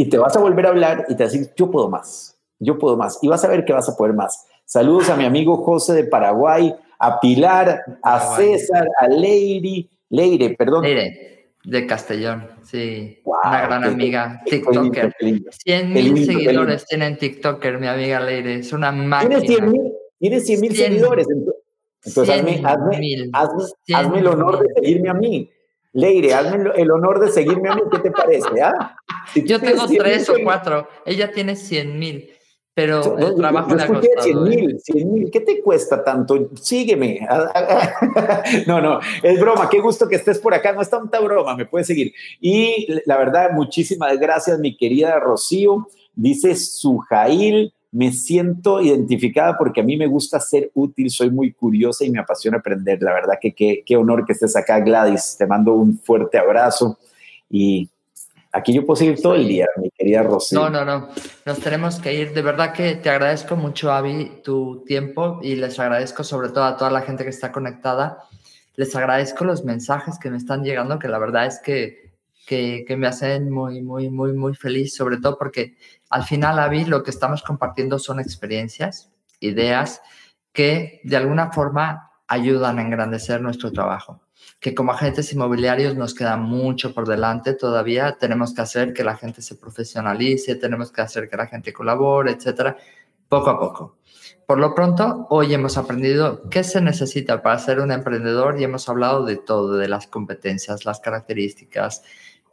y 0.00 0.08
te 0.08 0.16
vas 0.16 0.34
a 0.36 0.40
volver 0.40 0.64
a 0.64 0.70
hablar 0.70 1.04
y 1.08 1.16
te 1.16 1.24
vas 1.24 1.34
a 1.34 1.36
decir, 1.36 1.52
yo 1.56 1.70
puedo 1.70 1.90
más, 1.90 2.36
yo 2.60 2.78
puedo 2.78 2.96
más. 2.96 3.18
Y 3.20 3.28
vas 3.28 3.44
a 3.44 3.48
ver 3.48 3.64
que 3.64 3.72
vas 3.72 3.88
a 3.88 3.96
poder 3.96 4.14
más. 4.14 4.46
Saludos 4.64 5.10
a 5.10 5.16
mi 5.16 5.24
amigo 5.24 5.64
José 5.64 5.92
de 5.92 6.04
Paraguay, 6.04 6.74
a 7.00 7.20
Pilar, 7.20 7.98
a 8.02 8.36
César, 8.36 8.86
a 9.00 9.08
Leire, 9.08 9.88
Leire, 10.08 10.54
perdón. 10.56 10.84
Leire, 10.84 11.37
de 11.68 11.86
Castellón, 11.86 12.48
sí. 12.62 13.20
una 13.24 13.60
gran 13.60 13.84
amiga, 13.84 14.40
TikToker. 14.46 15.14
100 15.50 15.92
mil 15.92 16.24
seguidores 16.24 16.86
tiene 16.86 17.08
en 17.08 17.18
TikToker, 17.18 17.78
mi 17.78 17.86
amiga 17.86 18.20
Leire, 18.20 18.54
es 18.54 18.72
una 18.72 18.90
máquina. 18.90 19.38
Tiene 20.18 20.40
100 20.40 20.60
mil 20.60 20.74
seguidores. 20.74 21.26
Entonces, 22.02 22.34
hazme, 22.34 22.62
hazme, 22.64 23.30
hazme 23.94 24.18
el 24.18 24.26
honor 24.26 24.60
de 24.60 24.74
seguirme 24.76 25.10
a 25.10 25.14
mí. 25.14 25.50
Leire, 25.92 26.32
hazme 26.32 26.70
el 26.74 26.90
honor 26.90 27.20
de 27.20 27.28
seguirme 27.28 27.68
a 27.68 27.74
mí, 27.74 27.82
¿qué 27.92 27.98
te 27.98 28.10
parece? 28.12 28.62
Ah? 28.62 28.96
yo 29.44 29.60
tengo 29.60 29.86
tres 29.86 30.28
o 30.30 30.36
cuatro, 30.42 30.88
ella 31.04 31.30
tiene 31.32 31.54
cien 31.54 31.98
mil, 31.98 32.30
pero 32.78 33.18
el 33.18 33.34
trabajo 33.34 33.76
yo, 33.76 34.00
yo 34.00 34.22
cien 34.22 34.42
mil, 34.44 34.70
¿eh? 34.70 34.78
cien 34.78 35.12
mil, 35.12 35.30
¿qué 35.32 35.40
te 35.40 35.60
cuesta 35.60 36.04
tanto? 36.04 36.50
Sígueme. 36.60 37.26
no, 38.68 38.80
no, 38.80 39.00
es 39.20 39.40
broma, 39.40 39.68
qué 39.68 39.80
gusto 39.80 40.08
que 40.08 40.14
estés 40.14 40.38
por 40.38 40.54
acá, 40.54 40.72
no 40.72 40.80
es 40.80 40.88
tanta 40.88 41.18
broma, 41.18 41.56
me 41.56 41.66
puedes 41.66 41.88
seguir. 41.88 42.14
Y 42.40 42.86
la 43.04 43.16
verdad, 43.16 43.50
muchísimas 43.50 44.16
gracias, 44.20 44.60
mi 44.60 44.76
querida 44.76 45.18
Rocío, 45.18 45.88
dice 46.14 46.54
Sujail 46.54 47.74
me 47.90 48.12
siento 48.12 48.80
identificada 48.80 49.58
porque 49.58 49.80
a 49.80 49.84
mí 49.84 49.96
me 49.96 50.06
gusta 50.06 50.38
ser 50.38 50.70
útil, 50.74 51.10
soy 51.10 51.30
muy 51.30 51.52
curiosa 51.52 52.04
y 52.04 52.10
me 52.10 52.20
apasiona 52.20 52.58
aprender. 52.58 53.02
La 53.02 53.12
verdad 53.12 53.38
que 53.40 53.52
qué, 53.84 53.96
honor 53.96 54.24
que 54.24 54.34
estés 54.34 54.54
acá, 54.54 54.78
Gladys. 54.78 55.36
Te 55.36 55.46
mando 55.46 55.72
un 55.72 55.98
fuerte 55.98 56.38
abrazo 56.38 56.96
y 57.50 57.88
aquí 58.52 58.72
yo 58.72 58.84
puedo 58.84 58.96
seguir 58.96 59.20
todo 59.20 59.34
el 59.34 59.46
día, 59.46 59.66
mi 59.76 59.90
querida 59.90 60.22
Rocío. 60.22 60.60
No, 60.60 60.70
no, 60.70 60.84
no, 60.84 61.08
nos 61.44 61.60
tenemos 61.60 61.98
que 61.98 62.14
ir. 62.14 62.32
De 62.32 62.42
verdad 62.42 62.72
que 62.72 62.96
te 62.96 63.10
agradezco 63.10 63.56
mucho, 63.56 63.92
Avi, 63.92 64.40
tu 64.42 64.84
tiempo 64.84 65.40
y 65.42 65.56
les 65.56 65.78
agradezco 65.78 66.24
sobre 66.24 66.48
todo 66.48 66.64
a 66.64 66.76
toda 66.76 66.90
la 66.90 67.02
gente 67.02 67.24
que 67.24 67.30
está 67.30 67.52
conectada. 67.52 68.24
Les 68.76 68.94
agradezco 68.94 69.44
los 69.44 69.64
mensajes 69.64 70.18
que 70.18 70.30
me 70.30 70.36
están 70.36 70.62
llegando, 70.62 70.98
que 70.98 71.08
la 71.08 71.18
verdad 71.18 71.46
es 71.46 71.60
que 71.60 72.08
que, 72.48 72.96
me 72.96 73.06
hacen 73.06 73.50
muy, 73.50 73.82
muy, 73.82 74.08
muy, 74.08 74.32
muy 74.32 74.54
feliz, 74.54 74.94
sobre 74.94 75.18
todo 75.18 75.36
porque 75.36 75.76
al 76.08 76.24
final, 76.24 76.58
Avi, 76.58 76.86
lo 76.86 77.02
que 77.02 77.10
estamos 77.10 77.42
compartiendo 77.42 77.98
son 77.98 78.20
experiencias, 78.20 79.12
ideas 79.38 80.00
que 80.52 81.00
de 81.04 81.16
alguna 81.18 81.52
forma 81.52 82.10
ayudan 82.26 82.78
a 82.78 82.82
engrandecer 82.82 83.42
nuestro 83.42 83.70
trabajo. 83.70 84.22
Que 84.60 84.74
como 84.74 84.92
agentes 84.92 85.32
inmobiliarios 85.32 85.94
nos 85.94 86.14
queda 86.14 86.36
mucho 86.36 86.92
por 86.92 87.06
delante 87.06 87.54
todavía. 87.54 88.16
Tenemos 88.18 88.52
que 88.52 88.62
hacer 88.62 88.92
que 88.92 89.04
la 89.04 89.16
gente 89.16 89.42
se 89.42 89.54
profesionalice, 89.54 90.56
tenemos 90.56 90.90
que 90.90 91.00
hacer 91.00 91.28
que 91.28 91.36
la 91.36 91.46
gente 91.46 91.72
colabore, 91.72 92.32
etcétera, 92.32 92.76
poco 93.28 93.50
a 93.50 93.58
poco. 93.58 93.98
Por 94.46 94.58
lo 94.58 94.74
pronto, 94.74 95.26
hoy 95.28 95.52
hemos 95.52 95.76
aprendido 95.76 96.48
qué 96.48 96.64
se 96.64 96.80
necesita 96.80 97.42
para 97.42 97.58
ser 97.58 97.80
un 97.80 97.92
emprendedor 97.92 98.58
y 98.58 98.64
hemos 98.64 98.88
hablado 98.88 99.24
de 99.26 99.36
todo, 99.36 99.76
de 99.76 99.88
las 99.88 100.06
competencias, 100.06 100.86
las 100.86 101.00
características, 101.00 102.02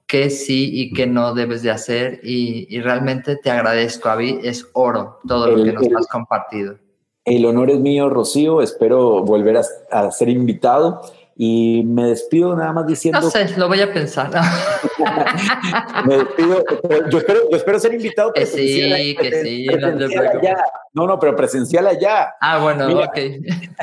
qué 0.08 0.30
sí 0.30 0.70
y 0.74 0.94
qué 0.94 1.08
no 1.08 1.34
debes 1.34 1.64
de 1.64 1.72
hacer 1.72 2.20
y, 2.24 2.80
realmente 2.82 3.38
te 3.38 3.50
agradezco, 3.50 4.10
Avi, 4.10 4.40
es 4.44 4.68
oro 4.74 5.20
todo 5.28 5.48
lo 5.48 5.64
que 5.64 5.72
nos 5.72 5.88
has 5.96 6.08
compartido. 6.08 6.78
El 7.24 7.46
honor 7.46 7.72
es 7.72 7.80
mío, 7.80 8.10
Rocío, 8.10 8.62
espero 8.62 9.24
volver 9.24 9.58
a, 9.92 10.12
ser 10.12 10.30
invitado 10.30 11.02
y 11.38 11.84
me 11.84 12.08
despido 12.08 12.56
nada 12.56 12.72
más 12.72 12.88
diciendo... 12.88 13.20
No 13.20 13.30
sé, 13.30 13.58
lo 13.58 13.68
voy 13.68 13.82
a 13.82 13.94
pensar. 13.94 14.32
me 16.08 16.18
despido, 16.18 16.64
yo 17.12 17.18
espero, 17.18 17.50
yo 17.52 17.58
espero 17.58 17.80
ser 17.80 17.94
invitado 17.94 18.32
que 18.32 18.46
sí, 18.46 19.16
que 19.20 19.44
sí. 19.44 19.68
No, 20.94 21.06
no, 21.06 21.20
pero 21.20 21.36
presencial 21.36 21.88
allá. 21.88 22.36
Ah, 22.40 22.60
bueno, 22.60 22.88
ok. 22.88 23.18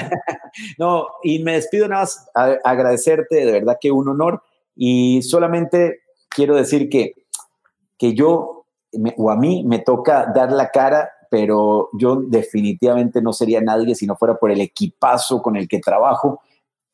no, 0.78 1.06
y 1.22 1.40
me 1.40 1.54
despido 1.54 1.88
nada 1.88 2.02
más 2.02 2.30
agradecerte, 2.64 3.44
de 3.44 3.52
verdad 3.52 3.76
que 3.78 3.92
un 3.92 4.08
honor 4.08 4.42
y 4.74 5.20
solamente 5.20 6.00
quiero 6.30 6.56
decir 6.56 6.88
que, 6.88 7.12
que 7.98 8.14
yo, 8.14 8.64
o 9.18 9.30
a 9.30 9.36
mí 9.36 9.62
me 9.64 9.80
toca 9.80 10.32
dar 10.34 10.52
la 10.52 10.70
cara, 10.70 11.10
pero 11.30 11.90
yo 11.92 12.16
definitivamente 12.16 13.20
no 13.20 13.34
sería 13.34 13.60
nadie 13.60 13.94
si 13.94 14.06
no 14.06 14.16
fuera 14.16 14.36
por 14.36 14.50
el 14.50 14.62
equipazo 14.62 15.42
con 15.42 15.56
el 15.56 15.68
que 15.68 15.80
trabajo, 15.80 16.40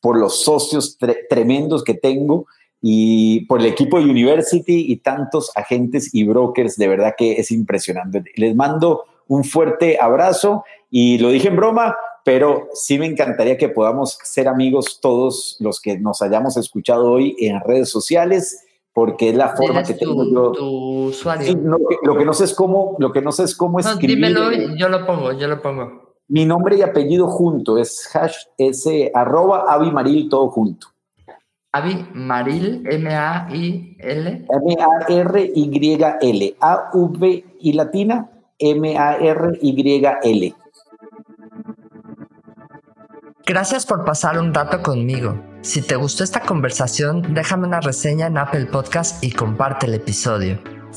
por 0.00 0.18
los 0.18 0.42
socios 0.42 0.98
tremendos 1.28 1.84
que 1.84 1.94
tengo 1.94 2.46
y 2.80 3.46
por 3.46 3.60
el 3.60 3.66
equipo 3.66 3.98
de 3.98 4.04
University 4.04 4.86
y 4.88 4.98
tantos 4.98 5.50
agentes 5.56 6.14
y 6.14 6.24
brokers, 6.24 6.76
de 6.76 6.88
verdad 6.88 7.14
que 7.16 7.32
es 7.32 7.50
impresionante. 7.50 8.24
Les 8.36 8.54
mando 8.54 9.04
un 9.26 9.44
fuerte 9.44 9.98
abrazo 10.00 10.64
y 10.90 11.18
lo 11.18 11.30
dije 11.30 11.48
en 11.48 11.56
broma, 11.56 11.96
pero 12.24 12.68
sí 12.74 12.98
me 12.98 13.06
encantaría 13.06 13.56
que 13.56 13.68
podamos 13.68 14.18
ser 14.22 14.48
amigos 14.48 15.00
todos 15.00 15.56
los 15.60 15.80
que 15.80 15.98
nos 15.98 16.22
hayamos 16.22 16.56
escuchado 16.56 17.10
hoy 17.10 17.36
en 17.40 17.60
redes 17.60 17.90
sociales 17.90 18.64
porque 18.92 19.30
es 19.30 19.36
la 19.36 19.50
forma 19.50 19.82
que 19.82 19.94
tengo 19.94 20.24
yo. 20.28 20.52
Tu 20.52 21.04
usuario. 21.06 21.56
lo 22.02 22.16
que 22.16 22.24
no 22.24 22.32
sé 22.32 22.44
es 22.44 22.54
cómo, 22.54 22.96
lo 22.98 23.12
que 23.12 23.22
no 23.22 23.30
sé 23.30 23.44
es 23.44 23.56
cómo 23.56 23.78
no, 23.80 23.96
Dímelo, 23.96 24.50
yo 24.76 24.88
lo 24.88 25.06
pongo, 25.06 25.32
yo 25.32 25.46
lo 25.46 25.62
pongo. 25.62 26.07
Mi 26.28 26.44
nombre 26.44 26.76
y 26.76 26.82
apellido 26.82 27.26
junto 27.26 27.78
es 27.78 28.14
hash 28.14 28.36
s 28.58 29.10
arroba 29.14 29.64
avimaril 29.66 30.28
todo 30.28 30.50
junto. 30.50 30.88
Avimaril, 31.72 32.86
M-A-I-L. 32.86 34.46
M-A-R-Y-L. 34.50 36.56
A-V 36.60 37.44
y 37.60 37.72
latina, 37.72 38.30
M-A-R-Y-L. 38.58 40.54
Gracias 43.46 43.86
por 43.86 44.04
pasar 44.04 44.38
un 44.38 44.52
rato 44.52 44.82
conmigo. 44.82 45.42
Si 45.62 45.80
te 45.80 45.96
gustó 45.96 46.24
esta 46.24 46.40
conversación, 46.40 47.32
déjame 47.32 47.66
una 47.66 47.80
reseña 47.80 48.26
en 48.26 48.36
Apple 48.36 48.66
Podcast 48.66 49.24
y 49.24 49.32
comparte 49.32 49.86
el 49.86 49.94
episodio. 49.94 50.58